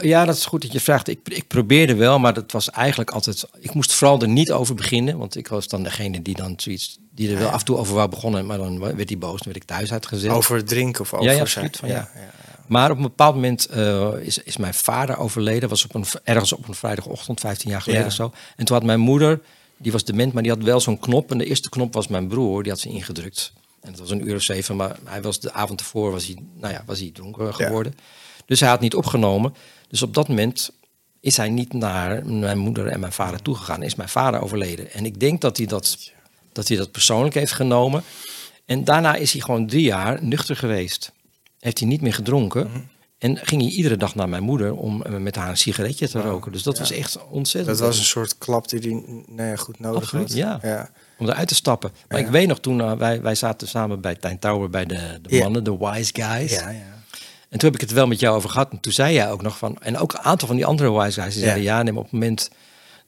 ja, 0.00 0.24
dat 0.24 0.36
is 0.36 0.46
goed 0.46 0.62
dat 0.62 0.72
je 0.72 0.80
vraagt. 0.80 1.08
Ik, 1.08 1.18
ik 1.24 1.46
probeerde 1.46 1.94
wel, 1.94 2.18
maar 2.18 2.34
dat 2.34 2.52
was 2.52 2.70
eigenlijk 2.70 3.10
altijd... 3.10 3.44
Ik 3.58 3.74
moest 3.74 3.92
vooral 3.94 4.20
er 4.20 4.28
niet 4.28 4.52
over 4.52 4.74
beginnen. 4.74 5.18
Want 5.18 5.36
ik 5.36 5.48
was 5.48 5.68
dan 5.68 5.82
degene 5.82 6.22
die 6.22 6.34
dan 6.34 6.54
zoiets... 6.56 6.98
Die 7.14 7.32
er 7.32 7.38
wel 7.38 7.48
af 7.48 7.58
en 7.58 7.64
toe 7.64 7.76
over 7.76 7.94
wou 7.94 8.08
begonnen. 8.08 8.46
Maar 8.46 8.58
dan 8.58 8.78
werd 8.78 9.08
hij 9.08 9.18
boos. 9.18 9.38
Dan 9.42 9.52
werd 9.52 9.56
ik 9.56 9.64
thuis 9.64 9.92
uitgezet. 9.92 10.30
Over 10.30 10.64
drinken 10.64 11.00
of 11.00 11.14
over 11.14 11.32
ja, 11.32 11.40
absoluut, 11.40 11.76
van 11.76 11.88
ja, 11.88 12.10
ja. 12.14 12.30
Maar 12.66 12.90
op 12.90 12.96
een 12.96 13.02
bepaald 13.02 13.34
moment 13.34 13.66
eh, 13.66 14.08
is, 14.20 14.38
is 14.38 14.56
mijn 14.56 14.74
vader 14.74 15.16
overleden. 15.18 15.68
Was 15.68 15.84
op 15.84 15.94
een, 15.94 16.04
ergens 16.24 16.52
op 16.52 16.68
een 16.68 16.74
vrijdagochtend, 16.74 17.40
15 17.40 17.70
jaar 17.70 17.80
geleden 17.82 18.02
Ja. 18.02 18.08
of 18.08 18.14
zo. 18.14 18.32
En 18.56 18.64
toen 18.64 18.76
had 18.76 18.84
mijn 18.86 19.00
moeder, 19.00 19.40
die 19.76 19.92
was 19.92 20.04
dement, 20.04 20.32
maar 20.32 20.42
die 20.42 20.52
had 20.52 20.62
wel 20.62 20.80
zo'n 20.80 20.98
knop. 20.98 21.30
En 21.30 21.38
de 21.38 21.44
eerste 21.44 21.68
knop 21.68 21.92
was 21.94 22.08
mijn 22.08 22.28
broer, 22.28 22.62
die 22.62 22.72
had 22.72 22.80
ze 22.80 22.88
ingedrukt. 22.88 23.52
En 23.80 23.90
het 23.90 23.98
was 24.00 24.10
een 24.10 24.28
uur 24.28 24.34
of 24.34 24.42
zeven, 24.42 24.76
maar 24.76 24.96
hij 25.04 25.22
was 25.22 25.40
de 25.40 25.52
avond 25.52 25.80
ervoor 25.80 26.10
was 26.10 26.26
hij, 26.26 26.36
nou 26.54 26.72
ja, 26.72 26.82
was 26.86 26.98
hij 26.98 27.10
dronken 27.12 27.54
geworden. 27.54 27.94
Dus 28.46 28.60
hij 28.60 28.68
had 28.68 28.80
niet 28.80 28.94
opgenomen. 28.94 29.54
Dus 29.88 30.02
op 30.02 30.14
dat 30.14 30.28
moment 30.28 30.70
is 31.20 31.36
hij 31.36 31.48
niet 31.48 31.72
naar 31.72 32.26
mijn 32.26 32.58
moeder 32.58 32.86
en 32.86 33.00
mijn 33.00 33.12
vader 33.12 33.42
toegegaan. 33.42 33.82
Is 33.82 33.94
mijn 33.94 34.08
vader 34.08 34.40
overleden. 34.42 34.92
En 34.92 35.04
ik 35.04 35.20
denk 35.20 35.40
dat 35.40 35.56
hij 35.56 35.66
dat, 35.66 35.98
dat, 36.52 36.68
hij 36.68 36.76
dat 36.76 36.90
persoonlijk 36.90 37.34
heeft 37.34 37.52
genomen. 37.52 38.02
En 38.64 38.84
daarna 38.84 39.14
is 39.14 39.32
hij 39.32 39.40
gewoon 39.40 39.66
drie 39.66 39.82
jaar 39.82 40.24
nuchter 40.24 40.56
geweest. 40.56 41.12
Heeft 41.62 41.78
hij 41.78 41.88
niet 41.88 42.00
meer 42.00 42.14
gedronken. 42.14 42.66
Mhm. 42.66 42.78
En 43.18 43.36
ging 43.42 43.62
hij 43.62 43.70
iedere 43.70 43.96
dag 43.96 44.14
naar 44.14 44.28
mijn 44.28 44.42
moeder 44.42 44.74
om 44.74 45.02
eh, 45.02 45.12
met 45.16 45.36
haar 45.36 45.48
een 45.48 45.56
sigaretje 45.56 46.08
te 46.08 46.20
roken. 46.20 46.52
Dus 46.52 46.62
dat 46.62 46.78
was 46.78 46.90
echt 46.90 47.18
ontzettend. 47.30 47.78
Dat 47.78 47.86
was 47.86 47.98
een 47.98 48.04
soort 48.04 48.38
klap 48.38 48.68
die 48.68 48.78
hij 48.80 49.22
nou 49.26 49.48
ja, 49.48 49.56
goed 49.56 49.78
nodig 49.80 50.02
Absoluut, 50.02 50.28
had. 50.28 50.36
ja. 50.36 50.58
ja. 50.62 50.90
Om 51.18 51.28
eruit 51.28 51.48
te 51.48 51.54
stappen. 51.54 51.90
Maar 52.08 52.18
Ja. 52.20 52.24
ik 52.26 52.30
weet 52.30 52.48
nog 52.48 52.60
toen, 52.60 52.80
eh, 52.80 52.92
wij, 52.92 53.20
wij 53.22 53.34
zaten 53.34 53.68
samen 53.68 54.00
bij 54.00 54.14
Tijn 54.14 54.38
Tower 54.38 54.70
bij 54.70 54.84
de, 54.84 55.18
de 55.22 55.38
mannen, 55.38 55.64
de 55.64 55.78
wise 55.78 56.10
guys. 56.14 56.52
Ja, 56.52 56.68
ja. 56.68 57.02
En 57.48 57.58
toen 57.58 57.70
heb 57.70 57.74
ik 57.74 57.80
het 57.80 57.92
wel 57.92 58.06
met 58.06 58.20
jou 58.20 58.36
over 58.36 58.50
gehad. 58.50 58.70
En 58.72 58.80
toen 58.80 58.92
zei 58.92 59.14
jij 59.14 59.30
ook 59.30 59.42
nog 59.42 59.58
van. 59.58 59.76
En 59.80 59.98
ook 59.98 60.12
een 60.12 60.18
aantal 60.20 60.46
van 60.46 60.56
die 60.56 60.66
andere 60.66 60.92
wise 61.02 61.20
guys. 61.20 61.34
Die 61.34 61.42
zeiden 61.42 61.62
ja, 61.62 61.82
nee, 61.82 61.92
maar 61.92 62.02
op 62.02 62.10
het 62.10 62.20
moment 62.20 62.50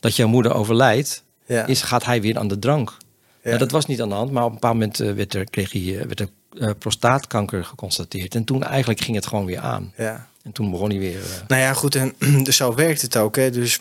dat 0.01 0.17
jouw 0.17 0.29
moeder 0.29 0.55
overlijdt. 0.55 1.23
Is, 1.67 1.83
gaat 1.83 2.05
hij 2.05 2.21
weer 2.21 2.39
aan 2.39 2.49
de 2.49 2.59
drank. 2.59 2.97
Ja. 3.43 3.49
Nou, 3.51 3.59
dat 3.59 3.71
was 3.71 3.87
niet 3.87 4.03
aan 4.03 4.09
de 4.09 4.15
hand. 4.15 4.31
Maar 4.31 4.43
op 4.43 4.49
een 4.49 4.55
bepaald 4.55 4.75
moment 4.75 5.01
eh, 5.01 5.13
werd 5.13 5.35
er, 5.35 5.45
kreeg 5.51 5.73
hij, 5.73 6.07
werd 6.07 6.21
er 6.21 6.29
eh, 6.59 6.71
prostaatkanker 6.79 7.65
geconstateerd. 7.65 8.35
En 8.35 8.45
toen 8.45 8.63
eigenlijk 8.63 9.01
ging 9.01 9.17
het 9.17 9.27
gewoon 9.27 9.45
weer 9.47 9.59
aan. 9.61 9.93
ja. 9.97 10.29
En 10.43 10.53
toen 10.53 10.71
begon 10.71 10.91
hij 10.91 10.99
weer. 10.99 11.19
eh, 11.21 11.49
Nou 11.49 11.63
ja, 11.63 11.73
goed, 11.73 11.95
en 11.95 12.15
dus 12.45 12.57
zo 12.57 12.75
werkt 12.75 13.03
het 13.03 13.17
ook. 13.17 13.37
Hè. 13.37 13.51
Dus 13.51 13.81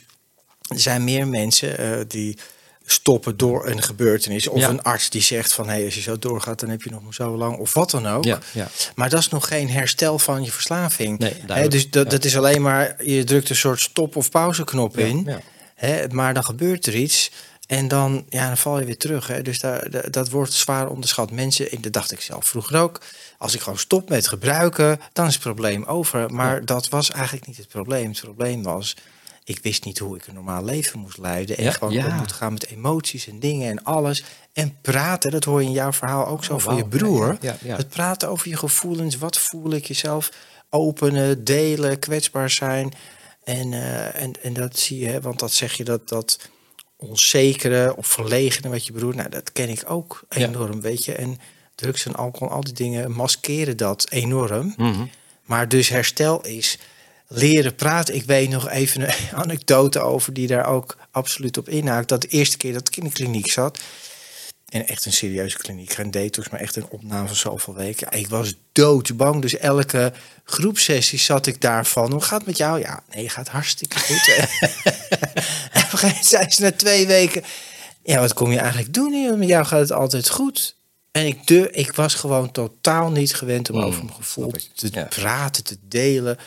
er 0.67 0.79
zijn 0.79 1.03
meer 1.03 1.27
mensen 1.27 1.77
eh, 1.77 1.99
die 2.07 2.37
stoppen 2.85 3.37
door 3.37 3.67
een 3.69 3.81
gebeurtenis. 3.81 4.47
Of 4.47 4.59
Ja. 4.59 4.69
een 4.69 4.81
arts 4.81 5.09
die 5.09 5.21
zegt 5.21 5.53
van... 5.53 5.65
hé, 5.67 5.73
hey, 5.73 5.85
als 5.85 5.95
je 5.95 6.01
zo 6.01 6.19
doorgaat, 6.19 6.59
dan 6.59 6.69
heb 6.69 6.81
je 6.81 6.89
nog 6.89 7.03
maar 7.03 7.13
zo 7.13 7.37
lang. 7.37 7.57
Of 7.57 7.73
wat 7.73 7.91
dan 7.91 8.07
ook. 8.07 8.23
ja, 8.23 8.39
ja. 8.53 8.67
Maar 8.95 9.09
dat 9.09 9.19
is 9.19 9.29
nog 9.29 9.47
geen 9.47 9.69
herstel 9.69 10.19
van 10.19 10.43
je 10.43 10.51
verslaving. 10.51 11.19
Nee, 11.47 11.67
dus 11.67 11.89
dat, 11.89 12.09
dat 12.09 12.25
is 12.25 12.37
alleen 12.37 12.61
maar... 12.61 13.05
je 13.05 13.23
drukt 13.23 13.49
een 13.49 13.55
soort 13.55 13.79
stop- 13.79 14.15
of 14.15 14.29
pauzeknop 14.29 14.97
in. 14.97 15.23
ja. 15.25 15.39
Hè, 15.75 16.07
maar 16.07 16.33
dan 16.33 16.43
gebeurt 16.43 16.85
er 16.85 16.95
iets... 16.95 17.31
En 17.67 17.87
dan, 17.87 18.25
ja, 18.29 18.47
dan 18.47 18.57
val 18.57 18.79
je 18.79 18.85
weer 18.85 18.97
terug. 18.97 19.27
Hè. 19.27 19.41
Dus 19.41 19.59
daar, 19.59 19.89
da- 19.89 20.01
dat 20.01 20.29
wordt 20.29 20.53
zwaar 20.53 20.87
onderschat. 20.89 21.31
Mensen, 21.31 21.71
en 21.71 21.81
dat 21.81 21.93
dacht 21.93 22.11
ik 22.11 22.21
zelf 22.21 22.45
vroeger 22.47 22.79
ook. 22.79 23.01
Als 23.37 23.53
ik 23.53 23.61
gewoon 23.61 23.79
stop 23.79 24.09
met 24.09 24.27
gebruiken, 24.27 24.99
dan 25.13 25.27
is 25.27 25.33
het 25.33 25.43
probleem 25.43 25.83
over. 25.83 26.33
Maar 26.33 26.65
dat 26.65 26.89
was 26.89 27.11
eigenlijk 27.11 27.47
niet 27.47 27.57
het 27.57 27.67
probleem. 27.67 28.09
Het 28.09 28.19
probleem 28.21 28.63
was, 28.63 28.95
ik 29.43 29.59
wist 29.61 29.85
niet 29.85 29.99
hoe 29.99 30.15
ik 30.17 30.27
een 30.27 30.33
normaal 30.33 30.63
leven 30.63 30.99
moest 30.99 31.17
leiden. 31.17 31.57
En 31.57 31.63
Ja, 31.63 31.71
gewoon 31.71 31.93
ja. 31.93 32.07
om 32.07 32.13
moet 32.13 32.31
gaan 32.31 32.53
met 32.53 32.67
emoties 32.67 33.27
en 33.27 33.39
dingen 33.39 33.69
en 33.69 33.83
alles. 33.83 34.23
En 34.53 34.77
praten, 34.81 35.31
dat 35.31 35.43
hoor 35.43 35.61
je 35.61 35.67
in 35.67 35.73
jouw 35.73 35.91
verhaal 35.93 36.27
ook 36.27 36.43
zo 36.43 36.53
Oh, 36.53 36.59
van 36.59 36.75
je 36.75 36.85
broer. 36.85 37.37
Ja. 37.41 37.55
Het 37.65 37.89
praten 37.89 38.29
over 38.29 38.49
je 38.49 38.57
gevoelens. 38.57 39.17
Wat 39.17 39.37
voel 39.37 39.71
ik 39.71 39.85
jezelf? 39.85 40.29
Openen, 40.69 41.43
delen, 41.43 41.99
kwetsbaar 41.99 42.49
zijn. 42.49 42.93
En, 43.43 43.73
eh, 43.73 44.21
en, 44.21 44.31
en 44.43 44.53
dat 44.53 44.79
zie 44.79 44.99
je, 44.99 45.07
hè, 45.07 45.21
want 45.21 45.39
dat 45.39 45.53
zeg 45.53 45.73
je 45.73 45.83
dat... 45.83 46.09
dat 46.09 46.39
onzekere 47.09 47.95
of 47.95 48.07
verlegene 48.07 48.69
wat 48.69 48.85
je 48.85 48.91
broer, 48.93 49.15
nou 49.15 49.29
dat 49.29 49.51
ken 49.51 49.69
ik 49.69 49.83
ook 49.87 50.23
Ja. 50.29 50.47
enorm, 50.47 50.81
weet 50.81 51.05
je. 51.05 51.13
En 51.13 51.39
drugs 51.75 52.05
en 52.05 52.15
alcohol, 52.15 52.53
al 52.55 52.63
die 52.63 52.73
dingen 52.73 53.11
maskeren 53.11 53.77
dat 53.77 54.05
enorm. 54.09 54.73
Mhm. 54.77 55.05
Maar 55.43 55.69
dus 55.69 55.89
herstel 55.89 56.45
is 56.45 56.77
leren 57.27 57.75
praten. 57.75 58.15
Ik 58.15 58.23
weet 58.23 58.49
nog 58.49 58.69
even 58.69 59.01
een 59.01 59.13
anekdote 59.43 59.99
over 59.99 60.33
die 60.33 60.47
daar 60.47 60.65
ook 60.67 60.97
absoluut 61.11 61.57
op 61.57 61.69
inhaakt. 61.69 62.09
Dat 62.09 62.21
de 62.21 62.27
eerste 62.27 62.57
keer 62.57 62.73
dat 62.73 62.87
ik 62.87 62.97
in 62.97 63.03
de 63.03 63.09
kliniek 63.11 63.51
zat. 63.51 63.79
En 64.73 64.87
echt 64.87 65.05
een 65.05 65.13
serieuze 65.13 65.57
kliniek. 65.57 65.93
Geen 65.93 66.11
detox, 66.11 66.49
maar 66.49 66.59
echt 66.59 66.75
een 66.75 66.87
opname 66.89 67.27
van 67.27 67.35
zoveel 67.35 67.75
weken. 67.75 68.11
Ik 68.11 68.27
was 68.29 68.53
doodsbang. 68.71 69.41
Dus 69.41 69.57
elke 69.57 70.13
groepsessie 70.43 71.19
zat 71.19 71.45
ik 71.45 71.61
daarvan. 71.61 72.11
Hoe 72.11 72.21
gaat 72.21 72.37
het 72.37 72.47
met 72.47 72.57
jou? 72.57 72.79
Ja, 72.79 73.03
nee, 73.15 73.29
gaat 73.29 73.47
hartstikke 73.47 73.99
goed. 73.99 74.27
en 74.37 74.43
op 74.43 75.91
een 75.91 75.97
gegeven 75.97 76.07
moment 76.07 76.25
zei 76.25 76.49
ze 76.51 76.61
na 76.61 76.71
twee 76.71 77.07
weken... 77.07 77.43
Ja, 78.03 78.19
wat 78.19 78.33
kom 78.33 78.51
je 78.51 78.57
eigenlijk 78.59 78.93
doen 78.93 79.13
hier? 79.13 79.37
Met 79.37 79.47
jou 79.47 79.65
gaat 79.65 79.79
het 79.79 79.91
altijd 79.91 80.29
goed. 80.29 80.75
En 81.11 81.25
ik, 81.25 81.47
de, 81.47 81.69
ik 81.71 81.91
was 81.93 82.13
gewoon 82.15 82.51
totaal 82.51 83.11
niet 83.11 83.35
gewend 83.35 83.69
om 83.69 83.77
Mm, 83.77 83.83
over 83.83 84.03
mijn 84.03 84.15
gevoel 84.15 84.51
te 84.75 84.89
Ja. 84.91 85.03
praten, 85.03 85.63
te 85.63 85.77
delen. 85.87 86.37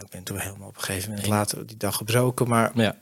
Ik 0.00 0.08
ben 0.10 0.22
toen 0.22 0.38
helemaal 0.38 0.68
op 0.68 0.76
een 0.76 0.82
gegeven 0.82 1.08
moment 1.10 1.28
later 1.28 1.66
die 1.66 1.76
dag 1.76 1.96
gebroken. 1.96 2.48
Maar, 2.48 2.70
Ja. 2.74 2.96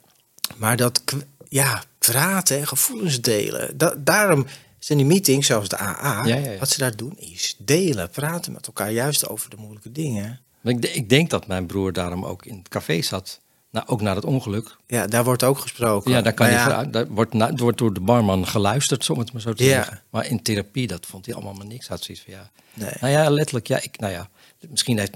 maar 0.56 0.76
dat, 0.76 1.02
ja, 1.48 1.82
praten 2.08 2.58
en 2.58 2.66
gevoelens 2.66 3.20
delen. 3.20 3.78
Da 3.78 3.94
daarom 3.98 4.46
zijn 4.78 4.98
die 4.98 5.06
meetings, 5.06 5.46
zoals 5.46 5.68
de 5.68 5.78
AA, 5.78 6.26
Ja, 6.26 6.36
ja, 6.36 6.50
ja. 6.50 6.58
wat 6.58 6.68
ze 6.68 6.78
daar 6.78 6.96
doen, 6.96 7.18
is 7.18 7.54
delen, 7.58 8.10
praten 8.10 8.52
met 8.52 8.66
elkaar, 8.66 8.90
juist 8.92 9.28
over 9.28 9.50
de 9.50 9.56
moeilijke 9.56 9.92
dingen. 9.92 10.40
Ik, 10.62 10.84
ik 10.84 11.08
denk 11.08 11.30
dat 11.30 11.46
mijn 11.46 11.66
broer 11.66 11.92
daarom 11.92 12.24
ook 12.24 12.46
in 12.46 12.58
het 12.58 12.68
café 12.68 13.02
zat. 13.02 13.40
Nou, 13.70 13.86
ook 13.88 14.00
na 14.00 14.14
het 14.14 14.24
ongeluk. 14.24 14.76
Ja, 14.86 15.06
daar 15.06 15.24
wordt 15.24 15.42
ook 15.42 15.58
gesproken. 15.58 16.10
Ja, 16.10 16.22
daar, 16.22 16.32
kan 16.32 16.50
je, 16.50 16.88
daar 16.90 17.06
wordt, 17.08 17.32
na- 17.32 17.54
wordt 17.54 17.78
door 17.78 17.92
de 17.94 18.00
barman 18.00 18.46
geluisterd, 18.46 19.10
om 19.10 19.18
het 19.18 19.32
maar 19.32 19.42
zo 19.42 19.52
te 19.52 19.64
Ja. 19.64 19.70
zeggen. 19.70 20.02
Maar 20.10 20.26
in 20.26 20.42
therapie, 20.42 20.86
dat 20.86 21.06
vond 21.06 21.26
hij 21.26 21.34
allemaal 21.34 21.54
maar 21.54 21.66
niks. 21.66 21.88
Had 21.88 22.02
zoiets 22.02 22.24
van, 22.24 22.32
ja. 22.34 22.50
Nee. 22.74 22.90
Nou 23.00 23.12
ja, 23.12 23.30
letterlijk, 23.30 23.66
ja, 23.66 23.82
ik, 23.82 23.98
nou 23.98 24.12
ja, 24.12 24.28
misschien 24.68 24.98
heeft, 24.98 25.12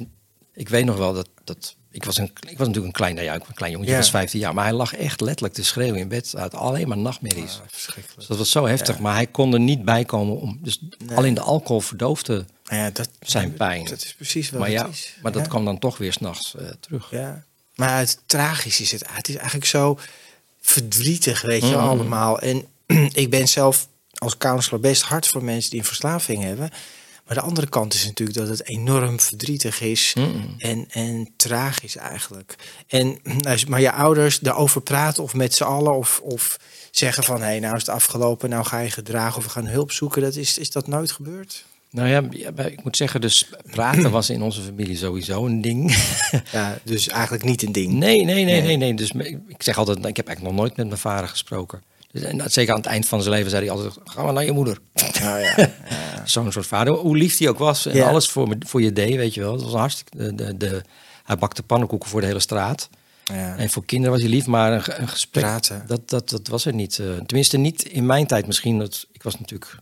ik 0.53 0.69
weet 0.69 0.85
nog 0.85 0.97
wel 0.97 1.13
dat, 1.13 1.29
dat 1.45 1.77
ik 1.95 2.05
was, 2.05 2.17
een, 2.17 2.25
ik 2.41 2.59
was 2.59 2.67
natuurlijk 2.67 2.87
een 2.87 2.93
klein, 2.93 3.15
nou 3.15 3.27
ja, 3.27 3.35
een 3.35 3.43
klein 3.55 3.73
jongetje, 3.73 3.93
Ja. 3.93 3.99
was 3.99 4.11
15 4.11 4.41
jaar, 4.41 4.55
maar 4.55 4.65
hij 4.65 4.73
lag 4.73 4.95
echt 4.95 5.21
letterlijk 5.21 5.55
te 5.55 5.65
schreeuwen 5.65 6.01
in 6.01 6.09
bed, 6.09 6.35
uit 6.37 6.55
alleen 6.55 6.89
maar 6.89 6.99
nachtmerries. 6.99 7.53
Ah, 7.63 7.69
verschrikkelijk. 7.71 8.19
Dus 8.19 8.27
dat 8.27 8.39
was 8.39 8.51
zo 8.51 8.67
heftig, 8.67 8.99
maar 8.99 9.15
hij 9.15 9.27
kon 9.27 9.53
er 9.53 9.61
niet 9.61 9.85
bij 9.85 10.05
komen 10.05 10.41
om, 10.41 10.59
dus 10.63 10.81
alleen 11.15 11.35
de 11.35 11.41
alcohol 11.41 11.81
verdoofde 11.81 12.45
Nou 12.65 12.83
ja, 12.83 12.91
dat, 12.91 13.09
zijn 13.21 13.55
pijn. 13.55 13.85
Dat 13.85 14.03
is 14.05 14.15
precies 14.15 14.51
wat 14.51 14.61
maar 14.61 14.69
het 14.69 14.79
ja, 14.79 14.87
is. 14.87 15.15
maar 15.23 15.33
dat 15.33 15.49
kwam 15.49 15.65
dan 15.65 15.79
toch 15.79 15.99
weer 15.99 16.13
s'nachts 16.13 16.55
eh 16.57 16.67
terug. 16.81 17.11
Ja. 17.11 17.45
Maar 17.75 17.99
het 17.99 18.19
tragisch 18.27 18.81
is 18.81 18.93
het. 18.93 19.05
Het 19.09 19.29
is 19.29 19.35
eigenlijk 19.37 19.67
zo 19.67 19.99
verdrietig, 20.61 21.43
weet 21.43 21.63
je, 21.63 21.69
Mm. 21.69 21.75
allemaal. 21.75 22.39
En 22.41 22.67
ik 23.13 23.31
ben 23.31 23.49
zelf 23.49 23.89
als 24.15 24.37
counselor 24.37 24.81
best 24.81 25.03
hard 25.03 25.27
voor 25.27 25.45
mensen 25.45 25.71
die 25.71 25.79
een 25.81 25.87
verslaving 25.87 26.43
hebben. 26.43 26.71
Maar 27.27 27.35
de 27.37 27.43
andere 27.43 27.69
kant 27.69 27.95
is 27.95 28.05
natuurlijk 28.07 28.39
dat 28.39 28.49
het 28.49 28.69
enorm 28.69 29.21
verdrietig 29.21 29.81
is 29.81 30.15
Mm. 30.19 30.55
en, 30.59 30.87
en 30.91 31.29
tragisch 31.37 31.97
eigenlijk. 31.97 32.55
En, 32.87 33.19
nou, 33.23 33.59
maar 33.69 33.81
je 33.81 33.93
ouders 33.93 34.39
daarover 34.39 34.81
praten 34.81 35.23
of 35.23 35.35
met 35.35 35.55
z'n 35.55 35.63
allen 35.65 35.97
of, 35.97 36.21
of 36.25 36.57
zeggen 36.91 37.25
van... 37.25 37.37
hé, 37.41 37.45
hey, 37.45 37.61
nou 37.61 37.75
is 37.75 37.81
het 37.81 37.91
afgelopen, 37.95 38.51
nou 38.51 38.65
ga 38.65 38.79
je 38.79 38.91
gedragen 38.91 39.37
of 39.39 39.45
we 39.45 39.51
gaan 39.51 39.67
hulp 39.67 39.93
zoeken. 39.93 40.23
Dat 40.23 40.37
is, 40.37 40.59
is 40.59 40.71
dat 40.71 40.87
nooit 40.87 41.13
gebeurd? 41.13 41.65
Nou 41.91 42.09
ja, 42.09 42.23
ik 42.65 42.85
moet 42.85 42.97
zeggen, 42.97 43.21
dus 43.21 43.49
praten 43.71 44.11
was 44.11 44.31
in 44.31 44.43
onze 44.43 44.61
familie 44.63 44.97
sowieso 44.97 45.47
een 45.47 45.61
ding. 45.61 45.97
Ja, 46.53 46.79
dus 46.85 47.09
eigenlijk 47.09 47.45
niet 47.45 47.63
een 47.63 47.73
ding. 47.73 47.93
Nee, 47.93 48.25
nee, 48.25 48.45
nee, 48.45 48.63
Nee. 48.63 48.77
nee. 48.77 48.95
Dus 48.95 49.11
ik 49.49 49.63
zeg 49.63 49.79
altijd, 49.79 50.05
ik 50.05 50.17
heb 50.17 50.27
eigenlijk 50.27 50.57
nog 50.57 50.65
nooit 50.67 50.77
met 50.77 50.87
mijn 50.87 50.99
vader 51.01 51.29
gesproken. 51.29 51.83
Dus, 52.15 52.23
en 52.23 52.39
dat- 52.39 52.53
zeker 52.53 52.73
aan 52.73 52.79
het 52.81 52.89
eind 52.89 53.07
van 53.09 53.23
zijn 53.23 53.35
leven 53.35 53.51
zei 53.51 53.65
hij 53.67 53.75
altijd, 53.75 53.95
ga 54.05 54.23
maar 54.23 54.33
naar 54.33 54.45
je 54.45 54.53
moeder. 54.53 54.79
Nou 55.21 55.41
ja. 55.57 55.71
Zo'n 56.25 56.53
soort 56.53 56.67
vader. 56.67 56.93
Hoe 56.95 57.17
lief 57.17 57.39
hij 57.39 57.49
ook 57.49 57.59
was 57.59 57.87
en 57.87 57.95
Ja. 57.97 58.09
alles 58.09 58.29
voor, 58.29 58.49
me, 58.49 58.57
voor 58.67 58.83
je 58.83 58.93
deed, 58.93 59.17
weet 59.17 59.35
je 59.35 59.41
wel. 59.41 59.53
Dat 59.53 59.63
was 59.63 59.73
een 59.73 59.79
hartstikke... 59.79 60.17
De, 60.17 60.35
de, 60.35 60.57
de, 60.57 60.83
hij 61.25 61.37
bakte 61.37 61.63
pannenkoeken 61.63 62.09
voor 62.09 62.21
de 62.21 62.27
hele 62.27 62.41
straat. 62.41 62.89
ja. 63.25 63.57
En 63.57 63.71
voor 63.71 63.85
kinderen 63.85 64.13
was 64.13 64.23
hij 64.23 64.31
lief, 64.31 64.47
maar 64.47 64.73
een, 64.73 64.83
ge- 64.83 64.95
een 64.95 65.09
gesprek, 65.09 65.45
Praten. 65.45 65.85
Dat, 65.87 66.09
dat, 66.09 66.31
dat 66.31 66.47
was 66.49 66.65
er 66.65 66.75
niet. 66.75 66.99
eh, 66.99 67.07
tenminste, 67.27 67.57
niet 67.57 67.83
in 67.83 68.07
mijn 68.07 68.27
tijd 68.27 68.47
misschien. 68.47 68.79
Dat, 68.79 69.07
ik 69.13 69.23
was 69.23 69.39
natuurlijk... 69.39 69.77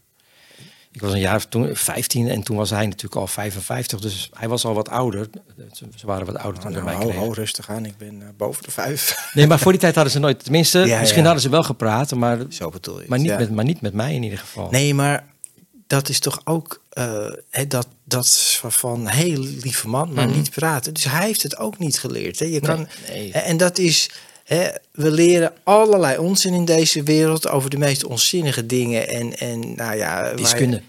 Ik 0.93 1.01
was 1.01 1.13
een 1.13 1.19
jaar 1.21 1.37
of 1.37 1.45
toen, 1.47 1.77
15 1.77 2.29
en 2.29 2.43
toen 2.43 2.57
was 2.57 2.71
hij 2.71 2.87
natuurlijk 2.87 3.15
al 3.21 3.27
55. 3.27 4.01
Dus 4.01 4.31
hij 4.35 4.49
was 4.49 4.65
al 4.65 4.75
wat 4.75 4.89
ouder. 4.89 5.29
Ze, 5.73 6.07
waren 6.07 6.27
wat 6.27 6.37
ouder 6.39 6.63
toen 6.63 6.73
Nou, 6.73 6.89
ze 6.91 6.97
mij 6.97 7.07
kregen. 7.07 7.33
rustig 7.35 7.71
aan. 7.71 7.85
Ik 7.87 7.97
ben 7.97 8.23
eh, 8.23 8.29
boven 8.37 8.63
de 8.63 8.71
vijf. 8.71 9.17
Nee, 9.35 9.47
maar 9.47 9.59
voor 9.59 9.73
die 9.73 9.81
tijd 9.81 9.95
hadden 9.95 10.13
ze 10.13 10.19
nooit... 10.19 10.43
Tenminste, 10.43 10.79
Ja, 10.79 10.99
misschien 10.99 11.19
ja. 11.21 11.25
hadden 11.27 11.43
ze 11.43 11.49
wel 11.51 11.63
gepraat, 11.63 12.15
maar, 12.15 12.39
Zo 12.49 12.71
bedoel 12.71 13.01
je. 13.01 13.07
maar, 13.09 13.19
niet 13.19 13.29
ja. 13.29 13.39
met, 13.39 13.51
maar 13.51 13.65
niet 13.65 13.81
met 13.81 13.93
mij 13.95 14.15
in 14.15 14.23
ieder 14.23 14.39
geval. 14.39 14.69
Nee, 14.71 14.95
maar 14.95 15.27
dat 15.87 16.09
is 16.09 16.19
toch 16.19 16.41
ook 16.45 16.83
hè, 17.51 17.67
dat, 17.67 17.87
dat 18.05 18.59
van 18.69 19.07
heel 19.09 19.39
lieve 19.39 19.89
man, 19.89 20.13
maar 20.13 20.27
Mhm. 20.29 20.37
niet 20.37 20.51
praten. 20.51 20.95
Dus 20.95 21.05
hij 21.05 21.27
heeft 21.27 21.43
het 21.43 21.57
ook 21.57 21.79
niet 21.79 21.99
geleerd. 21.99 22.39
Hè. 22.39 22.45
Je 22.47 22.61
kan, 22.61 22.89
nee. 23.09 23.33
En 23.33 23.57
dat 23.57 23.79
is, 23.79 24.11
we 24.93 25.11
leren 25.11 25.53
allerlei 25.65 26.19
onzin 26.19 26.55
in 26.55 26.65
deze 26.65 27.03
wereld 27.03 27.49
over 27.49 27.71
de 27.71 27.79
meest 27.79 28.05
onzinnige 28.05 28.67
dingen. 28.67 29.09
En, 29.09 29.39
en 29.39 29.75
nou 29.75 29.97
ja, 29.97 30.35
Wiskunde. 30.35 30.83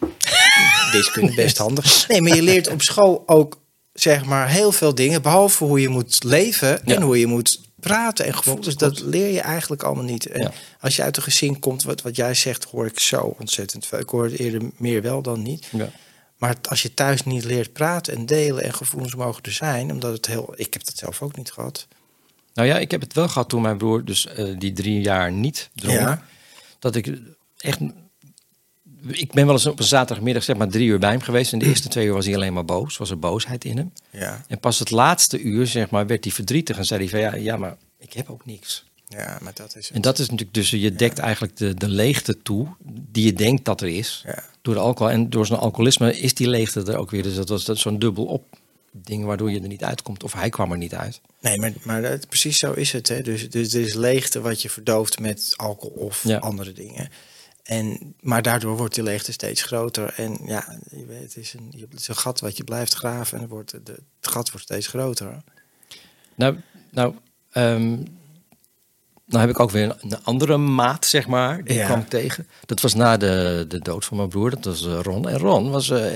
wiskunde 0.92 1.34
best 1.34 1.58
handig. 1.58 2.08
Nee, 2.08 2.22
maar 2.22 2.36
je 2.36 2.42
leert 2.42 2.68
op 2.70 2.82
school 2.82 3.24
ook 3.26 3.62
zeg 3.94 4.26
maar 4.26 4.50
heel 4.50 4.72
veel 4.72 4.96
dingen, 4.96 5.22
behalve 5.22 5.64
hoe 5.64 5.82
je 5.82 5.90
moet 5.90 6.24
leven 6.24 6.80
Ja. 6.86 6.96
en 6.96 7.02
hoe 7.02 7.20
je 7.20 7.28
moet 7.28 7.60
praten 7.80 8.26
en 8.26 8.36
gevoelens. 8.36 8.76
Klopt, 8.76 8.80
Dat 8.96 9.06
leer 9.06 9.28
je 9.32 9.42
eigenlijk 9.42 9.84
allemaal 9.84 10.04
niet. 10.04 10.26
En 10.26 10.42
Ja. 10.42 10.52
als 10.80 10.96
je 10.96 11.04
uit 11.04 11.18
een 11.18 11.24
gezin 11.24 11.60
komt, 11.60 11.84
wat, 11.84 12.02
wat 12.02 12.16
jij 12.16 12.34
zegt, 12.34 12.64
hoor 12.64 12.86
ik 12.86 13.00
zo 13.00 13.36
ontzettend 13.40 13.86
veel. 13.86 14.00
Ik 14.00 14.10
hoor 14.10 14.24
het 14.24 14.40
eerder 14.40 14.62
meer 14.78 15.02
wel 15.02 15.22
dan 15.22 15.42
niet. 15.42 15.68
Ja. 15.72 15.90
Maar 16.38 16.56
als 16.70 16.82
je 16.82 16.94
thuis 16.94 17.24
niet 17.24 17.44
leert 17.44 17.74
praten 17.74 18.16
en 18.16 18.26
delen 18.26 18.64
en 18.64 18.74
gevoelens 18.74 19.16
mogen 19.16 19.44
er 19.44 19.52
zijn, 19.52 19.92
omdat 19.92 20.14
het 20.14 20.26
heel. 20.26 20.54
Ik 20.56 20.74
heb 20.74 20.86
dat 20.86 20.98
zelf 20.98 21.22
ook 21.22 21.38
niet 21.38 21.52
gehad. 21.52 21.88
Nou 22.54 22.68
ja, 22.68 22.78
ik 22.78 22.92
heb 22.92 23.02
het 23.02 23.14
wel 23.14 23.28
gehad 23.28 23.50
toen 23.50 23.62
mijn 23.62 23.78
broer 23.78 24.06
dus 24.06 24.28
eh, 24.28 24.46
die 24.58 24.74
drie 24.74 25.02
jaar 25.02 25.32
niet 25.32 25.70
dronk. 25.76 26.00
Ja. 26.00 26.24
Dat 26.80 26.96
ik 26.96 27.20
echt... 27.58 27.80
Ik 29.08 29.32
ben 29.32 29.46
wel 29.46 29.56
eens 29.56 29.66
op 29.66 29.80
een 29.80 29.86
zaterdagmiddag 29.86 30.44
zeg 30.44 30.56
maar 30.56 30.68
drie 30.68 30.88
uur 30.88 31.00
bij 31.00 31.10
hem 31.10 31.22
geweest. 31.22 31.54
En 31.54 31.60
de 31.60 31.66
eerste 31.66 31.88
twee 31.88 32.06
uur 32.06 32.14
was 32.14 32.26
hij 32.26 32.36
alleen 32.36 32.54
maar 32.54 32.66
boos. 32.66 32.98
Was 32.98 33.10
er 33.10 33.20
boosheid 33.20 33.66
in 33.66 33.78
hem. 33.78 33.94
Ja, 34.10 34.46
En 34.48 34.60
pas 34.60 34.80
het 34.80 34.92
laatste 34.92 35.42
uur 35.42 35.68
zeg 35.68 35.90
maar 35.90 36.08
werd 36.08 36.24
hij 36.24 36.34
verdrietig. 36.34 36.78
En 36.78 36.86
zei 36.86 37.00
hij 37.00 37.10
van 37.10 37.20
ja, 37.20 37.36
ja 37.36 37.58
maar 37.58 37.78
ik 37.98 38.14
heb 38.14 38.30
ook 38.30 38.46
niks. 38.46 38.86
ja 39.08 39.38
maar 39.42 39.54
dat 39.56 39.76
is. 39.76 39.92
En 39.92 40.02
dat 40.02 40.20
is 40.20 40.30
natuurlijk 40.30 40.54
dus 40.54 40.70
je 40.70 40.94
dekt 40.94 41.20
eigenlijk 41.20 41.58
de, 41.58 41.74
de 41.74 41.88
leegte 41.88 42.42
toe 42.42 42.68
die 42.86 43.26
je 43.26 43.34
denkt 43.34 43.66
dat 43.66 43.82
er 43.82 43.88
is. 43.88 44.24
Ja. 44.26 44.44
Door 44.62 44.74
de 44.74 44.80
alcohol 44.80 45.12
en 45.12 45.30
door 45.30 45.46
zijn 45.46 45.60
alcoholisme 45.60 46.20
is 46.20 46.34
die 46.34 46.50
leegte 46.50 46.84
er 46.84 46.98
ook 46.98 47.12
weer. 47.12 47.24
Dus 47.24 47.36
dat 47.36 47.50
was 47.50 47.66
dat 47.66 47.78
zo'n 47.78 48.00
dubbel 48.00 48.26
op 48.26 48.44
ding 48.94 49.26
waardoor 49.26 49.52
je 49.52 49.62
er 49.62 49.68
niet 49.68 49.84
uitkomt. 49.84 50.24
Of 50.24 50.34
hij 50.34 50.50
kwam 50.50 50.72
er 50.72 50.78
niet 50.78 50.94
uit. 50.96 51.22
Nee, 51.40 51.60
maar, 51.60 51.74
maar 51.84 52.02
dat, 52.02 52.28
precies 52.28 52.58
zo 52.58 52.72
is 52.72 52.92
het. 52.92 53.08
Hè. 53.08 53.22
Dus, 53.22 53.50
dus 53.50 53.74
er 53.74 53.82
is 53.82 53.94
leegte 53.94 54.42
wat 54.42 54.62
je 54.62 54.70
verdooft 54.70 55.20
met 55.20 55.54
alcohol 55.56 55.96
of 55.98 56.24
Ja. 56.24 56.38
andere 56.38 56.72
dingen. 56.72 57.10
En, 57.64 58.16
maar 58.20 58.42
daardoor 58.42 58.78
wordt 58.78 58.96
die 58.96 59.04
leegte 59.04 59.32
steeds 59.32 59.62
groter. 59.62 60.14
En 60.18 60.40
ja, 60.46 60.80
je 60.92 61.06
weet, 61.06 61.22
het 61.22 61.38
is 61.38 61.54
een, 61.54 61.68
je- 61.72 61.88
het 61.90 62.00
is 62.00 62.08
een 62.08 62.16
gat 62.16 62.40
wat 62.40 62.58
je 62.58 62.64
blijft 62.64 62.94
graven. 62.94 63.36
En 63.36 63.42
het, 63.44 63.52
wordt, 63.52 63.72
de, 63.72 63.92
het 64.20 64.28
gat 64.32 64.52
wordt 64.52 64.66
steeds 64.66 64.88
groter. 64.88 65.44
Nou, 66.36 66.58
nou, 66.92 67.16
ehm, 67.52 67.98
nou 69.26 69.42
heb 69.42 69.50
ik 69.50 69.60
ook 69.60 69.72
weer 69.72 69.84
een, 69.84 69.94
een 70.12 70.24
andere 70.24 70.58
maat, 70.58 71.06
zeg 71.06 71.28
maar. 71.28 71.64
Die 71.64 71.74
Ja. 71.78 71.86
kwam 71.86 72.00
ik 72.00 72.08
tegen. 72.10 72.48
Dat 72.66 72.82
was 72.82 72.94
na 72.94 73.18
de, 73.18 73.66
de 73.68 73.80
dood 73.80 74.06
van 74.06 74.18
mijn 74.18 74.30
broer. 74.30 74.50
Dat 74.50 74.66
was 74.66 74.86
eh, 74.88 75.00
Ron. 75.02 75.30
En 75.30 75.38
Ron 75.38 75.70
was 75.72 75.90
eh, 75.90 76.12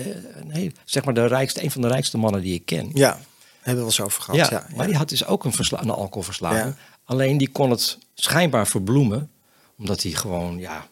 zeg 0.86 1.06
maar 1.06 1.14
de 1.14 1.26
rijkste, 1.28 1.64
een 1.64 1.72
van 1.72 1.82
de 1.82 1.88
rijkste 1.88 2.18
mannen 2.18 2.42
die 2.42 2.54
ik 2.54 2.66
ken. 2.66 2.90
Ja, 2.94 3.10
hebben 3.54 3.64
we 3.64 3.74
wel 3.76 3.86
eens 3.86 4.02
over 4.02 4.22
gehad. 4.22 4.40
Ja, 4.40 4.48
Ja, 4.58 4.66
ja. 4.70 4.76
maar 4.76 4.88
die 4.88 4.96
had 4.96 5.10
dus 5.10 5.26
ook 5.26 5.44
een, 5.46 5.54
versla- 5.54 5.82
een 5.82 5.90
alcoholverslaving. 5.90 6.76
Alleen 7.04 7.38
die 7.38 7.50
kon 7.50 7.70
het 7.70 7.98
schijnbaar 8.14 8.68
verbloemen. 8.68 9.30
Omdat 9.78 10.04
hij 10.04 10.12
gewoon, 10.12 10.58
ja... 10.58 10.88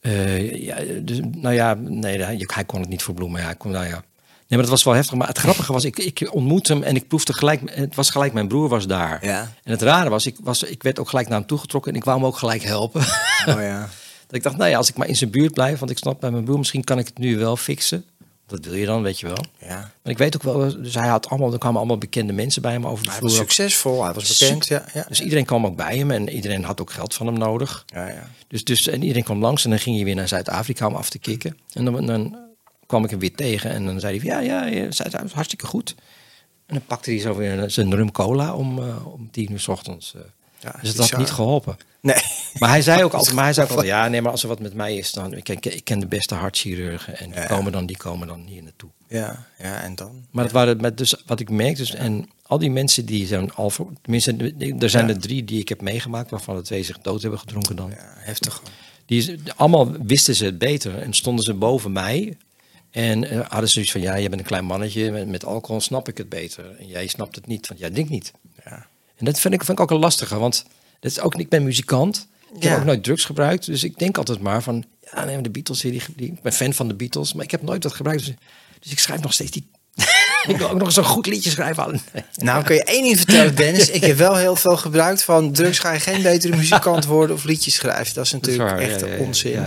eh, 0.00 0.62
ja 0.64 0.76
dus, 1.02 1.20
nou 1.30 1.54
ja, 1.54 1.74
nee, 1.74 2.22
hij, 2.22 2.44
hij 2.46 2.64
kon 2.64 2.80
het 2.80 2.88
niet 2.88 3.02
verbloemen. 3.02 3.40
Ja, 3.40 3.46
hij 3.46 3.56
kon, 3.56 3.70
nou 3.70 3.86
ja. 3.86 4.04
Nee, 4.52 4.60
maar 4.60 4.70
dat 4.70 4.78
was 4.78 4.86
wel 4.86 4.94
heftig. 4.94 5.18
Maar 5.18 5.28
het 5.28 5.38
grappige 5.38 5.72
was, 5.72 5.84
ik, 5.84 5.98
ik 5.98 6.28
ontmoette 6.34 6.72
hem 6.72 6.82
en 6.82 6.96
ik 6.96 7.08
proefde 7.08 7.32
gelijk... 7.32 7.60
Het 7.64 7.94
was 7.94 8.10
gelijk, 8.10 8.32
mijn 8.32 8.48
broer 8.48 8.68
was 8.68 8.86
daar. 8.86 9.24
Ja. 9.26 9.52
En 9.62 9.72
het 9.72 9.82
rare 9.82 10.10
was 10.10 10.26
ik, 10.26 10.36
was, 10.42 10.62
ik 10.62 10.82
werd 10.82 10.98
ook 10.98 11.08
gelijk 11.08 11.28
naar 11.28 11.38
hem 11.38 11.46
toegetrokken 11.46 11.92
en 11.92 11.98
ik 11.98 12.04
wou 12.04 12.16
hem 12.18 12.26
ook 12.26 12.36
gelijk 12.36 12.62
helpen. 12.62 13.00
Oh 13.46 13.60
ja. 13.60 13.78
dat 14.26 14.36
ik 14.36 14.42
dacht, 14.42 14.56
nou 14.56 14.70
ja, 14.70 14.76
als 14.76 14.88
ik 14.88 14.96
maar 14.96 15.08
in 15.08 15.16
zijn 15.16 15.30
buurt 15.30 15.52
blijf, 15.52 15.78
want 15.78 15.90
ik 15.90 15.98
snap 15.98 16.20
bij 16.20 16.30
mijn 16.30 16.44
broer, 16.44 16.58
misschien 16.58 16.84
kan 16.84 16.98
ik 16.98 17.06
het 17.06 17.18
nu 17.18 17.38
wel 17.38 17.56
fixen. 17.56 18.04
Dat 18.46 18.64
wil 18.64 18.74
je 18.74 18.86
dan, 18.86 19.02
weet 19.02 19.20
je 19.20 19.26
wel. 19.26 19.44
ja. 19.58 19.90
Maar 20.02 20.12
ik 20.12 20.18
weet 20.18 20.36
ook 20.36 20.42
wel, 20.42 20.82
dus 20.82 20.94
hij 20.94 21.08
had 21.08 21.28
allemaal, 21.28 21.52
er 21.52 21.58
kwamen 21.58 21.78
allemaal 21.78 21.98
bekende 21.98 22.32
mensen 22.32 22.62
bij 22.62 22.72
hem 22.72 22.86
over 22.86 23.04
de 23.04 23.10
Hij 23.10 23.20
was 23.20 23.36
succesvol, 23.36 24.04
hij 24.04 24.12
was 24.12 24.38
bekend. 24.38 24.66
Ja, 24.66 24.84
ja. 24.92 25.04
Dus 25.08 25.20
iedereen 25.20 25.44
kwam 25.44 25.66
ook 25.66 25.76
bij 25.76 25.96
hem 25.96 26.10
en 26.10 26.28
iedereen 26.28 26.64
had 26.64 26.80
ook 26.80 26.92
geld 26.92 27.14
van 27.14 27.26
hem 27.26 27.38
nodig. 27.38 27.84
ja, 27.86 28.08
ja. 28.08 28.28
Dus, 28.48 28.64
dus 28.64 28.86
en 28.88 29.00
iedereen 29.00 29.24
kwam 29.24 29.40
langs 29.40 29.64
en 29.64 29.70
dan 29.70 29.78
ging 29.78 29.98
je 29.98 30.04
weer 30.04 30.14
naar 30.14 30.28
Zuid-Afrika 30.28 30.86
om 30.86 30.94
af 30.94 31.10
te 31.10 31.18
kicken. 31.18 31.58
En 31.72 31.84
dan, 31.84 32.06
dan 32.06 32.36
kwam 32.92 33.04
ik 33.04 33.10
hem 33.10 33.18
weer 33.18 33.34
tegen 33.34 33.70
en 33.70 33.84
dan 33.84 34.00
zei 34.00 34.18
hij 34.18 34.26
van, 34.30 34.44
ja, 34.44 34.66
ja, 34.66 34.90
Zuid-Afrika 34.90 35.24
is 35.24 35.32
hartstikke 35.32 35.66
goed. 35.66 35.94
En 36.66 36.74
dan 36.74 36.84
pakte 36.86 37.10
hij 37.10 37.18
zo 37.20 37.36
weer 37.36 37.70
zijn 37.70 37.94
rum 37.94 38.10
cola 38.10 38.54
om, 38.54 38.78
eh, 38.78 39.06
om 39.06 39.30
tien 39.30 39.52
uur 39.52 39.60
s 39.60 39.68
ochtends. 39.68 40.14
eh. 40.14 40.20
Ja, 40.60 40.74
dus 40.82 40.94
dat 40.94 41.10
had 41.10 41.18
niet 41.18 41.30
geholpen. 41.30 41.76
Nee. 42.00 42.16
Maar 42.58 42.68
hij 42.68 42.82
zei 42.82 43.04
ook 43.04 43.12
altijd, 43.18 43.34
maar 43.34 43.44
hij 43.44 43.52
zei 43.52 43.66
ook 43.66 43.72
altijd, 43.72 43.92
ja, 43.92 44.08
nee, 44.08 44.22
maar 44.22 44.30
als 44.30 44.42
er 44.42 44.48
wat 44.48 44.60
met 44.60 44.74
mij 44.74 44.96
is, 44.96 45.12
dan 45.12 45.34
ik 45.34 45.44
ken, 45.44 45.56
ik 45.60 45.84
ken 45.84 45.98
de 46.00 46.06
beste 46.06 46.34
hartchirurgen 46.34 47.18
en 47.18 47.30
die 47.30 47.40
Ja. 47.40 47.46
komen 47.46 47.72
dan, 47.72 47.86
die 47.86 47.96
komen 47.96 48.28
dan 48.28 48.44
hier 48.46 48.62
naartoe. 48.62 48.90
Ja, 49.08 49.46
ja, 49.58 49.82
en 49.82 49.94
dan? 49.94 50.26
Maar 50.30 50.44
dat 50.44 50.52
waren 50.52 50.80
met 50.80 50.98
dus 50.98 51.14
wat 51.26 51.40
ik 51.40 51.50
merk 51.50 51.76
dus 51.76 51.94
en 51.94 52.28
al 52.42 52.58
die 52.58 52.70
mensen 52.70 53.06
die 53.06 53.26
zijn 53.26 53.52
al 53.54 53.70
voor, 53.70 53.88
tenminste, 54.02 54.54
er 54.78 54.90
zijn 54.90 55.08
er 55.08 55.18
drie 55.18 55.44
die 55.44 55.60
ik 55.60 55.68
heb 55.68 55.80
meegemaakt, 55.80 56.30
waarvan 56.30 56.56
de 56.56 56.62
twee 56.62 56.82
zich 56.82 56.98
dood 56.98 57.22
hebben 57.22 57.40
gedronken 57.40 57.76
dan. 57.76 57.90
Ja, 57.90 58.12
heftig. 58.16 58.62
Die 59.06 59.38
allemaal 59.56 59.92
wisten 60.02 60.34
ze 60.34 60.44
het 60.44 60.58
beter 60.58 60.98
en 60.98 61.12
stonden 61.12 61.44
ze 61.44 61.54
boven 61.54 61.92
mij. 61.92 62.36
En 62.92 63.24
eh, 63.30 63.40
hadden 63.48 63.66
ze 63.68 63.72
zoiets 63.72 63.92
van, 63.92 64.00
ja, 64.00 64.18
jij 64.18 64.28
bent 64.28 64.40
een 64.40 64.46
klein 64.46 64.64
mannetje, 64.64 65.10
met, 65.10 65.28
met 65.28 65.44
alcohol 65.44 65.80
snap 65.80 66.08
ik 66.08 66.18
het 66.18 66.28
beter. 66.28 66.76
En 66.78 66.86
jij 66.86 67.06
snapt 67.06 67.34
het 67.36 67.46
niet, 67.46 67.68
want 67.68 67.80
jij 67.80 67.90
denkt 67.90 68.10
niet. 68.10 68.32
Ja. 68.64 68.86
En 69.16 69.24
dat 69.24 69.38
vind 69.40 69.54
ik, 69.54 69.64
vind 69.64 69.78
ik 69.78 69.84
ook 69.84 69.90
een 69.90 69.98
lastige, 69.98 70.38
want 70.38 70.64
dat 71.00 71.10
is 71.10 71.20
ook, 71.20 71.34
ik 71.34 71.48
ben 71.48 71.62
muzikant. 71.62 72.26
Ik 72.56 72.62
Ja. 72.62 72.70
heb 72.70 72.78
ook 72.78 72.84
nooit 72.84 73.02
drugs 73.04 73.24
gebruikt, 73.24 73.66
dus 73.66 73.84
ik 73.84 73.98
denk 73.98 74.18
altijd 74.18 74.40
maar 74.40 74.62
van, 74.62 74.84
ja, 75.12 75.24
nee, 75.24 75.40
de 75.40 75.50
Beatles, 75.50 75.80
die, 75.80 76.02
die, 76.16 76.26
ik 76.26 76.42
ben 76.42 76.52
fan 76.52 76.72
van 76.72 76.88
de 76.88 76.94
Beatles, 76.94 77.32
maar 77.32 77.44
ik 77.44 77.50
heb 77.50 77.62
nooit 77.62 77.82
dat 77.82 77.92
gebruikt. 77.94 78.24
Dus, 78.26 78.34
dus 78.80 78.92
ik 78.92 78.98
schrijf 78.98 79.20
nog 79.20 79.32
steeds 79.32 79.50
die... 79.50 79.66
ik 80.48 80.56
wil 80.56 80.68
ook 80.70 80.78
nog 80.78 80.86
eens 80.86 80.96
een 80.96 81.04
goed 81.04 81.26
liedje 81.26 81.50
schrijven. 81.50 81.82
aan- 81.84 82.00
Nou, 82.34 82.64
kun 82.64 82.74
je 82.74 82.84
één 82.84 83.02
ding 83.02 83.16
vertellen, 83.16 83.54
Dennis. 83.54 83.90
Ik 83.90 84.04
heb 84.04 84.16
wel 84.16 84.36
heel 84.36 84.56
veel 84.56 84.76
gebruikt 84.76 85.22
van 85.22 85.52
drugs 85.52 85.78
ga 85.78 85.92
je 85.92 86.00
geen 86.00 86.22
betere 86.22 86.56
muzikant 86.56 87.04
worden 87.04 87.36
of 87.36 87.44
liedjes 87.44 87.74
schrijven. 87.74 88.14
Dat 88.14 88.24
is 88.24 88.30
Dat 88.30 88.46
is 88.48 88.56
natuurlijk 88.56 88.70
waar, 88.70 88.88
echt 88.88 89.00
ja. 89.00 89.24
onzin. 89.24 89.66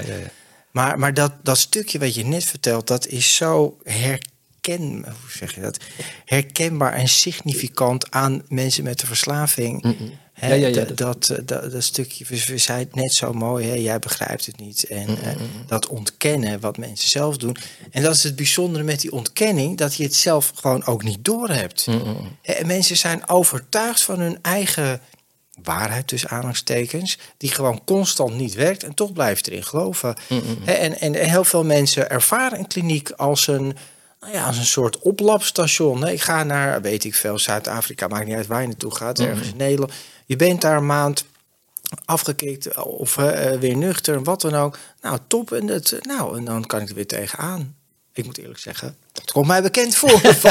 Maar, 0.76 1.00
maar 1.00 1.14
dat, 1.14 1.32
dat 1.44 1.58
stukje 1.58 2.00
wat 2.00 2.16
je 2.16 2.26
net 2.26 2.44
vertelt, 2.44 2.88
dat 2.88 3.08
is 3.08 3.36
zo 3.36 3.78
herken, 3.84 5.04
hoe 5.04 5.32
zeg 5.38 5.56
je 5.56 5.62
dat? 5.62 5.78
herkenbaar 6.26 6.94
en 6.94 7.08
significant 7.08 8.12
aan 8.12 8.44
mensen 8.50 8.84
met 8.84 9.00
de 9.00 9.06
verslaving. 9.06 9.96
Hè, 10.34 10.48
Ja, 10.48 10.54
ja, 10.54 10.68
ja, 10.68 10.74
dat, 10.74 10.88
dat- 10.88 10.98
dat, 10.98 11.30
eh, 11.30 11.46
dat, 11.46 11.72
dat 11.72 11.84
stukje, 11.84 12.26
we, 12.28 12.58
zeiden 12.58 12.88
het 12.88 12.96
net 12.96 13.14
zo 13.14 13.34
mooi, 13.34 13.68
hè, 13.68 13.74
jij 13.74 14.00
begrijpt 14.00 14.46
het 14.46 14.60
niet. 14.60 14.84
En 14.84 15.10
Mm, 15.10 15.16
eh, 15.16 15.32
dat 15.68 15.88
ontkennen 15.88 16.60
wat 16.60 16.78
mensen 16.78 17.10
zelf 17.10 17.38
doen. 17.38 17.56
En 17.92 18.04
dat 18.04 18.16
is 18.16 18.24
het 18.24 18.36
bijzondere 18.36 18.84
met 18.84 19.02
die 19.02 19.12
ontkenning, 19.12 19.78
dat 19.78 19.96
je 19.96 20.04
het 20.04 20.16
zelf 20.16 20.52
gewoon 20.56 20.86
ook 20.86 21.04
niet 21.04 21.26
doorhebt. 21.26 21.88
Mm, 21.88 22.38
mensen 22.66 22.98
zijn 22.98 23.30
overtuigd 23.30 24.02
van 24.02 24.20
hun 24.20 24.38
eigen 24.42 25.02
waarheid 25.64 26.08
tussen 26.08 26.30
aanhalingstekens, 26.30 27.18
die 27.38 27.52
gewoon 27.52 27.82
constant 27.86 28.36
niet 28.36 28.54
werkt 28.54 28.84
en 28.84 28.94
toch 28.94 29.14
blijft 29.14 29.48
erin 29.48 29.64
geloven. 29.64 30.16
En, 30.66 31.00
en 31.00 31.14
heel 31.14 31.44
veel 31.44 31.64
mensen 31.64 32.10
ervaren 32.10 32.60
een 32.60 32.68
kliniek 32.68 33.12
als 33.12 33.48
een, 33.48 33.76
nou 34.20 34.34
ja, 34.34 34.46
als 34.46 34.58
een 34.58 34.66
soort 34.66 35.00
oplapstation. 35.00 36.08
Ik 36.08 36.22
ga 36.22 36.44
naar, 36.44 36.82
weet 36.82 37.04
ik 37.04 37.16
veel, 37.16 37.40
Zuid-Afrika, 37.40 38.08
maakt 38.08 38.26
niet 38.26 38.36
uit 38.36 38.48
waar 38.48 38.62
je 38.62 38.68
naartoe 38.68 38.96
gaat, 38.96 39.20
ergens 39.20 39.48
in 39.48 39.58
Nederland. 39.58 39.94
Je 40.26 40.36
bent 40.36 40.62
daar 40.62 40.78
een 40.78 40.86
maand 40.86 41.26
afgekikt 42.06 42.84
of 42.84 43.18
eh, 43.18 43.60
weer 43.60 43.78
nuchter, 43.78 44.24
wat 44.24 44.42
dan 44.42 44.56
ook. 44.56 44.78
Nou, 45.02 45.18
top. 45.28 45.52
En, 45.52 45.68
het, 45.68 46.00
nou, 46.02 46.38
en 46.38 46.46
dan 46.46 46.66
kan 46.66 46.82
ik 46.82 46.90
er 46.90 46.96
weer 46.96 47.08
tegenaan. 47.08 47.76
Ik 48.14 48.26
moet 48.26 48.38
eerlijk 48.38 48.60
zeggen, 48.60 48.98
dat 49.12 49.32
komt 49.32 49.48
mij 49.48 49.62
bekend 49.62 49.96
voor. 49.96 50.22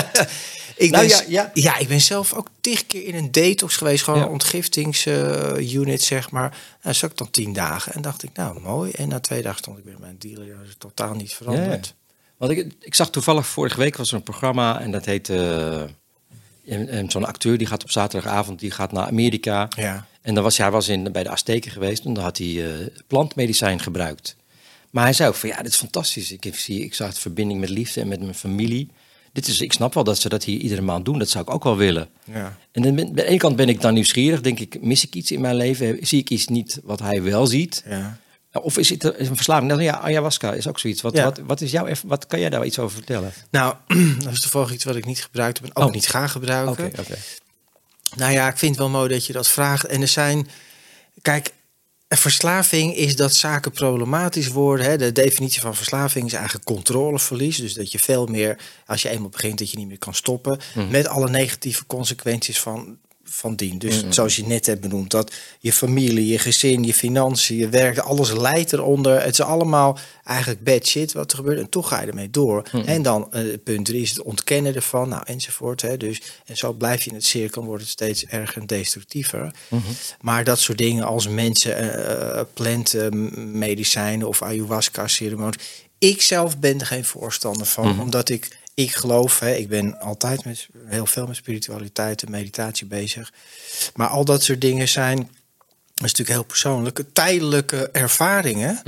Ik 0.76 0.90
Nou 0.90 1.06
ben, 1.08 1.16
ja, 1.16 1.22
ja. 1.28 1.50
ja, 1.54 1.78
ik 1.78 1.88
ben 1.88 2.00
zelf 2.00 2.32
ook 2.34 2.48
tig 2.60 2.86
keer 2.86 3.04
in 3.06 3.14
een 3.14 3.30
detox 3.32 3.76
geweest. 3.76 4.04
Gewoon 4.04 4.18
Ja. 4.18 4.24
een 4.26 4.32
ontgiftingsunit, 4.32 6.02
zeg 6.02 6.30
maar. 6.30 6.58
En 6.80 6.94
zat 6.94 7.10
ik 7.10 7.16
dan 7.16 7.30
tien 7.30 7.52
dagen. 7.52 7.92
En 7.92 8.02
dacht 8.02 8.22
ik, 8.22 8.30
nou, 8.34 8.60
mooi. 8.60 8.90
En 8.90 9.08
na 9.08 9.20
twee 9.20 9.42
dagen 9.42 9.58
stond 9.58 9.78
ik 9.78 9.84
weer 9.84 9.96
mijn 10.00 10.16
dealer. 10.18 10.56
Totaal 10.78 11.14
niet 11.14 11.32
veranderd. 11.34 11.94
Want 12.36 12.52
ik, 12.52 12.72
ik 12.80 12.94
zag 12.94 13.10
toevallig 13.10 13.46
vorige 13.46 13.78
week 13.78 13.96
was 13.96 14.08
er 14.10 14.14
een 14.16 14.22
programma 14.22 14.80
en 14.80 14.90
dat 14.90 15.04
heet 15.04 15.28
eh, 15.28 15.80
en- 16.66 16.88
en 16.88 17.10
zo'n 17.10 17.24
acteur 17.26 17.58
die 17.58 17.66
gaat 17.66 17.82
op 17.82 17.90
zaterdagavond 17.90 18.58
die 18.58 18.70
gaat 18.70 18.92
naar 18.92 19.06
Amerika. 19.06 19.68
Ja. 19.76 20.06
En 20.22 20.34
dan 20.34 20.42
was 20.42 20.56
hij, 20.58 20.70
was 20.70 20.88
in, 20.88 21.12
bij 21.12 21.22
de 21.22 21.28
Azteken 21.28 21.70
geweest 21.70 22.04
en 22.04 22.14
dan 22.14 22.22
had 22.24 22.38
hij 22.38 22.66
eh, 22.80 22.86
plantmedicijn 23.06 23.80
gebruikt. 23.80 24.36
Maar 24.90 25.04
hij 25.04 25.12
zei 25.12 25.28
ook 25.28 25.34
van 25.34 25.48
ja, 25.48 25.56
dit 25.56 25.72
is 25.72 25.76
fantastisch. 25.78 26.32
Ik, 26.32 26.54
zie, 26.54 26.80
ik 26.84 26.94
zag 26.94 27.08
het 27.08 27.18
verbinding 27.18 27.60
met 27.60 27.68
liefde 27.68 28.00
en 28.00 28.08
met 28.08 28.20
mijn 28.20 28.34
familie. 28.34 28.88
Dit 29.34 29.46
is, 29.48 29.60
ik 29.60 29.72
snap 29.72 29.94
wel 29.94 30.04
dat 30.04 30.18
ze 30.18 30.28
dat 30.28 30.44
hier 30.44 30.58
iedere 30.58 30.80
maand 30.80 31.04
doen. 31.04 31.18
Dat 31.18 31.28
zou 31.28 31.44
ik 31.44 31.50
ook 31.54 31.64
wel 31.64 31.76
willen. 31.76 32.08
Ja. 32.24 32.56
En 32.72 32.82
dan 32.82 32.94
ben- 32.94 33.06
aan 33.06 33.14
de 33.14 33.24
ene 33.26 33.38
kant 33.38 33.56
ben 33.56 33.68
ik 33.68 33.80
dan 33.80 33.94
nieuwsgierig. 33.94 34.40
Denk 34.40 34.58
ik, 34.58 34.82
mis 34.82 35.04
ik 35.04 35.14
iets 35.14 35.30
in 35.30 35.40
mijn 35.40 35.54
leven? 35.56 35.98
Zie 36.00 36.20
ik 36.20 36.30
iets 36.30 36.46
niet 36.46 36.80
wat 36.84 37.00
hij 37.00 37.22
wel 37.22 37.46
ziet? 37.46 37.82
Ja. 37.88 38.18
Of 38.52 38.78
is 38.78 38.88
het 38.90 39.04
een 39.18 39.36
verslaving? 39.36 39.68
Nou 39.70 39.82
ja, 39.82 39.98
ayahuasca 40.00 40.52
is 40.52 40.68
ook 40.68 40.78
zoiets. 40.78 41.02
Wat, 41.02 41.16
Ja. 41.16 41.24
wat, 41.24 41.38
wat, 41.46 41.60
is 41.60 41.70
jouw, 41.70 41.88
wat 42.06 42.26
kan 42.26 42.40
jij 42.40 42.50
daar 42.50 42.64
iets 42.64 42.78
over 42.78 42.96
vertellen? 42.96 43.32
Nou, 43.50 43.74
dat 44.24 44.32
is 44.32 44.40
toevallig 44.40 44.72
iets 44.72 44.84
wat 44.84 44.96
ik 44.96 45.04
niet 45.04 45.22
gebruikt 45.22 45.58
heb 45.58 45.66
en 45.68 45.76
ook 45.82 45.88
Oh. 45.88 45.94
niet 45.94 46.06
ga 46.08 46.26
gebruiken. 46.26 46.86
Oké, 46.86 47.00
oké. 47.00 47.16
Nou 48.16 48.32
ja, 48.32 48.48
ik 48.48 48.58
vind 48.58 48.70
het 48.70 48.80
wel 48.80 48.90
mooi 48.90 49.08
dat 49.08 49.26
je 49.26 49.32
dat 49.32 49.48
vraagt. 49.48 49.86
En 49.86 50.00
er 50.00 50.08
zijn, 50.08 50.48
kijk, 51.22 51.52
verslaving 52.16 52.96
is 52.96 53.16
dat 53.16 53.34
zaken 53.34 53.70
problematisch 53.70 54.48
worden. 54.48 54.86
Hè. 54.86 54.98
De 54.98 55.12
definitie 55.12 55.60
van 55.60 55.76
verslaving 55.76 56.26
is 56.26 56.32
eigenlijk 56.32 56.64
controleverlies. 56.64 57.56
Dus 57.56 57.74
dat 57.74 57.92
je 57.92 57.98
veel 57.98 58.26
meer, 58.26 58.58
als 58.86 59.02
je 59.02 59.08
eenmaal 59.08 59.28
begint, 59.28 59.58
dat 59.58 59.70
je 59.70 59.76
niet 59.76 59.88
meer 59.88 59.98
kan 59.98 60.14
stoppen. 60.14 60.58
Met 60.90 61.08
alle 61.08 61.30
negatieve 61.30 61.86
consequenties 61.86 62.60
van, 62.60 62.98
van 63.24 63.56
dien. 63.56 63.78
Dus 63.78 64.04
zoals 64.08 64.36
je 64.36 64.46
net 64.46 64.66
hebt 64.66 64.80
benoemd, 64.80 65.10
dat 65.10 65.32
je 65.58 65.72
familie, 65.72 66.26
je 66.26 66.38
gezin, 66.38 66.82
je 66.82 66.94
financiën, 66.94 67.56
je 67.56 67.68
werk, 67.68 67.98
alles 67.98 68.32
leidt 68.32 68.72
eronder. 68.72 69.22
Het 69.22 69.32
is 69.32 69.40
allemaal 69.40 69.98
eigenlijk 70.24 70.64
bad 70.64 70.86
shit 70.86 71.12
wat 71.12 71.30
er 71.30 71.36
gebeurt. 71.36 71.58
En 71.58 71.68
toch 71.68 71.88
ga 71.88 72.00
je 72.00 72.06
ermee 72.06 72.30
door. 72.30 72.62
En 72.84 73.02
dan 73.02 73.32
eh, 73.32 73.42
punt 73.64 73.84
drie 73.84 74.02
is 74.02 74.10
het 74.10 74.22
ontkennen 74.22 74.74
ervan, 74.74 75.08
nou 75.08 75.22
enzovoort. 75.26 75.82
Hè. 75.82 75.96
Dus, 75.96 76.22
en 76.46 76.56
zo 76.56 76.72
blijf 76.72 77.02
je 77.02 77.10
in 77.10 77.16
het 77.16 77.24
cirkel, 77.24 77.64
wordt 77.64 77.82
het 77.82 77.90
steeds 77.90 78.24
erger 78.24 78.60
en 78.60 78.66
destructiever. 78.66 79.54
Maar 80.20 80.44
dat 80.44 80.58
soort 80.58 80.78
dingen 80.78 81.04
als 81.04 81.28
mensen, 81.28 81.76
eh, 81.76 82.42
plantenmedicijnen 82.54 84.28
of 84.28 84.42
ayahuasca-ceremonies. 84.42 85.58
Ik 85.98 86.22
zelf 86.22 86.58
ben 86.58 86.80
er 86.80 86.86
geen 86.86 87.04
voorstander 87.04 87.66
van, 87.66 88.00
omdat 88.00 88.28
ik, 88.28 88.62
ik 88.74 88.94
geloof, 88.94 89.38
hè, 89.38 89.54
ik 89.54 89.68
ben 89.68 90.00
altijd 90.00 90.44
met, 90.44 90.68
heel 90.86 91.06
veel 91.06 91.26
met 91.26 91.36
spiritualiteit 91.36 92.22
en 92.22 92.30
meditatie 92.30 92.86
bezig. 92.86 93.32
Maar 93.94 94.08
al 94.08 94.24
dat 94.24 94.42
soort 94.42 94.60
dingen 94.60 94.88
zijn, 94.88 95.16
dat 95.16 95.26
is 95.94 96.00
natuurlijk 96.00 96.28
heel 96.28 96.44
persoonlijk, 96.44 97.02
tijdelijke 97.12 97.88
ervaringen. 97.90 98.80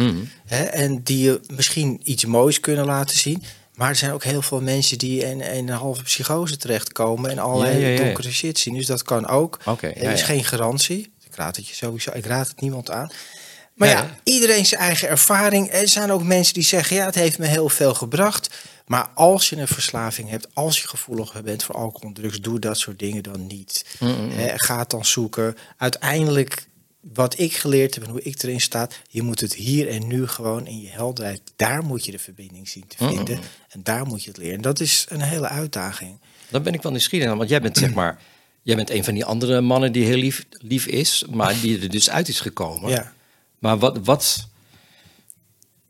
Hè, 0.47 0.65
en 0.65 1.03
die 1.03 1.23
je 1.23 1.41
misschien 1.55 2.01
iets 2.05 2.25
moois 2.25 2.61
kunnen 2.61 2.85
laten 2.85 3.19
zien. 3.19 3.43
Maar 3.75 3.89
er 3.89 3.97
zijn 3.97 4.13
ook 4.13 4.25
heel 4.25 4.43
veel 4.43 4.61
mensen 4.61 4.99
die 4.99 5.21
in, 5.21 5.41
in 5.41 5.69
een 5.69 5.77
halve 5.77 6.03
psychose 6.03 6.57
terechtkomen 6.57 7.31
en 7.31 7.39
allerlei 7.39 7.79
Ja, 7.81 7.89
ja, 7.89 8.05
donkere 8.05 8.33
shit 8.33 8.59
zien. 8.59 8.75
Dus 8.75 8.87
dat 8.87 9.03
kan 9.03 9.27
ook. 9.29 9.59
Er 9.83 10.13
is 10.13 10.23
geen 10.23 10.45
garantie. 10.45 11.13
Ik 11.25 11.35
raad 11.35 11.57
het 11.57 11.69
je 11.69 11.75
sowieso. 11.75 12.11
Ik 12.15 12.27
raad 12.27 12.49
het 12.49 12.61
niemand 12.61 12.91
aan. 12.91 13.11
Maar 13.75 13.89
ja, 13.89 14.17
iedereen 14.23 14.67
zijn 14.67 14.81
eigen 14.81 15.09
ervaring. 15.09 15.73
Er 15.73 15.89
zijn 15.89 16.13
ook 16.13 16.23
mensen 16.23 16.55
die 16.55 16.63
zeggen: 16.63 16.97
ja, 16.97 17.05
het 17.05 17.15
heeft 17.15 17.39
me 17.39 17.47
heel 17.47 17.69
veel 17.69 17.95
gebracht. 17.95 18.49
Maar 18.87 19.09
als 19.15 19.49
je 19.49 19.57
een 19.57 19.69
verslaving 19.69 20.29
hebt, 20.29 20.47
als 20.55 20.81
je 20.81 20.89
gevoelig 20.89 21.43
bent 21.43 21.63
voor 21.63 21.75
alcohol 21.75 22.09
en 22.09 22.15
drugs, 22.15 22.41
doe 22.41 22.59
dat 22.59 22.79
soort 22.79 22.99
dingen 22.99 23.23
dan 23.23 23.47
niet. 23.47 23.85
Ga 24.57 24.79
het 24.79 24.91
dan 24.91 25.05
zoeken. 25.05 25.57
Uiteindelijk, 25.77 26.67
wat 27.01 27.39
ik 27.39 27.57
geleerd 27.57 27.95
heb 27.95 28.05
en 28.05 28.11
hoe 28.11 28.23
ik 28.23 28.43
erin 28.43 28.61
sta, 28.61 28.89
je 29.09 29.23
moet 29.23 29.41
het 29.41 29.55
hier 29.55 29.89
en 29.89 30.07
nu 30.07 30.27
gewoon 30.27 30.67
in 30.67 30.81
je 30.81 30.89
helderheid. 30.89 31.41
Daar 31.57 31.85
moet 31.85 32.05
je 32.05 32.11
de 32.11 32.19
verbinding 32.19 32.69
zien 32.69 32.87
te 32.87 32.97
vinden. 32.97 33.41
En 33.69 33.81
daar 33.83 34.07
moet 34.07 34.23
je 34.23 34.29
het 34.29 34.39
leren. 34.39 34.55
En 34.55 34.63
dat 34.63 34.81
is 34.81 35.07
een 35.09 35.21
hele 35.21 35.49
uitdaging. 35.49 36.19
Dan 36.49 36.63
ben 36.63 36.75
ik 36.75 36.83
wel 36.83 36.93
nieuwsgierig 36.93 37.29
aan, 37.29 37.37
want 37.37 37.51
jij 37.51 37.61
bent 37.61 37.77
zeg 37.77 37.95
maar, 37.95 38.19
jij 38.63 38.77
bent 38.77 38.91
een 38.91 39.05
van 39.05 39.15
die 39.15 39.25
andere 39.25 39.61
mannen 39.61 39.93
die 39.93 40.05
heel 40.05 40.17
lief, 40.17 40.47
lief 40.51 40.87
is, 40.87 41.25
maar 41.31 41.61
die 41.61 41.81
er 41.81 41.91
dus 41.91 42.11
uit 42.11 42.29
is 42.29 42.41
gekomen. 42.41 42.91
Ja. 42.91 43.13
Maar 43.59 43.79
wat, 43.79 43.99
wat, 44.05 44.49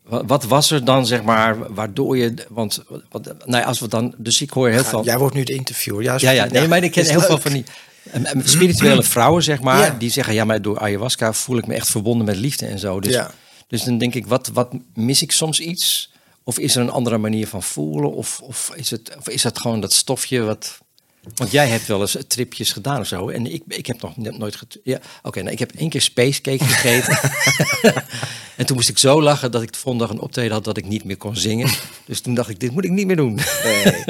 wat, 0.09 0.45
was 0.45 0.71
er 0.71 0.85
dan, 0.85 1.07
zeg 1.07 1.23
maar, 1.23 1.75
waardoor 1.75 2.17
je, 2.17 2.35
want, 2.49 2.83
wat, 3.11 3.25
nou 3.25 3.63
ja, 3.63 3.63
als 3.63 3.81
we 3.81 3.89
dan, 3.89 4.15
dus 4.17 4.41
ik 4.43 4.51
hoor 4.51 4.69
heel 4.69 4.85
veel. 4.85 5.05
Jij 5.05 5.19
wordt 5.19 5.35
nu 5.35 5.43
de 5.45 5.53
interviewer. 5.55 6.03
Ja, 6.03 6.33
Ja, 6.33 6.45
nee, 6.45 6.69
maar 6.69 6.83
ik 6.85 6.93
ken 6.93 7.05
heel 7.07 7.21
veel 7.21 7.39
van 7.39 7.53
die 7.53 7.65
eh, 8.13 8.33
eh, 8.33 8.41
spirituele 8.45 9.03
vrouwen, 9.15 9.43
zeg 9.43 9.61
maar, 9.61 9.79
Ja. 9.79 9.97
die 9.99 10.11
zeggen, 10.11 10.35
ja, 10.35 10.45
maar 10.45 10.63
door 10.63 10.79
ayahuasca 10.79 11.33
voel 11.33 11.59
ik 11.59 11.67
me 11.67 11.75
echt 11.75 11.91
verbonden 11.91 12.27
met 12.27 12.37
liefde 12.37 12.67
en 12.67 12.79
zo. 12.79 13.01
Dus, 13.01 13.13
Ja. 13.13 13.31
dus 13.69 13.83
dan 13.83 13.99
denk 13.99 14.15
ik, 14.15 14.27
wat, 14.27 14.51
wat 14.53 14.73
mis 14.95 15.23
ik 15.23 15.33
soms 15.33 15.61
iets? 15.61 16.11
Of 16.45 16.59
is 16.59 16.77
er 16.77 16.83
een 16.83 16.91
andere 16.91 17.19
manier 17.19 17.47
van 17.49 17.63
voelen? 17.63 18.13
Of, 18.13 18.41
of, 18.43 18.73
is, 18.75 18.91
het, 18.91 19.17
of 19.19 19.29
is 19.29 19.43
dat 19.43 19.59
gewoon 19.59 19.81
dat 19.81 19.93
stofje 19.93 20.43
wat... 20.43 20.79
Want 21.35 21.51
jij 21.51 21.69
hebt 21.69 21.87
wel 21.87 22.01
eens 22.01 22.17
tripjes 22.29 22.73
gedaan 22.73 23.01
of 23.01 23.07
zo. 23.07 23.29
En 23.29 23.53
ik, 23.53 23.63
ik 23.69 23.87
heb 23.87 24.03
nog 24.03 24.17
net 24.17 24.39
nooit... 24.39 24.59
Ja, 24.85 25.01
Oké, 25.23 25.41
nou, 25.41 25.53
ik 25.53 25.59
heb 25.59 25.73
één 25.73 25.89
keer 25.89 26.01
spacecake 26.01 26.65
gegeten. 26.65 27.19
en 28.57 28.67
toen 28.67 28.77
moest 28.77 28.89
ik 28.89 28.99
zo 28.99 29.23
lachen 29.23 29.51
dat 29.51 29.63
ik 29.63 29.73
de 29.73 29.79
volgende 29.79 30.07
dag 30.07 30.17
een 30.17 30.23
optreden 30.23 30.53
had 30.53 30.65
dat 30.65 30.77
ik 30.77 30.85
niet 30.87 31.05
meer 31.05 31.17
kon 31.17 31.37
zingen. 31.37 31.69
Dus 32.07 32.21
toen 32.21 32.35
dacht 32.35 32.49
ik, 32.49 32.61
dit 32.61 32.71
moet 32.71 32.85
ik 32.85 32.91
niet 32.91 33.07
meer 33.07 33.17
doen. 33.17 33.39
Nee. 33.65 34.05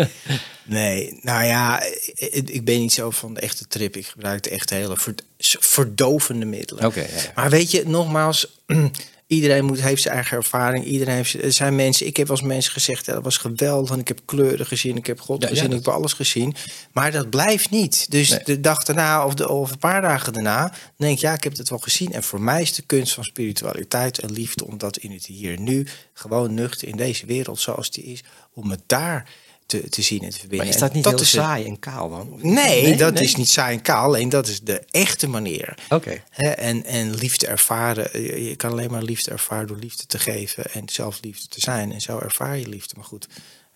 nee, 0.65 1.19
nou 1.23 1.45
ja, 1.45 1.83
ik, 2.15 2.51
ik 2.51 2.65
ben 2.65 2.79
niet 2.79 2.93
zo 2.93 3.11
van 3.11 3.35
de 3.35 3.41
echte 3.41 3.67
trip. 3.69 3.97
Ik 3.97 4.07
gebruik 4.07 4.43
de 4.43 4.51
echt 4.51 4.71
hele 4.71 4.97
verd- 4.97 5.23
verdovende 5.61 6.47
middelen. 6.47 6.85
Oké, 6.87 7.01
ja, 7.01 7.07
ja. 7.07 7.33
Maar 7.35 7.51
weet 7.51 7.71
je, 7.71 7.83
nogmaals, 7.87 8.47
Iedereen 9.27 9.65
moet, 9.65 9.81
heeft 9.81 10.03
zijn 10.03 10.15
eigen 10.15 10.37
ervaring. 10.37 10.85
Iedereen 10.85 11.15
heeft, 11.15 11.43
er 11.43 11.53
zijn 11.53 11.75
mensen, 11.77 12.07
ik 12.07 12.17
heb 12.17 12.31
als 12.31 12.43
mensen 12.43 12.73
gezegd, 12.73 13.07
ja, 13.07 13.13
dat 13.13 13.23
was 13.23 13.37
geweldig. 13.37 13.91
En 13.91 13.99
ik 13.99 14.09
heb 14.09 14.21
kleuren 14.25 14.67
gezien, 14.67 14.97
ik 14.97 15.07
heb 15.07 15.21
God 15.21 15.43
Ja, 15.43 15.49
gezien, 15.49 15.73
ik 15.73 15.85
heb 15.85 15.89
alles 15.89 16.13
gezien. 16.13 16.55
Maar 16.93 17.11
dat 17.11 17.31
blijft 17.31 17.71
niet. 17.71 18.11
Dus 18.11 18.29
Nee. 18.31 18.41
de 18.45 18.61
dag 18.61 18.83
daarna 18.85 19.25
of, 19.25 19.35
de, 19.35 19.49
of 19.49 19.71
een 19.71 19.79
paar 19.79 20.01
dagen 20.03 20.33
daarna, 20.33 20.73
denk 20.97 21.13
ik, 21.15 21.21
ja, 21.21 21.33
ik 21.35 21.45
heb 21.45 21.57
het 21.57 21.69
wel 21.69 21.79
gezien. 21.79 22.13
En 22.13 22.23
voor 22.23 22.41
mij 22.41 22.63
is 22.63 22.75
de 22.75 22.83
kunst 22.83 23.15
van 23.15 23.25
spiritualiteit 23.25 24.19
en 24.19 24.33
liefde 24.33 24.67
om 24.67 24.79
dat 24.79 24.97
in 24.97 25.13
het 25.13 25.27
hier 25.27 25.61
nu, 25.61 25.87
gewoon 26.13 26.55
nuchter 26.55 26.89
in 26.89 26.97
deze 26.97 27.27
wereld 27.27 27.61
zoals 27.61 27.91
die 27.91 28.05
is, 28.05 28.23
om 28.55 28.71
het 28.71 28.83
daar 28.87 29.29
te, 29.67 29.89
te 29.89 30.03
zien 30.03 30.23
en 30.23 30.31
te 30.31 30.39
verbinden. 30.39 30.67
Maar 30.67 30.75
is 30.77 30.81
En 30.81 30.87
dat 30.87 30.95
niet 30.95 31.05
heel 31.05 31.21
is 31.21 31.31
saai 31.31 31.65
en 31.65 31.79
kaal 31.79 32.11
dan? 32.11 32.39
Nee, 32.43 32.97
dat 32.97 33.15
nee? 33.15 33.23
is 33.23 33.37
niet 33.37 33.49
saai 33.49 33.77
en 33.77 33.83
kaal. 33.83 34.05
Alleen 34.05 34.29
dat 34.29 34.49
is 34.49 34.61
de 34.61 34.83
echte 34.91 35.29
manier. 35.29 35.75
Oké. 35.89 36.23
En, 36.37 36.85
en 36.85 37.15
liefde 37.15 37.47
ervaren. 37.47 38.23
Je, 38.45 38.57
kan 38.57 38.71
alleen 38.71 38.91
maar 38.91 39.03
liefde 39.03 39.31
ervaren 39.31 39.67
door 39.67 39.77
liefde 39.77 40.07
te 40.07 40.19
geven 40.19 40.65
en 40.73 40.83
zelf 40.89 41.19
liefde 41.23 41.49
te 41.49 41.61
zijn. 41.61 41.93
En 41.93 42.01
zo 42.01 42.19
ervaar 42.19 42.59
je 42.59 42.69
liefde. 42.69 42.95
Maar 42.97 43.05
goed, 43.05 43.27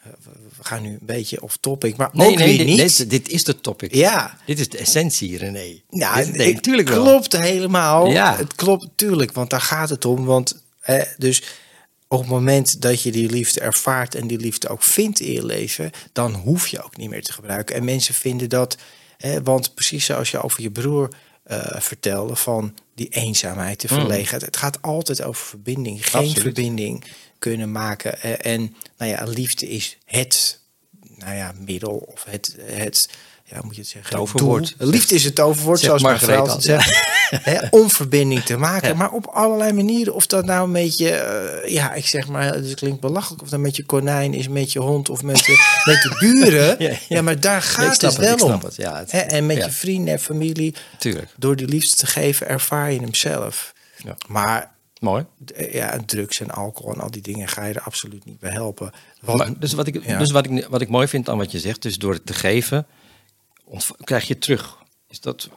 eh, 0.02 0.06
we, 0.56 0.64
gaan 0.64 0.82
nu 0.82 0.88
een 0.88 0.98
beetje 1.00 1.42
off 1.42 1.56
topic. 1.60 1.96
Maar 1.96 2.10
Nee, 2.12 2.28
ook 2.28 2.36
nee, 2.36 2.46
weer 2.46 2.66
dit, 2.66 2.66
niet. 2.66 2.96
dit, 2.96 3.10
dit 3.10 3.28
is 3.28 3.44
de 3.44 3.60
topic. 3.60 3.94
ja, 3.94 4.38
Dit 4.46 4.58
is 4.60 4.68
de 4.68 4.78
essentie, 4.78 5.38
René. 5.38 5.80
nou, 5.90 6.24
Dit- 6.24 6.36
nee, 6.36 6.54
het 6.54 6.62
tuurlijk 6.62 6.88
wel. 6.88 7.02
klopt 7.02 7.36
helemaal. 7.36 8.10
Ja. 8.10 8.36
Het 8.36 8.54
klopt 8.54 8.82
natuurlijk, 8.82 9.32
want 9.32 9.50
daar 9.50 9.60
gaat 9.60 9.88
het 9.88 10.04
om. 10.04 10.24
Want 10.24 10.62
hè, 10.80 11.02
dus 11.16 11.42
op 12.12 12.18
het 12.18 12.28
moment 12.28 12.82
dat 12.82 13.02
je 13.02 13.12
die 13.12 13.30
liefde 13.30 13.60
ervaart 13.60 14.14
en 14.14 14.26
die 14.26 14.38
liefde 14.38 14.68
ook 14.68 14.82
vindt 14.82 15.20
in 15.20 15.32
je 15.32 15.44
leven, 15.44 15.90
dan 16.12 16.34
hoef 16.34 16.68
je 16.68 16.82
ook 16.82 16.96
niet 16.96 17.10
meer 17.10 17.22
te 17.22 17.32
gebruiken. 17.32 17.76
En 17.76 17.84
mensen 17.84 18.14
vinden 18.14 18.48
dat, 18.48 18.76
hè, 19.16 19.42
want 19.42 19.74
precies 19.74 20.04
zoals 20.04 20.30
je 20.30 20.42
over 20.42 20.62
je 20.62 20.70
broer 20.70 21.08
eh, 21.42 21.80
vertelde, 21.80 22.36
van 22.36 22.74
die 22.94 23.08
eenzaamheid, 23.08 23.80
de 23.80 23.88
verlegenheid. 23.88 24.42
Het 24.42 24.56
gaat 24.56 24.82
altijd 24.82 25.22
over 25.22 25.46
verbinding, 25.46 26.06
geen 26.06 26.22
Mm. 26.22 26.28
Absoluut. 26.28 26.54
verbinding 26.54 27.04
kunnen 27.38 27.72
maken. 27.72 28.22
Eh, 28.22 28.52
en 28.52 28.76
nou 28.98 29.10
ja, 29.10 29.24
liefde 29.24 29.68
is 29.68 29.98
het 30.04 30.60
nou 31.16 31.36
ja, 31.36 31.54
middel 31.58 31.96
of 31.96 32.24
het, 32.24 32.56
het 32.60 33.08
ja, 33.50 33.56
hoe 33.56 33.64
moet 33.64 33.74
je 33.74 33.80
het 33.80 33.90
zeggen? 33.90 34.16
Toverwoord. 34.16 34.74
Doel. 34.78 34.88
Liefde 34.90 35.14
is 35.14 35.24
het 35.24 35.34
toverwoord, 35.34 35.80
zoals 35.80 36.02
vrouw 36.02 36.40
altijd 36.40 36.62
zegt. 36.62 36.98
Hè, 37.30 37.66
om 37.70 37.90
verbinding 37.90 38.42
te 38.42 38.56
maken, 38.56 38.88
Ja. 38.88 38.94
maar 38.94 39.10
op 39.10 39.26
allerlei 39.26 39.72
manieren. 39.72 40.14
Of 40.14 40.26
dat 40.26 40.44
nou 40.44 40.66
een 40.66 40.72
beetje, 40.72 41.10
eh, 41.10 41.72
ja, 41.72 41.92
ik 41.92 42.06
zeg 42.06 42.28
maar, 42.28 42.54
het 42.54 42.74
klinkt 42.74 43.00
belachelijk. 43.00 43.42
Of 43.42 43.48
dat 43.48 43.60
met 43.60 43.76
je 43.76 43.84
konijn 43.84 44.34
is, 44.34 44.48
met 44.48 44.72
je 44.72 44.78
hond 44.78 45.08
of 45.08 45.22
met 45.22 45.36
de, 45.36 45.52
met 45.92 46.02
de 46.02 46.16
buren. 46.18 46.76
Ja, 46.78 46.88
Ja, 46.88 46.96
ja. 47.08 47.22
maar 47.22 47.40
daar 47.40 47.52
Ja, 47.52 47.58
ik 47.58 47.64
gaat 47.64 47.94
snap 47.94 48.10
het 48.10 48.20
het, 48.20 48.30
ik 48.32 48.38
wel 48.38 48.46
om. 48.46 48.52
snap 48.58 48.62
het, 48.62 48.76
ja, 48.76 48.98
het- 48.98 49.10
Hè, 49.12 49.18
en 49.18 49.46
met 49.46 49.56
ja. 49.56 49.64
je 49.64 49.70
vrienden 49.70 50.14
en 50.14 50.20
familie, 50.20 50.74
Tuurlijk. 50.98 51.28
door 51.36 51.56
die 51.56 51.66
liefde 51.66 51.96
te 51.96 52.06
geven, 52.06 52.48
ervaar 52.48 52.92
je 52.92 53.00
hem 53.00 53.14
zelf. 53.14 53.72
Ja. 53.96 54.16
Maar 54.28 54.70
Mooi. 55.00 55.24
eh, 55.54 55.74
ja, 55.74 55.96
drugs 56.06 56.40
en 56.40 56.50
alcohol 56.50 56.92
en 56.94 57.00
al 57.00 57.10
die 57.10 57.22
dingen 57.22 57.48
ga 57.48 57.64
je 57.64 57.74
er 57.74 57.82
absoluut 57.82 58.24
niet 58.24 58.38
bij 58.40 58.50
helpen. 58.52 58.90
Want, 59.20 59.38
Maar, 59.38 59.48
dus 59.58 59.72
wat, 59.72 59.86
ik, 59.86 60.04
Ja. 60.04 60.18
dus 60.18 60.30
wat, 60.30 60.46
ik, 60.46 60.66
wat 60.70 60.80
ik 60.80 60.88
mooi 60.88 61.08
vind 61.08 61.28
aan 61.28 61.38
wat 61.38 61.52
je 61.52 61.58
zegt, 61.58 61.82
dus 61.82 61.96
door 61.98 62.12
het 62.12 62.26
te 62.26 62.34
geven, 62.34 62.86
krijg 64.04 64.28
je 64.28 64.38
terug. 64.38 64.78
Is 65.08 65.20
dat, 65.20 65.48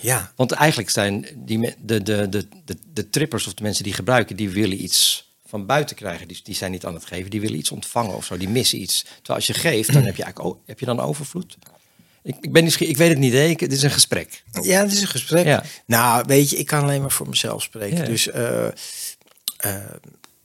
ja, 0.00 0.32
want 0.36 0.52
eigenlijk 0.52 0.90
zijn 0.90 1.26
die, 1.36 1.74
de, 1.78 2.02
de, 2.02 2.28
de, 2.28 2.46
de, 2.64 2.76
de 2.92 3.10
trippers 3.10 3.46
of 3.46 3.54
de 3.54 3.62
mensen 3.62 3.84
die 3.84 3.92
gebruiken, 3.92 4.36
die 4.36 4.50
willen 4.50 4.82
iets 4.82 5.28
van 5.46 5.66
buiten 5.66 5.96
krijgen. 5.96 6.28
Die, 6.28 6.40
die 6.42 6.54
zijn 6.54 6.70
niet 6.70 6.84
aan 6.84 6.94
het 6.94 7.04
geven, 7.04 7.30
die 7.30 7.40
willen 7.40 7.58
iets 7.58 7.70
ontvangen 7.70 8.16
of 8.16 8.24
zo, 8.24 8.36
die 8.36 8.48
missen 8.48 8.80
iets. 8.80 9.02
Terwijl 9.02 9.38
als 9.38 9.46
je 9.46 9.54
geeft, 9.54 9.92
dan 9.92 10.04
heb 10.04 10.16
je 10.16 10.22
eigenlijk 10.22 10.56
heb 10.66 10.80
je 10.80 10.86
dan 10.86 11.00
overvloed. 11.00 11.56
Ik, 12.22 12.36
ik 12.40 12.52
ben 12.52 12.62
nieuwsgierig, 12.62 12.94
ik 12.94 13.00
weet 13.00 13.08
het 13.08 13.18
niet? 13.18 13.34
Ik, 13.34 13.60
het 13.60 13.72
is 13.72 13.82
een 13.82 13.90
gesprek. 13.90 14.42
Ja, 14.62 14.82
het 14.82 14.92
is 14.92 15.00
een 15.00 15.06
gesprek. 15.06 15.44
Ja. 15.44 15.64
Nou, 15.86 16.24
weet 16.26 16.50
je, 16.50 16.56
ik 16.56 16.66
kan 16.66 16.82
alleen 16.82 17.00
maar 17.00 17.10
voor 17.10 17.28
mezelf 17.28 17.62
spreken. 17.62 17.96
Ja. 17.96 18.04
Dus 18.04 18.30
eh, 18.30 18.66
eh, 19.56 19.74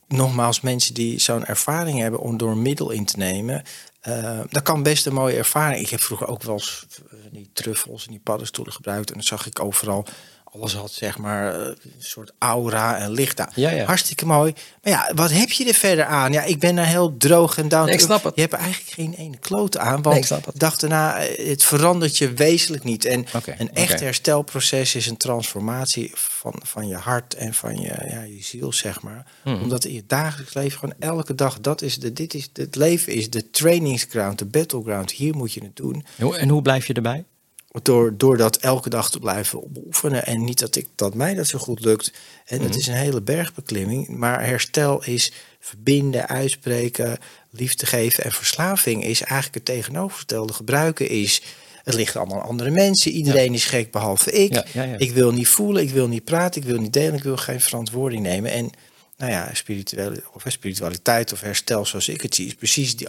nogmaals, 0.07 0.62
mensen 0.62 0.93
die 0.93 1.20
zo'n 1.20 1.45
ervaring 1.45 1.99
hebben 1.99 2.20
om 2.20 2.38
door 2.38 2.51
een 2.51 2.62
middel 2.62 2.91
in 2.91 3.05
te 3.05 3.18
nemen, 3.18 3.64
eh, 4.00 4.39
dat 4.50 4.64
kan 4.64 4.84
best 4.84 5.06
een 5.06 5.14
mooie 5.14 5.38
ervaring. 5.38 5.82
Ik 5.82 5.89
heb 5.89 6.00
vroeger 6.00 6.28
ook 6.28 6.43
wel 6.43 6.54
eens 6.54 6.86
eh, 7.12 7.18
die 7.32 7.50
truffels 7.54 8.06
en 8.06 8.12
die 8.12 8.22
paddenstoelen 8.24 8.74
gebruikt 8.74 9.10
en 9.10 9.14
dan 9.14 9.24
zag 9.24 9.45
ik 9.45 9.60
overal. 9.60 10.06
Alles 10.54 10.74
had 10.74 10.91
zeg 10.91 11.18
maar 11.18 11.56
eh, 11.56 11.66
een 11.68 11.78
soort 11.97 12.32
aura 12.38 12.97
en 12.97 13.12
licht. 13.12 13.43
Ja, 13.56 13.70
ja. 13.70 13.86
Hartstikke 13.86 14.26
mooi. 14.26 14.54
Maar 14.84 14.93
ja, 14.93 15.12
wat 15.16 15.32
heb 15.32 15.50
je 15.50 15.68
er 15.68 15.74
verder 15.74 16.06
aan? 16.06 16.32
Ja, 16.32 16.43
ik 16.43 16.60
ben 16.60 16.76
daar 16.76 16.86
heel 16.86 17.18
droog 17.18 17.58
en 17.58 17.68
down. 17.68 17.86
Nee, 17.86 17.93
ik 17.93 18.00
snap 18.00 18.24
het. 18.24 18.36
Je 18.36 18.41
hebt 18.41 18.54
eigenlijk 18.54 18.91
geen 18.91 19.14
ene 19.14 19.38
kloot 19.38 19.78
aan. 19.78 20.02
Want 20.02 20.30
Nee, 20.30 20.39
ik 20.39 20.60
dacht 20.60 20.82
daarna, 20.82 21.18
eh, 21.18 21.47
het 21.50 21.64
verandert 21.64 22.18
je 22.18 22.34
wezenlijk 22.34 22.84
niet. 22.84 23.06
En 23.06 23.26
een 23.58 23.74
echt 23.74 24.00
herstelproces 24.00 24.95
is 24.95 25.08
een 25.08 25.18
transformatie 25.18 26.12
van, 26.14 26.62
van 26.64 26.88
je 26.88 26.95
hart 26.95 27.34
en 27.34 27.54
van 27.54 27.80
je, 27.80 28.08
ja, 28.10 28.22
je 28.22 28.43
ziel, 28.43 28.74
zeg 28.74 29.02
maar. 29.02 29.26
Hmm. 29.43 29.62
Omdat 29.62 29.86
in 29.86 29.93
je 29.93 30.04
dagelijks 30.08 30.54
leven 30.54 30.80
gewoon 30.80 30.95
elke 31.00 31.36
dag, 31.36 31.60
dat 31.60 31.82
is 31.82 32.00
de, 32.00 32.14
dit 32.14 32.34
is, 32.34 32.50
het 32.54 32.76
leven 32.76 33.14
is 33.14 33.30
de 33.30 33.50
trainingsground, 33.50 34.39
de 34.39 34.45
battleground. 34.45 35.12
Hier 35.12 35.36
moet 35.36 35.54
je 35.54 35.64
het 35.64 35.76
doen. 35.76 36.06
En 36.38 36.50
hoe 36.50 36.62
blijf 36.62 36.88
je 36.88 36.93
erbij? 36.93 37.26
Door, 37.82 38.17
door 38.17 38.38
dat 38.38 38.57
elke 38.57 38.89
dag 38.89 39.11
te 39.11 39.20
blijven 39.20 39.59
beoefenen. 39.74 40.26
En 40.26 40.43
niet 40.43 40.59
dat, 40.59 40.76
ik, 40.76 40.88
dat 40.95 41.13
mij 41.13 41.34
dat 41.34 41.47
zo 41.47 41.57
goed 41.57 41.80
lukt. 41.80 42.11
En 42.45 42.57
Mhm. 42.57 42.67
dat 42.67 42.76
is 42.80 42.88
een 42.88 42.93
hele 42.93 43.22
bergbeklimming. 43.22 44.07
Maar 44.07 44.45
herstel 44.45 45.03
is 45.03 45.32
verbinden, 45.59 46.28
uitspreken, 46.28 47.17
liefde 47.49 47.86
geven. 47.86 48.24
En 48.24 48.32
verslaving 48.32 49.03
is 49.03 49.22
eigenlijk 49.22 49.53
het 49.53 49.65
tegenovergestelde. 49.65 50.53
Gebruiken 50.53 51.09
is... 51.09 51.41
Het 51.84 51.93
ligt 51.97 52.15
allemaal 52.15 52.41
andere 52.41 52.70
mensen. 52.70 53.11
Iedereen 53.11 53.53
is 53.53 53.65
gek 53.65 53.91
behalve 53.91 54.32
ik. 54.32 54.53
Ja, 54.53 54.65
ja, 54.74 54.84
ja. 54.84 54.97
Ik 54.97 55.11
wil 55.11 55.32
niet 55.32 55.47
voelen, 55.47 55.84
ik 55.84 55.89
wil 55.89 56.07
niet 56.07 56.24
praten, 56.24 56.61
ik 56.61 56.67
wil 56.67 56.80
niet 56.80 56.93
delen, 56.93 57.13
ik 57.13 57.24
wil 57.24 57.38
geen 57.38 57.61
verantwoording 57.61 58.22
nemen. 58.22 58.51
En 58.51 58.70
nou 59.17 59.32
ja, 59.32 59.49
spirituele, 59.53 60.24
of 60.34 60.45
eh, 60.45 60.51
spiritualiteit 60.51 61.34
of 61.34 61.41
herstel 61.41 61.86
zoals 61.86 62.07
ik 62.07 62.22
het 62.22 62.36
zie, 62.36 62.45
is 62.45 62.53
precies 62.55 62.95
die 62.95 63.07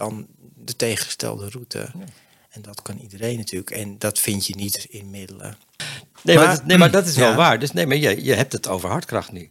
de 0.65 0.75
tegengestelde 0.75 1.49
route. 1.49 1.89
En 2.51 2.61
dat 2.61 2.81
kan 2.81 2.97
iedereen 2.97 3.37
natuurlijk. 3.37 3.69
En 3.69 3.95
dat 3.99 4.19
vind 4.19 4.45
je 4.47 4.55
niet 4.55 4.85
in 4.89 5.09
middelen. 5.09 5.57
Nee, 6.23 6.35
Maar- 6.35 6.45
maar, 6.45 6.55
dat, 6.55 6.65
nee, 6.65 6.77
maar 6.77 6.91
dat 6.91 7.07
is 7.07 7.15
wel 7.15 7.29
Ja. 7.29 7.35
waar. 7.35 7.59
Dus 7.59 7.71
nee, 7.71 7.87
maar 7.87 7.97
je, 7.97 8.23
je 8.23 8.33
hebt 8.33 8.53
het 8.53 8.67
over 8.67 8.89
hartkracht 8.89 9.31
nu. 9.31 9.49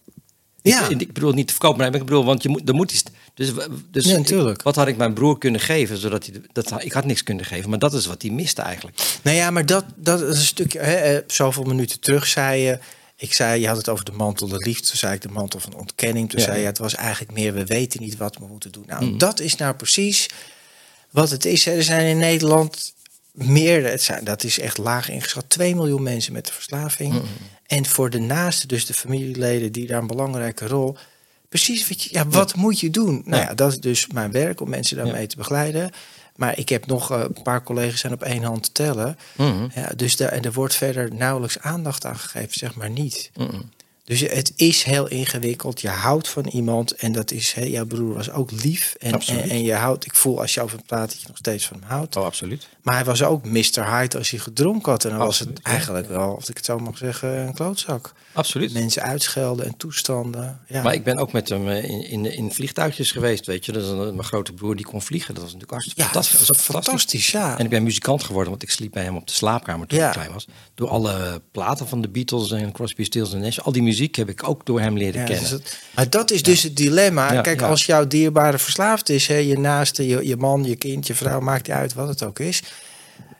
Ja. 0.62 0.88
Ik, 0.88 1.00
ik 1.00 1.12
bedoel 1.12 1.32
niet 1.32 1.46
te 1.46 1.52
verkopen, 1.52 1.78
maar 1.78 1.94
ik 1.94 2.04
bedoel, 2.04 2.24
want 2.24 2.42
je 2.42 2.48
moet, 2.48 2.68
er 2.68 2.74
moet 2.74 2.92
iets. 2.92 3.02
Dus, 3.34 3.52
dus 3.90 4.04
Ja, 4.04 4.16
natuurlijk. 4.16 4.58
ik- 4.58 4.62
wat 4.64 4.76
had 4.76 4.86
ik 4.88 4.96
mijn 4.96 5.12
broer 5.14 5.38
kunnen 5.38 5.60
geven, 5.60 5.96
zodat 5.96 6.26
hij 6.26 6.40
dat 6.52 6.84
ik 6.84 6.92
had 6.92 7.04
niks 7.04 7.22
kunnen 7.22 7.44
geven, 7.44 7.70
maar 7.70 7.78
dat 7.78 7.94
is 7.94 8.06
wat 8.06 8.22
hij 8.22 8.30
miste 8.30 8.62
eigenlijk. 8.62 9.18
Nou 9.22 9.36
ja, 9.36 9.50
maar 9.50 9.66
dat, 9.66 9.84
dat 9.96 10.20
is 10.22 10.38
een 10.38 10.44
stukje. 10.44 10.78
Hè, 10.78 10.94
eh, 10.94 11.22
zoveel 11.26 11.62
minuten 11.64 12.00
terug 12.00 12.26
zei 12.26 12.62
je. 12.62 12.78
Ik 13.16 13.32
zei, 13.32 13.60
je 13.60 13.66
had 13.68 13.76
het 13.76 13.88
over 13.88 14.04
de 14.04 14.12
mantel 14.12 14.48
de 14.48 14.56
liefde. 14.56 14.86
Toen 14.86 14.96
zei 14.96 15.14
ik 15.14 15.20
de 15.22 15.28
mantel 15.28 15.60
van 15.60 15.74
ontkenning. 15.74 16.30
Toen 16.30 16.38
Ja. 16.40 16.44
zei 16.46 16.60
je, 16.60 16.66
het 16.66 16.78
was 16.78 16.94
eigenlijk 16.94 17.32
meer, 17.32 17.52
we 17.54 17.64
weten 17.66 18.00
niet 18.02 18.16
wat 18.16 18.36
we 18.38 18.46
moeten 18.46 18.72
doen. 18.72 18.84
Nou, 18.86 19.04
Mhm. 19.04 19.18
dat 19.18 19.40
is 19.40 19.56
nou 19.56 19.74
precies 19.74 20.28
wat 21.10 21.30
het 21.30 21.44
is. 21.44 21.66
Er 21.66 21.82
zijn 21.82 22.06
in 22.06 22.18
Nederland 22.18 22.94
meer, 23.32 23.90
het 23.90 24.02
zijn, 24.02 24.24
dat 24.24 24.44
is 24.44 24.58
echt 24.58 24.78
laag 24.78 25.08
ingeschat, 25.08 25.44
2 25.48 25.74
miljoen 25.74 26.02
mensen 26.02 26.32
met 26.32 26.46
de 26.46 26.52
verslaving. 26.52 27.14
En 27.66 27.86
voor 27.86 28.10
de 28.10 28.18
naasten, 28.18 28.68
dus 28.68 28.86
de 28.86 28.94
familieleden, 28.94 29.72
die 29.72 29.86
daar 29.86 30.00
een 30.00 30.06
belangrijke 30.06 30.66
rol. 30.66 30.96
Precies 31.48 31.88
wat 31.88 32.02
je, 32.02 32.08
ja, 32.12 32.26
wat 32.28 32.54
moet 32.54 32.80
je 32.80 32.90
doen? 32.90 33.22
Nou 33.24 33.42
Ja. 33.42 33.48
ja, 33.48 33.54
dat 33.54 33.70
is 33.72 33.80
dus 33.80 34.06
mijn 34.06 34.30
werk 34.30 34.60
om 34.60 34.68
mensen 34.68 34.96
daarmee 34.96 35.26
te 35.26 35.36
begeleiden. 35.36 35.90
Maar 36.36 36.58
ik 36.58 36.68
heb 36.68 36.86
nog 36.86 37.10
eh, 37.10 37.20
een 37.20 37.42
paar 37.42 37.62
collega's 37.62 38.00
zijn 38.00 38.12
op 38.12 38.22
één 38.22 38.42
hand 38.42 38.62
te 38.62 38.72
tellen. 38.72 39.18
Ja, 39.74 39.90
dus 39.96 40.16
daar, 40.16 40.28
en 40.28 40.42
er 40.42 40.52
wordt 40.52 40.74
verder 40.74 41.14
nauwelijks 41.14 41.58
aandacht 41.58 42.04
aan 42.04 42.18
gegeven, 42.18 42.52
zeg 42.58 42.74
maar 42.74 42.90
niet. 42.90 43.30
Dus 44.04 44.20
het 44.20 44.52
is 44.56 44.82
heel 44.82 45.08
ingewikkeld. 45.08 45.80
Je 45.80 45.88
houdt 45.88 46.28
van 46.28 46.46
iemand 46.46 46.94
en 46.94 47.12
dat 47.12 47.30
is, 47.30 47.52
hè, 47.52 47.64
jouw 47.64 47.86
broer 47.86 48.14
was 48.14 48.30
ook 48.30 48.50
lief. 48.50 48.94
En, 48.98 49.20
en, 49.20 49.62
je 49.62 49.74
houdt, 49.74 50.04
ik 50.04 50.14
voel 50.14 50.40
als 50.40 50.54
je 50.54 50.60
over 50.60 50.76
hem 50.76 50.86
praat 50.86 51.08
dat 51.08 51.20
je 51.20 51.26
nog 51.28 51.36
steeds 51.36 51.66
van 51.66 51.76
hem 51.80 51.88
houdt. 51.88 52.16
Oh, 52.16 52.24
absoluut. 52.24 52.68
Maar 52.82 52.94
hij 52.94 53.04
was 53.04 53.22
ook 53.22 53.44
Mr. 53.44 53.96
Hyde 53.96 54.18
als 54.18 54.30
hij 54.30 54.38
gedronken 54.38 54.92
had. 54.92 55.04
En 55.04 55.10
dan 55.10 55.18
was 55.18 55.38
het 55.38 55.48
ja. 55.62 55.70
eigenlijk 55.70 56.08
wel, 56.08 56.34
als 56.36 56.48
ik 56.48 56.56
het 56.56 56.64
zo 56.64 56.78
mag 56.78 56.96
zeggen, 56.96 57.38
een 57.38 57.54
klootzak. 57.54 58.12
Absoluut. 58.32 58.72
Mensen 58.72 59.02
uitschelden 59.02 59.66
en 59.66 59.76
toestanden. 59.76 60.60
Ja. 60.66 60.82
Maar 60.82 60.94
ik 60.94 61.04
ben 61.04 61.18
ook 61.18 61.32
met 61.32 61.48
hem 61.48 61.68
eh, 61.68 61.84
in, 61.84 62.10
in, 62.10 62.24
in 62.36 62.52
vliegtuigjes 62.52 63.12
geweest, 63.12 63.46
weet 63.46 63.64
je. 63.64 63.72
Dat 63.72 63.82
is 63.82 63.90
mijn 63.90 64.24
grote 64.24 64.52
broer 64.52 64.76
die 64.76 64.84
kon 64.84 65.02
vliegen. 65.02 65.34
Dat 65.34 65.42
was 65.42 65.52
natuurlijk 65.52 65.70
hartstikke 65.70 66.00
ja, 66.02 66.06
fantastisch. 66.06 66.38
Dat 66.38 66.48
was 66.48 66.58
fantastisch. 66.58 66.90
fantastisch, 66.90 67.30
ja. 67.30 67.58
En 67.58 67.64
ik 67.64 67.70
ben 67.70 67.82
muzikant 67.82 68.22
geworden, 68.22 68.50
want 68.50 68.62
ik 68.62 68.70
sliep 68.70 68.92
bij 68.92 69.04
hem 69.04 69.16
op 69.16 69.26
de 69.26 69.32
slaapkamer 69.32 69.86
toen 69.86 69.98
Ja. 69.98 70.06
ik 70.06 70.12
klein 70.12 70.32
was. 70.32 70.46
Door 70.74 70.88
alle 70.88 71.42
platen 71.52 71.88
van 71.88 72.00
de 72.00 72.08
Beatles 72.08 72.50
en 72.50 72.72
Crosby, 72.72 73.04
Stills 73.04 73.32
en 73.32 73.40
Nash. 73.40 73.58
Al 73.58 73.72
die 73.72 73.82
muziek 73.82 73.99
heb 74.16 74.28
ik 74.28 74.48
ook 74.48 74.66
door 74.66 74.80
hem 74.80 74.96
leren 74.96 75.20
Ja, 75.20 75.26
kennen. 75.26 75.42
dus 75.42 75.50
het- 75.50 75.78
maar 75.94 76.10
dat 76.10 76.30
is 76.30 76.42
dus 76.42 76.62
het 76.62 76.76
dilemma. 76.76 77.32
Ja, 77.32 77.40
Kijk, 77.40 77.62
als 77.62 77.86
jouw 77.86 78.06
dierbare 78.06 78.58
verslaafd 78.58 79.08
is, 79.08 79.26
hè, 79.26 79.34
je 79.36 79.58
naaste, 79.58 80.06
je, 80.06 80.26
je 80.26 80.36
man, 80.36 80.64
je 80.64 80.76
kind, 80.76 81.06
je 81.06 81.14
vrouw, 81.14 81.40
maakt 81.40 81.66
niet 81.66 81.76
uit 81.76 81.94
wat 81.94 82.08
het 82.08 82.22
ook 82.22 82.38
is. 82.38 82.62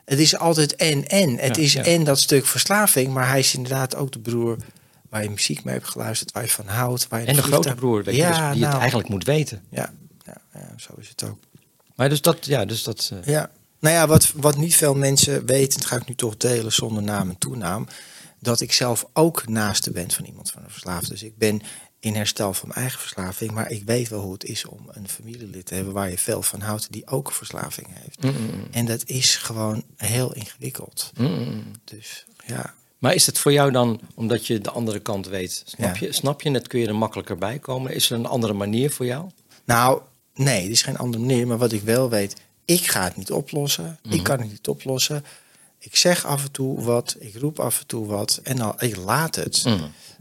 Het 0.05 0.19
is 0.19 0.37
altijd 0.37 0.75
en 0.75 1.07
en. 1.07 1.37
Het 1.37 1.57
is 1.57 1.75
en 1.75 2.03
dat 2.03 2.19
stuk 2.19 2.45
verslaving, 2.45 3.13
maar 3.13 3.27
hij 3.27 3.39
is 3.39 3.53
inderdaad 3.55 3.95
ook 3.95 4.11
de 4.11 4.19
broer 4.19 4.57
waar 5.09 5.23
je 5.23 5.29
muziek 5.29 5.63
mee 5.63 5.73
hebt 5.73 5.87
geluisterd, 5.87 6.31
waar 6.31 6.43
je 6.43 6.49
van 6.49 6.67
houdt. 6.67 7.07
Waar 7.07 7.19
je 7.21 7.25
en 7.25 7.35
de 7.35 7.41
grote 7.41 7.75
broer, 7.75 8.03
weet 8.03 8.15
je, 8.15 8.21
dus 8.21 8.35
die 8.35 8.43
nou, 8.43 8.65
het 8.65 8.77
eigenlijk 8.79 9.09
moet 9.09 9.23
weten. 9.25 9.61
Ja, 9.69 9.93
ja, 10.25 10.37
ja, 10.53 10.73
zo 10.77 10.93
is 10.99 11.09
het 11.09 11.23
ook. 11.23 11.37
Maar 11.95 12.09
dus 12.09 12.21
dat, 12.21 12.45
ja, 12.45 12.65
dus 12.65 12.83
dat... 12.83 13.11
eh, 13.23 13.33
Ja. 13.33 13.49
Nou 13.79 13.95
ja, 13.95 14.07
wat, 14.07 14.31
wat 14.35 14.57
niet 14.57 14.75
veel 14.75 14.93
mensen 14.95 15.45
weten, 15.45 15.79
dat 15.79 15.87
ga 15.87 15.95
ik 15.95 16.07
nu 16.07 16.15
toch 16.15 16.37
delen 16.37 16.71
zonder 16.73 17.03
naam 17.03 17.29
en 17.29 17.37
toenaam, 17.37 17.87
dat 18.41 18.61
ik 18.61 18.71
zelf 18.73 19.05
ook 19.13 19.47
naaste 19.47 19.91
ben 19.91 20.11
van 20.11 20.25
iemand 20.25 20.51
van 20.51 20.63
een 20.63 20.69
verslaafd. 20.69 21.09
Dus 21.09 21.23
ik 21.23 21.37
ben 21.37 21.61
in 21.99 22.15
herstel 22.15 22.53
van 22.53 22.67
mijn 22.67 22.79
eigen 22.79 22.99
verslaving. 22.99 23.51
Maar 23.51 23.69
ik 23.71 23.83
weet 23.83 24.09
wel 24.09 24.21
hoe 24.21 24.33
het 24.33 24.43
is 24.43 24.65
om 24.65 24.79
een 24.91 25.07
familielid 25.09 25.65
te 25.65 25.73
hebben 25.75 25.93
waar 25.93 26.09
je 26.09 26.17
veel 26.17 26.41
van 26.41 26.61
houdt, 26.61 26.91
die 26.91 27.07
ook 27.07 27.31
verslaving 27.31 27.87
heeft. 27.91 28.23
Mm, 28.23 28.67
En 28.71 28.85
dat 28.85 29.03
is 29.05 29.35
gewoon 29.35 29.83
heel 29.95 30.33
ingewikkeld. 30.33 31.11
Dus 31.83 32.25
ja. 32.45 32.73
Maar 32.97 33.13
is 33.13 33.25
het 33.25 33.37
voor 33.37 33.51
jou 33.53 33.71
dan, 33.71 33.99
omdat 34.15 34.47
je 34.47 34.59
de 34.59 34.71
andere 34.71 34.99
kant 34.99 35.27
weet, 35.27 35.63
snap, 35.65 35.95
Ja. 35.95 36.05
je, 36.07 36.11
snap 36.13 36.41
je 36.41 36.51
het, 36.51 36.67
kun 36.67 36.79
je 36.79 36.87
er 36.87 36.95
makkelijker 36.95 37.37
bij 37.37 37.59
komen? 37.59 37.93
Is 37.93 38.09
er 38.09 38.17
een 38.17 38.25
andere 38.25 38.53
manier 38.53 38.91
voor 38.91 39.05
jou? 39.05 39.29
Nou, 39.65 40.01
nee, 40.33 40.63
er 40.65 40.69
is 40.71 40.81
geen 40.81 40.97
andere 40.97 41.23
manier. 41.23 41.47
Maar 41.47 41.57
wat 41.57 41.71
ik 41.71 41.81
wel 41.81 42.09
weet, 42.09 42.35
ik 42.65 42.87
ga 42.87 43.03
het 43.03 43.15
niet 43.15 43.31
oplossen. 43.31 43.99
Mhm. 44.03 44.13
Ik 44.15 44.23
kan 44.23 44.39
het 44.39 44.49
niet 44.49 44.67
oplossen. 44.67 45.25
Ik 45.83 45.95
zeg 45.95 46.25
af 46.25 46.43
en 46.43 46.51
toe 46.51 46.81
wat, 46.81 47.15
ik 47.19 47.35
roep 47.35 47.59
af 47.59 47.79
en 47.79 47.85
toe 47.87 48.05
wat 48.05 48.39
en 48.43 48.55
dan, 48.57 48.73
ik 48.79 48.95
laat 48.95 49.35
het. 49.35 49.63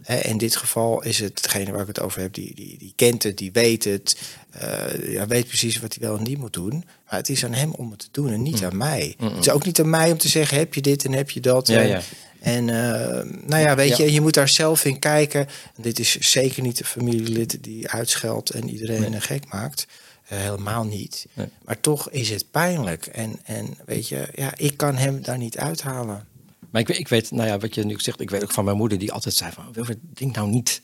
Hè, 0.03 0.17
in 0.21 0.39
dit 0.39 0.57
geval 0.57 1.03
is 1.03 1.19
het 1.19 1.43
degene 1.43 1.71
waar 1.73 1.81
ik 1.81 1.87
het 1.87 2.01
over 2.01 2.21
heb, 2.21 2.35
die, 2.35 2.55
die, 2.55 2.79
die 2.79 2.93
kent 2.97 3.23
het, 3.23 3.39
die 3.39 3.53
weet 3.53 3.85
het. 3.85 4.19
eh, 4.51 5.13
ja, 5.13 5.27
weet 5.27 5.47
precies 5.47 5.81
wat 5.81 5.95
hij 5.99 6.09
wel 6.09 6.17
en 6.19 6.23
niet 6.23 6.39
moet 6.39 6.53
doen. 6.53 6.85
Maar 7.09 7.19
het 7.19 7.29
is 7.29 7.45
aan 7.45 7.53
hem 7.53 7.73
om 7.73 7.91
het 7.91 7.99
te 7.99 8.09
doen 8.11 8.31
en 8.33 8.43
niet 8.43 8.65
aan 8.65 8.77
mij. 8.77 9.15
Het 9.19 9.47
is 9.47 9.51
ook 9.51 9.65
niet 9.65 9.81
aan 9.81 9.91
mij 9.91 10.11
om 10.13 10.19
te 10.19 10.29
zeggen, 10.29 10.59
heb 10.59 10.75
je 10.75 10.81
dit 10.81 11.05
en 11.05 11.13
heb 11.13 11.31
je 11.31 11.41
dat. 11.41 11.67
Ja, 11.67 11.81
en, 11.81 11.89
ja. 11.89 12.01
en 12.41 12.69
eh, 12.69 13.25
nou 13.47 13.63
ja, 13.63 13.75
weet 13.77 13.97
Ja. 13.97 14.05
je, 14.05 14.13
je 14.13 14.21
moet 14.21 14.35
daar 14.35 14.49
zelf 14.49 14.85
in 14.85 14.99
kijken. 14.99 15.41
En 15.77 15.83
dit 15.83 15.99
is 15.99 16.19
zeker 16.19 16.63
niet 16.63 16.81
een 16.81 16.87
familielid 16.87 17.59
die 17.61 17.89
uitscheldt 17.89 18.51
en 18.51 18.69
iedereen 18.71 19.13
een 19.13 19.23
gek 19.23 19.53
maakt. 19.53 19.87
Eh, 20.31 20.39
helemaal 20.39 20.85
niet. 20.85 21.27
Nee. 21.33 21.47
Maar 21.65 21.81
toch 21.81 22.11
is 22.11 22.31
het 22.31 22.45
pijnlijk. 22.51 23.07
En, 23.07 23.39
en 23.45 23.77
weet 23.87 24.09
je, 24.09 24.29
ja, 24.35 24.53
ik 24.57 24.77
kan 24.77 24.97
hem 24.97 25.23
daar 25.23 25.39
niet 25.39 25.59
uithalen. 25.59 26.27
Maar 26.71 26.81
ik, 26.81 26.89
weet- 26.89 26.99
ik 26.99 27.09
weet, 27.09 27.31
nou 27.31 27.49
ja, 27.49 27.59
wat 27.59 27.75
je 27.75 27.85
nu 27.85 27.95
zegt, 27.99 28.21
ik 28.21 28.31
weet 28.31 28.43
ook 28.43 28.53
van 28.53 28.65
mijn 28.65 28.77
moeder 28.77 28.99
die 28.99 29.13
altijd 29.13 29.35
zei 29.35 29.53
van, 29.53 29.65
Wilfred, 29.73 29.99
denk 30.15 30.35
nou 30.37 30.49
niet. 30.49 30.81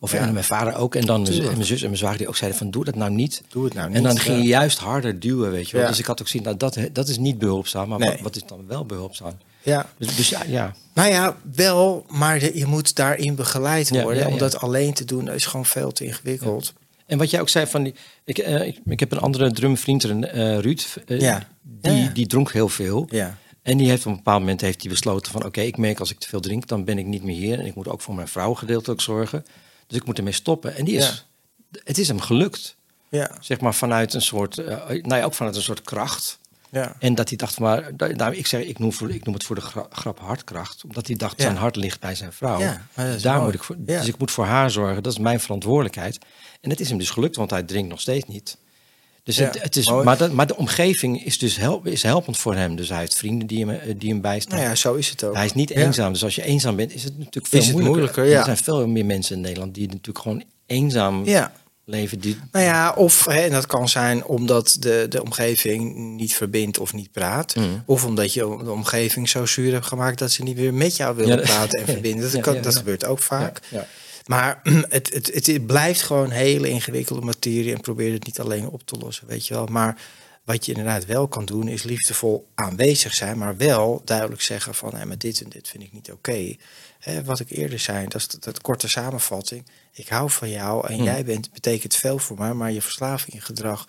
Of 0.00 0.12
Ja. 0.12 0.18
en 0.18 0.32
mijn 0.32 0.44
vader 0.44 0.74
ook. 0.76 0.94
En 0.94 1.06
dan 1.06 1.20
mijn, 1.20 1.24
Tuurlijk. 1.32 1.48
en 1.50 1.54
mijn 1.56 1.66
zus 1.68 1.80
en 1.80 1.86
mijn 1.86 1.98
zwager 1.98 2.18
die 2.18 2.28
ook 2.28 2.36
zeiden 2.36 2.58
van, 2.58 2.70
doe 2.70 2.84
dat 2.84 2.94
nou 2.94 3.10
niet. 3.10 3.42
Doe 3.48 3.64
het 3.64 3.74
nou 3.74 3.92
En 3.92 4.02
dan 4.02 4.12
niet, 4.12 4.20
ging 4.20 4.36
je 4.42 4.48
juist 4.48 4.78
harder 4.78 5.20
duwen, 5.20 5.50
weet 5.50 5.66
je 5.66 5.72
wel. 5.72 5.82
Ja. 5.82 5.88
Dus 5.88 5.98
ik 5.98 6.04
had 6.06 6.20
ook 6.20 6.28
zien, 6.28 6.42
nou, 6.42 6.56
dat, 6.56 6.78
dat 6.92 7.08
is 7.08 7.18
niet 7.18 7.38
behulpzaam. 7.38 7.88
Maar 7.88 7.98
Nee. 7.98 8.08
wat, 8.10 8.20
wat 8.20 8.36
is 8.36 8.42
dan 8.46 8.66
wel 8.66 8.86
behulpzaam? 8.86 9.32
Ja. 9.62 9.86
Dus, 9.98 10.16
dus 10.16 10.28
ja, 10.28 10.42
ja. 10.46 10.74
Nou 10.94 11.08
ja, 11.10 11.36
wel, 11.54 12.06
maar 12.08 12.56
je 12.56 12.66
moet 12.66 12.94
daarin 12.96 13.34
begeleid 13.34 13.90
worden. 13.90 14.26
Om 14.26 14.38
dat 14.38 14.58
alleen 14.60 14.94
te 14.94 15.04
doen 15.04 15.30
is 15.30 15.46
gewoon 15.46 15.66
veel 15.66 15.92
te 15.92 16.04
ingewikkeld. 16.04 16.72
En 17.06 17.18
wat 17.18 17.30
jij 17.30 17.40
ook 17.40 17.48
zei 17.48 17.66
van 17.66 17.82
die, 17.82 17.94
ik, 18.24 18.38
eh, 18.38 18.66
ik, 18.66 18.80
ik 18.84 19.00
heb 19.00 19.12
een 19.12 19.18
andere 19.18 19.52
drumvriend, 19.52 20.04
eh 20.04 20.58
Ruud, 20.58 20.96
eh, 21.06 21.20
Ja. 21.20 21.48
Die, 21.62 21.92
Ja, 21.92 22.08
die 22.08 22.26
dronk 22.26 22.52
heel 22.52 22.68
veel. 22.68 23.06
Ja. 23.10 23.38
En 23.62 23.76
die 23.76 23.88
heeft 23.88 24.06
op 24.06 24.10
een 24.10 24.16
bepaald 24.16 24.40
moment 24.40 24.60
heeft 24.60 24.80
hij 24.82 24.90
besloten 24.90 25.32
van 25.32 25.44
oké, 25.44 25.60
ik 25.60 25.76
merk 25.76 26.00
als 26.00 26.10
ik 26.10 26.18
te 26.18 26.28
veel 26.28 26.40
drink, 26.40 26.66
dan 26.66 26.84
ben 26.84 26.98
ik 26.98 27.06
niet 27.06 27.22
meer 27.22 27.36
hier. 27.36 27.58
En 27.58 27.66
ik 27.66 27.74
moet 27.74 27.88
ook 27.88 28.00
voor 28.00 28.14
mijn 28.14 28.28
vrouw 28.28 28.54
gedeeltelijk 28.54 29.00
zorgen. 29.00 29.46
Dus 29.86 29.98
ik 29.98 30.06
moet 30.06 30.18
ermee 30.18 30.32
stoppen. 30.32 30.76
En 30.76 30.84
die 30.84 30.96
is, 30.96 31.26
het 31.84 31.98
is 31.98 32.08
hem 32.08 32.20
gelukt. 32.20 32.76
Ja. 33.10 33.30
Zeg 33.40 33.60
maar 33.60 33.74
vanuit 33.74 34.14
een 34.14 34.22
soort, 34.22 34.56
nou 34.56 35.16
ja, 35.16 35.22
ook 35.22 35.34
vanuit 35.34 35.56
een 35.56 35.62
soort 35.62 35.82
kracht. 35.82 36.38
Ja. 36.70 36.96
En 36.98 37.14
dat 37.14 37.28
hij 37.28 37.38
dacht 37.38 37.54
van, 37.54 37.62
maar, 37.62 37.90
nou, 38.16 38.34
ik 38.34 38.46
zeg, 38.46 38.60
ik 38.62 38.78
noem, 38.78 38.92
voor, 38.92 39.10
ik 39.10 39.24
noem 39.24 39.34
het 39.34 39.44
voor 39.44 39.54
de 39.56 39.60
gra- 39.62 39.86
grap 39.90 40.18
hartkracht. 40.20 40.84
Omdat 40.84 41.06
hij 41.06 41.16
dacht, 41.16 41.36
Ja. 41.38 41.42
zijn 41.44 41.56
hart 41.56 41.76
ligt 41.76 42.00
bij 42.00 42.14
zijn 42.14 42.32
vrouw. 42.32 42.58
Ja, 42.60 42.86
Daar 43.22 43.32
mooi. 43.34 43.44
moet 43.44 43.54
ik 43.54 43.62
voor. 43.62 43.76
Dus 43.78 44.06
ik 44.06 44.18
moet 44.18 44.30
voor 44.30 44.44
haar 44.44 44.70
zorgen, 44.70 45.02
dat 45.02 45.12
is 45.12 45.18
mijn 45.18 45.40
verantwoordelijkheid. 45.40 46.18
En 46.60 46.70
het 46.70 46.80
is 46.80 46.88
hem 46.88 46.98
dus 46.98 47.10
gelukt, 47.10 47.36
want 47.36 47.50
hij 47.50 47.62
drinkt 47.62 47.88
nog 47.88 48.00
steeds 48.00 48.24
niet. 48.28 48.56
Dus 49.22 49.36
het, 49.36 49.62
het 49.62 49.76
is, 49.76 49.88
maar, 49.90 50.16
dat, 50.18 50.32
maar 50.32 50.46
de 50.46 50.56
omgeving 50.56 51.24
is 51.24 51.38
dus 51.38 51.56
help, 51.56 51.86
is 51.86 52.02
helpend 52.02 52.36
voor 52.36 52.54
hem. 52.54 52.76
Dus 52.76 52.88
hij 52.88 52.98
heeft 52.98 53.16
vrienden 53.16 53.46
die 53.46 53.66
hem, 53.66 53.70
eh, 53.78 53.94
die 53.96 54.10
hem 54.10 54.20
bijstaan. 54.20 54.56
Nou 54.58 54.68
ja, 54.70 54.74
zo 54.74 54.94
is 54.94 55.08
het 55.10 55.24
ook. 55.24 55.34
Hij 55.34 55.44
is 55.44 55.52
niet 55.52 55.70
eenzaam. 55.70 56.12
Dus 56.12 56.24
als 56.24 56.34
je 56.34 56.42
eenzaam 56.42 56.76
bent, 56.76 56.94
is 56.94 57.04
het 57.04 57.18
natuurlijk 57.18 57.46
veel 57.46 57.60
Is 57.60 57.66
het 57.66 57.74
moeilijker. 57.76 58.02
moeilijker. 58.22 58.38
Er 58.38 58.44
zijn 58.44 58.56
veel 58.56 58.86
meer 58.88 59.06
mensen 59.06 59.36
in 59.36 59.42
Nederland 59.42 59.74
die 59.74 59.86
natuurlijk 59.88 60.18
gewoon 60.18 60.42
eenzaam 60.66 61.24
Ja. 61.24 61.52
Leven. 61.86 62.18
Die, 62.18 62.38
Nou 62.52 62.64
ja, 62.64 62.92
of 62.92 63.24
hè, 63.24 63.40
en 63.40 63.50
dat 63.50 63.66
kan 63.66 63.88
zijn 63.88 64.24
omdat 64.24 64.76
de, 64.80 65.06
de 65.08 65.22
omgeving 65.22 65.96
niet 65.96 66.34
verbindt 66.34 66.78
of 66.78 66.92
niet 66.92 67.12
praat. 67.12 67.54
Mm. 67.54 67.82
Of 67.86 68.04
omdat 68.04 68.32
je 68.32 68.40
de 68.40 68.70
omgeving 68.70 69.28
zo 69.28 69.46
zuur 69.46 69.72
hebt 69.72 69.86
gemaakt 69.86 70.18
dat 70.18 70.30
ze 70.30 70.42
niet 70.42 70.56
meer 70.56 70.74
met 70.74 70.96
jou 70.96 71.16
willen 71.16 71.38
Ja, 71.38 71.44
praten 71.44 71.80
en 71.80 71.86
verbinden. 71.92 72.22
Dat, 72.22 72.32
Ja, 72.32 72.40
kan, 72.40 72.54
ja, 72.54 72.60
dat 72.60 72.76
gebeurt 72.76 73.04
ook 73.04 73.18
vaak. 73.18 73.60
Maar 74.26 74.60
het, 74.62 75.10
het, 75.14 75.30
het, 75.34 75.46
het 75.46 75.66
blijft 75.66 76.02
gewoon 76.02 76.30
hele 76.30 76.68
ingewikkelde 76.68 77.22
materie 77.22 77.74
en 77.74 77.80
probeer 77.80 78.12
het 78.12 78.26
niet 78.26 78.40
alleen 78.40 78.68
op 78.68 78.86
te 78.86 78.96
lossen, 78.96 79.26
weet 79.26 79.46
je 79.46 79.54
wel. 79.54 79.66
Maar 79.66 79.96
wat 80.46 80.64
je 80.64 80.72
inderdaad 80.72 81.04
wel 81.04 81.28
kan 81.28 81.44
doen, 81.44 81.68
is 81.68 81.82
liefdevol 81.82 82.48
aanwezig 82.54 83.14
zijn, 83.14 83.38
maar 83.38 83.56
wel 83.56 84.02
duidelijk 84.04 84.42
zeggen 84.42 84.74
van, 84.74 84.94
hé, 84.96 85.04
maar 85.04 85.18
dit 85.18 85.40
en 85.40 85.48
dit 85.48 85.68
vind 85.68 85.82
ik 85.82 85.92
niet 85.92 86.12
oké. 86.12 86.56
Wat 87.24 87.40
ik 87.40 87.50
eerder 87.50 87.78
zei, 87.78 88.02
dat 88.08 88.20
is 88.20 88.28
dat, 88.28 88.44
dat 88.44 88.60
korte 88.60 88.88
samenvatting. 88.88 89.66
Ik 89.92 90.08
hou 90.08 90.30
van 90.30 90.50
jou 90.50 90.86
en 90.86 90.94
Hmm. 90.94 91.04
jij 91.04 91.24
bent, 91.24 91.52
betekent 91.52 91.94
veel 91.94 92.18
voor 92.18 92.38
mij, 92.38 92.52
maar 92.52 92.72
je 92.72 92.82
verslaving, 92.82 93.32
je 93.32 93.40
gedrag, 93.40 93.86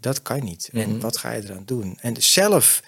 dat 0.00 0.22
kan 0.22 0.44
niet. 0.44 0.70
En 0.72 1.00
wat 1.00 1.16
ga 1.16 1.32
je 1.32 1.42
eraan 1.42 1.62
doen? 1.64 1.98
En 2.00 2.22
zelf 2.22 2.82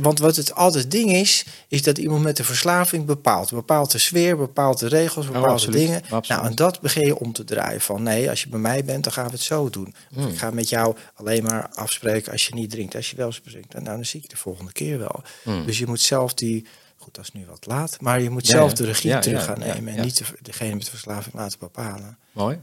Want 0.00 0.18
wat 0.18 0.36
het 0.36 0.54
altijd 0.54 0.90
ding 0.90 1.12
is, 1.12 1.44
is 1.68 1.82
dat 1.82 1.98
iemand 1.98 2.22
met 2.22 2.38
een 2.38 2.44
verslaving 2.44 3.04
bepaalt. 3.06 3.50
Bepaalt 3.50 3.90
de 3.90 3.98
sfeer, 3.98 4.36
bepaalt 4.36 4.78
de 4.78 4.88
regels, 4.88 5.26
bepaalt 5.26 5.44
de 5.44 5.50
absoluut. 5.50 5.78
dingen. 5.80 6.02
Absoluut. 6.02 6.28
Nou, 6.28 6.46
en 6.46 6.54
dat 6.54 6.80
begin 6.80 7.06
je 7.06 7.18
om 7.18 7.32
te 7.32 7.44
draaien. 7.44 7.80
Van 7.80 8.02
nee, 8.02 8.30
als 8.30 8.42
je 8.42 8.48
bij 8.48 8.58
mij 8.58 8.84
bent, 8.84 9.04
dan 9.04 9.12
gaan 9.12 9.24
we 9.24 9.30
het 9.30 9.40
zo 9.40 9.70
doen. 9.70 9.94
Of 10.16 10.26
ik 10.26 10.38
ga 10.38 10.50
met 10.50 10.68
jou 10.68 10.96
alleen 11.14 11.42
maar 11.42 11.68
afspreken 11.68 12.32
als 12.32 12.46
je 12.46 12.54
niet 12.54 12.70
drinkt. 12.70 12.94
Als 12.94 13.10
je 13.10 13.16
wel 13.16 13.26
eens 13.26 13.40
drinkt, 13.44 13.72
nou, 13.72 13.84
dan 13.84 14.04
zie 14.04 14.16
ik 14.20 14.22
je 14.26 14.32
de 14.32 14.40
volgende 14.40 14.72
keer 14.72 14.98
wel. 14.98 15.22
Dus 15.66 15.78
je 15.78 15.86
moet 15.86 16.00
zelf 16.00 16.34
die... 16.34 16.66
Goed, 16.96 17.14
dat 17.14 17.24
is 17.24 17.32
nu 17.32 17.46
wat 17.46 17.66
laat. 17.66 18.00
Maar 18.00 18.20
je 18.20 18.30
moet 18.30 18.46
Ja, 18.46 18.52
zelf 18.52 18.72
de 18.72 18.84
regie 18.84 19.10
Ja, 19.10 19.20
terug 19.20 19.44
gaan 19.44 19.60
ja, 19.60 19.74
nemen. 19.74 19.94
En 19.96 20.04
niet 20.04 20.18
de, 20.18 20.24
degene 20.42 20.74
met 20.74 20.84
de 20.84 20.90
verslaving 20.90 21.34
laten 21.34 21.58
bepalen. 21.58 22.18
Mooi. 22.32 22.60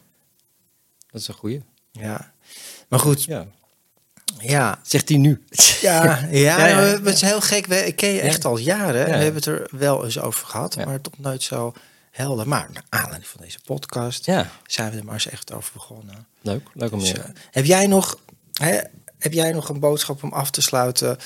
Dat 1.11 1.21
is 1.21 1.27
een 1.27 1.33
goeie. 1.33 1.61
Ja. 1.91 2.33
Maar 2.87 2.99
goed, 2.99 3.23
Ja. 3.23 3.47
Ja. 4.39 4.79
Zegt 4.83 5.09
hij 5.09 5.17
nu. 5.17 5.43
Ja, 5.81 6.03
ja, 6.03 6.27
Ja, 6.31 6.67
ja, 6.67 6.77
het 6.79 7.05
is 7.05 7.21
heel 7.21 7.41
gek. 7.41 7.65
We- 7.65 7.85
Ik 7.85 7.95
ken 7.95 8.09
je 8.09 8.21
echt 8.21 8.45
al 8.45 8.57
jaren. 8.57 8.99
Ja. 8.99 9.05
We 9.17 9.23
hebben 9.23 9.35
het 9.35 9.45
er 9.45 9.67
wel 9.71 10.05
eens 10.05 10.19
over 10.19 10.47
gehad, 10.47 10.75
maar 10.75 11.01
toch 11.01 11.17
nooit 11.17 11.43
zo 11.43 11.73
helder. 12.11 12.47
Maar 12.47 12.69
naar 12.73 12.83
aanleiding 12.89 13.27
van 13.27 13.41
deze 13.41 13.59
podcast 13.65 14.25
Ja, 14.25 14.49
zijn 14.65 14.91
we 14.91 14.97
er 14.97 15.05
maar 15.05 15.13
eens 15.13 15.29
echt 15.29 15.53
over 15.53 15.71
begonnen. 15.73 16.27
leuk. 16.41 16.67
Leuk 16.73 16.91
om 16.91 16.99
Dus, 16.99 17.09
je... 17.09 17.17
eh, 17.19 17.29
heb, 17.51 17.65
jij 17.65 17.87
nog, 17.87 18.19
hè, 18.53 18.79
heb 19.17 19.33
jij 19.33 19.51
nog 19.51 19.69
een 19.69 19.79
boodschap 19.79 20.23
om 20.23 20.33
af 20.33 20.51
te 20.51 20.61
sluiten 20.61 21.17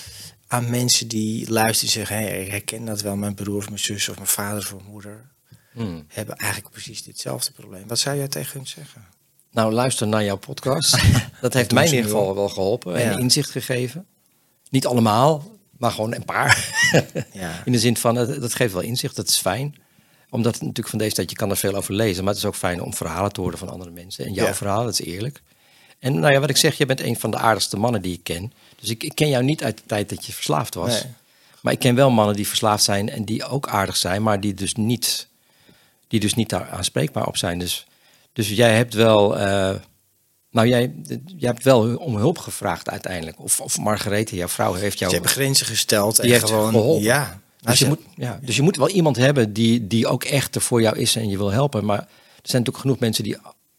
aan 0.48 0.70
mensen 0.70 1.08
die 1.08 1.52
luisteren 1.52 1.94
en 1.94 2.00
zeggen... 2.08 2.16
Hey, 2.16 2.44
ik 2.46 2.52
herken 2.52 2.86
dat 2.86 3.02
wel, 3.02 3.16
mijn 3.16 3.36
broer 3.36 3.58
of 3.58 3.66
mijn 3.68 3.80
zus 3.80 4.10
of 4.10 4.16
mijn 4.16 4.28
vader 4.28 4.58
of 4.64 4.74
mijn 4.74 4.86
moeder... 4.92 5.30
Hmm. 5.72 6.06
hebben 6.08 6.36
eigenlijk 6.36 6.72
precies 6.74 7.04
ditzelfde 7.04 7.52
probleem. 7.52 7.88
Wat 7.88 8.00
zou 8.00 8.18
jij 8.18 8.28
tegen 8.28 8.58
hun 8.58 8.68
zeggen? 8.68 9.06
Nou, 9.52 9.74
luister 9.74 10.08
naar 10.08 10.24
jouw 10.24 10.38
podcast. 10.38 10.98
dat 11.42 11.54
heeft 11.54 11.72
mij 11.72 11.86
in 11.86 11.94
ieder 11.94 12.10
geval 12.12 12.36
wel 12.36 12.50
geholpen 12.50 12.96
en 12.96 13.20
inzicht 13.20 13.50
gegeven. 13.50 14.06
Niet 14.70 14.86
allemaal, 14.86 15.44
maar 15.78 15.92
gewoon 15.92 16.14
een 16.16 16.26
paar. 16.26 16.70
Ja. 17.34 17.62
In 17.66 17.72
de 17.72 17.80
zin 17.80 17.98
van, 17.98 18.16
dat 18.16 18.56
geeft 18.56 18.74
wel 18.74 18.82
inzicht, 18.82 19.16
dat 19.16 19.28
is 19.28 19.38
fijn. 19.38 19.76
Omdat 20.30 20.54
het 20.54 20.62
natuurlijk 20.62 20.90
van 20.90 20.98
deze 21.00 21.16
tijd, 21.16 21.30
je 21.30 21.36
kan 21.36 21.50
er 21.50 21.58
veel 21.58 21.76
over 21.76 21.94
lezen. 21.94 22.24
Maar 22.24 22.34
het 22.34 22.42
is 22.44 22.48
ook 22.50 22.56
fijn 22.56 22.82
om 22.82 22.94
verhalen 22.94 23.32
te 23.34 23.42
horen 23.42 23.58
van 23.58 23.70
andere 23.70 23.92
mensen. 23.92 24.26
En 24.26 24.34
jouw 24.34 24.46
Ja. 24.46 24.54
verhaal, 24.56 24.84
dat 24.84 25.00
is 25.00 25.06
eerlijk. 25.06 25.42
En 26.00 26.20
nou 26.20 26.34
ja, 26.34 26.40
wat 26.40 26.50
ik 26.50 26.58
zeg, 26.58 26.78
je 26.78 26.86
bent 26.86 27.02
een 27.02 27.20
van 27.20 27.32
de 27.32 27.38
aardigste 27.38 27.78
mannen 27.78 28.02
die 28.02 28.14
ik 28.14 28.24
ken. 28.24 28.54
Dus 28.80 28.90
ik, 28.90 29.04
ik 29.04 29.16
ken 29.16 29.30
jou 29.30 29.44
niet 29.44 29.64
uit 29.64 29.78
de 29.78 29.84
tijd 29.86 30.10
dat 30.10 30.26
je 30.26 30.34
verslaafd 30.34 30.76
was. 30.76 31.04
Nee. 31.04 31.12
Maar 31.62 31.74
ik 31.74 31.80
ken 31.80 31.96
wel 31.96 32.10
mannen 32.10 32.36
die 32.36 32.48
verslaafd 32.48 32.84
zijn 32.84 33.10
en 33.10 33.26
die 33.26 33.46
ook 33.46 33.68
aardig 33.68 33.98
zijn, 33.98 34.24
maar 34.24 34.40
die 34.40 34.54
dus 34.54 34.74
niet, 34.76 35.28
die 36.08 36.20
dus 36.20 36.34
niet 36.34 36.50
daar 36.50 36.70
aanspreekbaar 36.70 37.28
op 37.28 37.38
zijn. 37.38 37.60
Dus, 37.60 37.86
dus 38.34 38.50
jij 38.50 38.76
hebt 38.76 38.94
wel, 38.94 39.38
eh, 39.38 39.76
nou 40.52 40.68
jij, 40.68 40.94
jij 41.38 41.50
hebt 41.50 41.64
wel 41.64 41.96
om 41.96 42.16
hulp 42.16 42.38
gevraagd 42.38 42.90
uiteindelijk. 42.90 43.40
Of, 43.40 43.60
of 43.62 43.78
Margarethe, 43.80 44.36
jouw 44.36 44.48
vrouw, 44.48 44.74
heeft 44.74 44.98
jou. 45.00 45.10
Ze 45.12 45.18
hebben 45.18 45.34
grenzen 45.36 45.66
gesteld 45.66 46.20
en 46.20 46.40
gewoon... 46.40 46.70
geholpen. 46.72 47.04
Ja. 47.04 47.20
Nou, 47.28 47.40
Dus 47.60 47.80
je, 47.80 47.86
ze- 47.86 47.90
moet, 47.90 48.00
ja, 48.16 48.40
dus 48.44 48.56
je 48.56 48.62
moet 48.62 48.76
wel 48.76 48.90
iemand 48.90 49.16
hebben 49.16 49.54
die, 49.54 49.88
die 49.88 50.08
ook 50.08 50.24
echt 50.24 50.56
er 50.56 50.62
voor 50.62 50.82
jou 50.82 50.98
is 50.98 51.16
en 51.16 51.30
je 51.30 51.38
wil 51.38 51.52
helpen. 51.52 51.86
Maar 51.86 51.98
er 52.00 52.06
zijn 52.50 52.62
natuurlijk 52.62 52.78
genoeg 52.78 53.00
mensen 53.00 53.24
die 53.24 53.38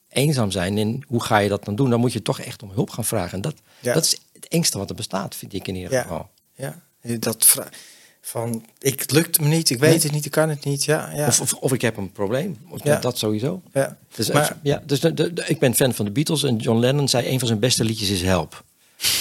eenzaam 0.08 0.50
zijn. 0.50 0.78
En 0.78 1.02
hoe 1.06 1.22
ga 1.22 1.38
je 1.38 1.48
dat 1.48 1.64
dan 1.64 1.74
doen? 1.74 1.90
Dan 1.90 2.00
moet 2.00 2.12
je 2.12 2.22
toch 2.22 2.40
echt 2.40 2.62
om 2.62 2.70
hulp 2.70 2.90
gaan 2.90 3.04
vragen. 3.04 3.32
En 3.32 3.40
dat, 3.40 3.54
Ja. 3.80 3.94
dat 3.94 4.04
is 4.04 4.16
het 4.32 4.48
engste 4.48 4.78
wat 4.78 4.88
er 4.90 4.96
bestaat, 4.96 5.34
vind 5.36 5.52
ik 5.52 5.68
in 5.68 5.74
ieder 5.74 5.92
Ja. 5.92 6.02
geval. 6.02 6.28
Ja, 6.54 6.82
dat 7.18 7.44
vra- 7.44 7.68
van 8.24 8.64
ik 8.78 9.00
het 9.00 9.10
lukt 9.10 9.40
me 9.40 9.48
niet, 9.48 9.70
ik 9.70 9.78
weet 9.78 10.02
het 10.02 10.12
niet, 10.12 10.24
ik 10.24 10.30
kan 10.30 10.48
het 10.48 10.64
niet. 10.64 10.84
Ja, 10.84 11.10
ja. 11.14 11.26
Of, 11.26 11.40
of, 11.40 11.52
of 11.54 11.72
ik 11.72 11.80
heb 11.80 11.96
een 11.96 12.12
probleem. 12.12 12.56
Ja. 12.82 12.98
Dat 12.98 13.18
sowieso. 13.18 13.62
ja. 13.72 13.96
Dus, 14.14 14.30
Maar- 14.30 14.56
ja, 14.62 14.82
dus 14.86 15.00
de, 15.00 15.14
de- 15.14 15.32
de- 15.32 15.44
ik 15.46 15.58
ben 15.58 15.74
fan 15.74 15.94
van 15.94 16.04
de 16.04 16.10
Beatles 16.10 16.42
en 16.42 16.56
John 16.56 16.78
Lennon 16.78 17.08
zei 17.08 17.28
een 17.28 17.38
van 17.38 17.48
zijn 17.48 17.60
beste 17.60 17.84
liedjes 17.84 18.10
is 18.10 18.22
Help. 18.22 18.64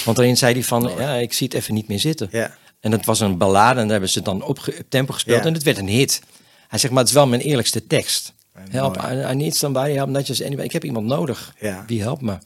Want 0.04 0.16
daarin 0.16 0.36
zei 0.36 0.52
hij 0.52 0.62
van, 0.64 0.90
ja, 0.98 1.14
ik 1.14 1.32
zie 1.32 1.46
het 1.46 1.56
even 1.56 1.74
niet 1.74 1.88
meer 1.88 1.98
zitten. 1.98 2.28
Ja. 2.30 2.56
En 2.80 2.90
dat 2.90 3.04
was 3.04 3.20
een 3.20 3.38
ballade 3.38 3.74
en 3.80 3.82
daar 3.82 3.90
hebben 3.90 4.08
ze 4.10 4.22
dan 4.22 4.42
op, 4.44 4.74
tempo 4.88 5.12
gespeeld 5.12 5.44
en 5.44 5.54
het 5.54 5.62
werd 5.62 5.78
een 5.78 5.88
hit. 5.88 6.20
Hij 6.68 6.78
zegt, 6.78 6.92
maar 6.92 7.02
het 7.02 7.08
is 7.12 7.16
wel 7.18 7.26
mijn 7.26 7.40
eerlijkste 7.40 7.86
tekst. 7.86 8.32
Help. 8.70 8.96
I, 8.96 9.30
I 9.30 9.34
need 9.34 9.56
somebody, 9.56 9.90
help 9.92 10.08
not 10.08 10.26
just 10.26 10.40
anybody. 10.42 10.64
Ik 10.66 10.72
heb 10.72 10.84
iemand 10.84 11.06
nodig. 11.06 11.54
Ja. 11.60 11.84
Wie 11.86 12.00
helpt 12.02 12.22
me? 12.22 12.36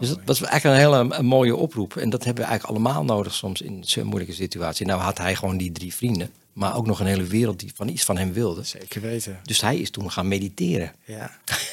Dus 0.00 0.08
dat 0.08 0.18
was 0.24 0.42
eigenlijk 0.42 0.64
een 0.82 0.92
hele 0.92 1.14
een 1.16 1.26
mooie 1.26 1.56
oproep. 1.56 1.96
En 1.96 2.10
dat 2.10 2.24
hebben 2.24 2.44
we 2.44 2.50
eigenlijk 2.50 2.78
allemaal 2.80 3.04
nodig 3.04 3.34
soms 3.34 3.60
in 3.62 3.82
zo'n 3.84 4.06
moeilijke 4.06 4.34
situatie. 4.34 4.86
Nou 4.86 5.00
had 5.00 5.18
hij 5.18 5.34
gewoon 5.34 5.56
die 5.56 5.72
drie 5.72 5.94
vrienden. 5.94 6.30
Maar 6.52 6.76
ook 6.76 6.86
nog 6.86 7.00
een 7.00 7.06
hele 7.06 7.24
wereld 7.24 7.58
die 7.60 7.72
van 7.74 7.88
iets 7.88 8.04
van 8.04 8.16
hem 8.18 8.32
wilde. 8.32 8.64
Zeker 8.64 9.00
weten. 9.00 9.40
Dus 9.42 9.60
hij 9.60 9.76
is 9.78 9.90
toen 9.90 10.10
gaan 10.10 10.28
mediteren. 10.28 10.92
Ja. 11.04 11.30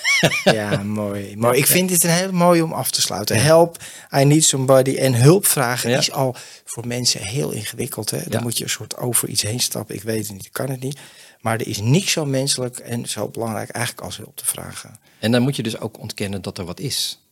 Ja, 0.43 0.83
mooi. 0.83 1.37
mooi. 1.37 1.57
Ik 1.57 1.67
vind 1.67 1.89
dit 1.89 2.03
een 2.03 2.09
heel 2.09 2.31
mooi 2.31 2.61
om 2.61 2.73
af 2.73 2.91
te 2.91 3.01
sluiten. 3.01 3.41
Help, 3.43 3.77
I 4.17 4.23
need 4.23 4.43
somebody. 4.43 4.95
En 4.95 5.15
hulp 5.15 5.45
vragen 5.45 5.89
Ja. 5.89 5.97
is 5.97 6.11
al 6.11 6.35
voor 6.65 6.87
mensen 6.87 7.21
heel 7.21 7.51
ingewikkeld. 7.51 8.09
Hè? 8.09 8.17
Dan 8.17 8.31
Ja. 8.31 8.39
moet 8.41 8.57
je 8.57 8.63
een 8.63 8.69
soort 8.69 8.97
over 8.97 9.29
iets 9.29 9.41
heen 9.41 9.59
stappen. 9.59 9.95
Ik 9.95 10.01
weet 10.03 10.23
het 10.27 10.33
niet, 10.35 10.45
ik 10.45 10.51
kan 10.53 10.69
het 10.69 10.79
niet. 10.79 10.99
Maar 11.41 11.59
er 11.59 11.67
is 11.67 11.79
niks 11.81 12.11
zo 12.11 12.25
menselijk 12.25 12.77
en 12.79 13.05
zo 13.09 13.27
belangrijk 13.27 13.69
eigenlijk 13.69 14.05
als 14.05 14.17
hulp 14.17 14.35
te 14.37 14.45
vragen. 14.45 14.99
En 15.19 15.31
dan 15.31 15.41
moet 15.41 15.55
je 15.55 15.63
dus 15.63 15.79
ook 15.79 15.99
ontkennen 15.99 16.41
dat 16.41 16.57
er 16.57 16.65
wat 16.65 16.79
is. 16.79 17.22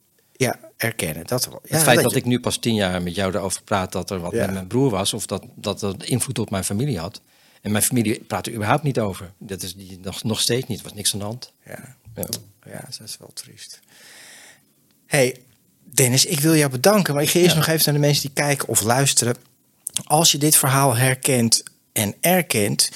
Ja, 0.41 0.59
erkennen. 0.77 1.27
Dat 1.27 1.45
wel. 1.45 1.59
Ja, 1.63 1.73
het 1.75 1.83
feit 1.83 1.95
dat 1.95 2.03
dat 2.03 2.13
je- 2.13 2.19
ik 2.19 2.25
nu 2.25 2.39
pas 2.39 2.57
tien 2.57 2.75
jaar 2.75 3.01
met 3.01 3.15
jou 3.15 3.35
erover 3.35 3.61
praat 3.63 3.91
dat 3.91 4.09
er 4.09 4.19
wat 4.19 4.31
Ja. 4.31 4.45
met 4.45 4.53
mijn 4.53 4.67
broer 4.67 4.89
was, 4.89 5.13
of 5.13 5.25
dat, 5.25 5.43
dat 5.55 5.79
dat 5.79 6.03
invloed 6.03 6.39
op 6.39 6.49
mijn 6.49 6.63
familie 6.63 6.99
had. 6.99 7.21
En 7.61 7.71
mijn 7.71 7.83
familie 7.83 8.23
praat 8.23 8.47
er 8.47 8.53
überhaupt 8.53 8.83
niet 8.83 8.99
over. 8.99 9.31
Dat 9.37 9.61
is 9.63 9.75
die, 9.75 9.99
nog, 10.01 10.23
nog 10.23 10.39
steeds 10.41 10.67
niet. 10.67 10.77
Er 10.77 10.83
was 10.83 10.93
niks 10.93 11.13
aan 11.13 11.19
de 11.19 11.25
hand. 11.25 11.53
Ja. 11.65 11.95
Ja. 12.15 12.25
Ja, 12.65 12.79
dat 12.97 13.07
is 13.07 13.17
wel 13.17 13.31
triest. 13.33 13.79
hey, 15.05 15.35
Dennis, 15.93 16.25
ik 16.25 16.39
wil 16.39 16.55
jou 16.55 16.71
bedanken. 16.71 17.13
Maar 17.13 17.23
ik 17.23 17.29
ga 17.29 17.39
eerst 17.39 17.55
nog 17.55 17.67
even 17.67 17.81
naar 17.85 17.93
de 18.01 18.07
mensen 18.07 18.21
die 18.21 18.33
kijken 18.45 18.67
of 18.67 18.81
luisteren. 18.81 19.35
Als 20.03 20.31
je 20.31 20.37
dit 20.37 20.55
verhaal 20.55 20.95
herkent 20.95 21.63
en 21.93 22.15
erkent, 22.21 22.89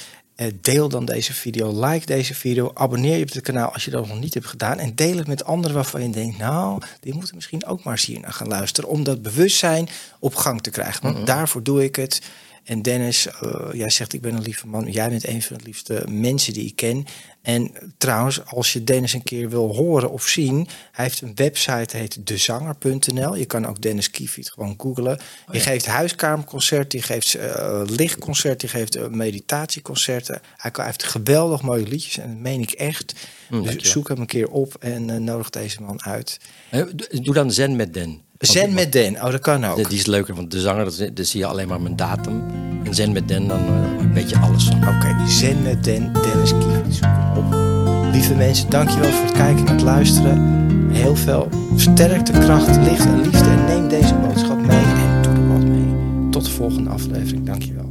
deel 0.62 0.90
dan 0.90 1.06
deze 1.06 1.34
video, 1.34 1.86
like 1.86 2.06
deze 2.06 2.36
video, 2.36 2.72
abonneer 2.74 3.18
je 3.18 3.24
op 3.24 3.32
het 3.32 3.42
kanaal 3.42 3.74
als 3.74 3.86
je 3.86 3.92
dat 3.92 4.08
nog 4.08 4.20
niet 4.20 4.34
hebt 4.34 4.46
gedaan 4.46 4.78
en 4.78 4.96
deel 4.96 5.18
het 5.18 5.28
met 5.28 5.44
anderen 5.46 5.76
waarvan 5.76 6.04
je 6.04 6.10
denkt, 6.10 6.38
nou, 6.38 6.82
die 7.00 7.14
moeten 7.14 7.36
misschien 7.36 7.66
ook 7.66 7.84
maar 7.84 7.94
eens 7.94 8.06
hier 8.06 8.20
naar 8.20 8.34
gaan 8.34 8.48
luisteren 8.48 8.90
om 8.90 9.04
dat 9.04 9.22
bewustzijn 9.22 9.90
op 10.20 10.36
gang 10.36 10.62
te 10.62 10.70
krijgen. 10.70 11.14
Want 11.14 11.28
daarvoor 11.28 11.64
doe 11.64 11.84
ik 11.84 11.96
het. 11.96 12.22
En 12.66 12.82
Dennis, 12.82 13.28
eh, 13.28 13.68
jij 13.74 13.90
zegt 13.90 14.14
ik 14.14 14.22
ben 14.22 14.36
een 14.36 14.42
lieve 14.42 14.68
man. 14.68 14.92
Jij 14.92 15.10
bent 15.10 15.28
een 15.28 15.42
van 15.42 15.58
de 15.58 15.64
liefste 15.64 16.06
mensen 16.10 16.54
die 16.54 16.66
ik 16.66 16.76
ken. 16.76 17.06
En 17.42 17.72
trouwens, 17.98 18.46
als 18.46 18.74
je 18.74 18.84
Dennis 18.84 19.14
een 19.14 19.24
keer 19.24 19.50
wil 19.50 19.76
horen 19.76 20.12
of 20.12 20.28
zien, 20.28 20.68
hij 20.92 21.06
heeft 21.06 21.22
een 21.22 21.36
website, 21.36 21.98
heet 21.98 22.28
dezanger.nl. 22.28 23.36
Je 23.36 23.46
kan 23.46 23.66
ook 23.66 23.82
Dennis 23.82 24.12
Kiefiet 24.12 24.52
gewoon 24.52 24.74
googlen. 24.78 25.20
Die 25.52 25.62
geeft 25.62 25.86
huiskamerconcerten, 25.86 26.90
die 26.90 27.02
geeft 27.02 27.36
eh 27.36 27.82
lichtconcerten, 27.86 28.60
die 28.60 28.70
geeft 28.70 28.96
eh, 28.96 29.08
meditatieconcerten. 29.08 30.42
Hij 30.58 30.72
hij 30.74 30.86
heeft 30.86 31.04
geweldig 31.04 31.62
mooie 31.62 31.88
liedjes 31.88 32.18
en 32.18 32.30
dat 32.30 32.40
meen 32.40 32.62
ik 32.62 32.72
echt. 32.72 33.14
dus 33.14 33.26
dankjewel. 33.50 33.92
zoek 33.92 34.08
hem 34.08 34.20
een 34.20 34.26
keer 34.26 34.50
op 34.50 34.76
en 34.80 35.10
eh, 35.10 35.18
nodig 35.18 35.50
deze 35.50 35.82
man 35.82 36.04
uit. 36.04 36.40
Eh, 36.70 36.84
Doe 37.10 37.34
dan 37.34 37.52
Zen 37.52 37.76
met 37.76 37.94
Den. 37.94 38.25
Zen 38.38 38.74
met 38.74 38.92
Den, 38.92 39.16
oh 39.16 39.32
dat 39.32 39.40
kan 39.40 39.66
ook. 39.66 39.90
Die 39.90 39.98
is 39.98 40.06
leuker, 40.06 40.36
want 40.36 40.52
de 40.52 40.60
zanger, 40.60 41.14
dat 41.14 41.28
zie 41.28 41.40
je 41.40 41.46
alleen 41.46 41.68
maar 41.68 41.82
mijn 41.82 41.96
datum. 41.96 42.44
En 42.84 42.94
Zen 42.94 43.12
met 43.12 43.28
Den, 43.28 43.48
dan 43.48 43.60
eh, 43.60 44.14
weet 44.14 44.30
je 44.30 44.38
alles 44.38 44.64
van. 44.64 44.88
Oké, 44.88 45.28
Zen 45.28 45.62
met 45.62 45.84
Den, 45.84 46.14
Dennis 46.14 46.52
Kiefer, 46.52 46.86
zoek 46.90 47.04
hem 47.04 47.38
op. 47.38 48.14
Lieve 48.14 48.36
mensen, 48.36 48.70
dankjewel 48.70 49.12
voor 49.12 49.26
het 49.26 49.34
kijken 49.34 49.68
en 49.68 49.74
het 49.74 49.82
luisteren. 49.82 50.64
Heel 50.92 51.16
veel 51.16 51.50
sterkte, 51.76 52.32
kracht, 52.32 52.78
licht 52.78 53.06
en 53.06 53.22
liefde. 53.22 53.50
En 53.50 53.66
neem 53.66 53.88
deze 53.88 54.16
boodschap 54.16 54.58
mee 54.58 54.84
en 54.84 55.22
doe 55.22 55.34
er 55.34 55.48
wat 55.48 55.68
mee. 55.68 56.30
Tot 56.30 56.46
de 56.46 56.52
volgende 56.52 56.90
aflevering, 56.90 57.46
dankjewel. 57.46 57.90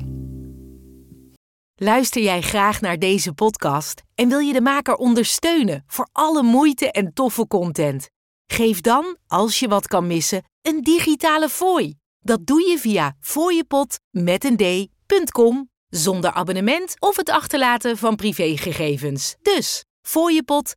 Luister 1.74 2.22
jij 2.22 2.40
graag 2.40 2.80
naar 2.80 2.98
deze 2.98 3.32
podcast 3.32 4.02
en 4.14 4.28
wil 4.28 4.38
je 4.38 4.52
de 4.52 4.60
maker 4.60 4.94
ondersteunen 4.94 5.84
voor 5.86 6.08
alle 6.12 6.42
moeite 6.42 6.90
en 6.90 7.12
toffe 7.12 7.46
content? 7.46 8.12
Geef 8.46 8.80
dan, 8.80 9.16
als 9.26 9.58
je 9.58 9.68
wat 9.68 9.86
kan 9.86 10.06
missen, 10.06 10.44
een 10.62 10.82
digitale 10.82 11.48
fooi. 11.48 11.94
Dat 12.20 12.46
doe 12.46 12.68
je 12.68 12.78
via 12.78 13.16
fooiepot 13.20 13.98
zonder 15.88 16.32
abonnement 16.32 16.94
of 16.98 17.16
het 17.16 17.30
achterlaten 17.30 17.96
van 17.96 18.16
privégegevens. 18.16 19.36
Dus 19.42 19.84
fooiepot. 20.02 20.74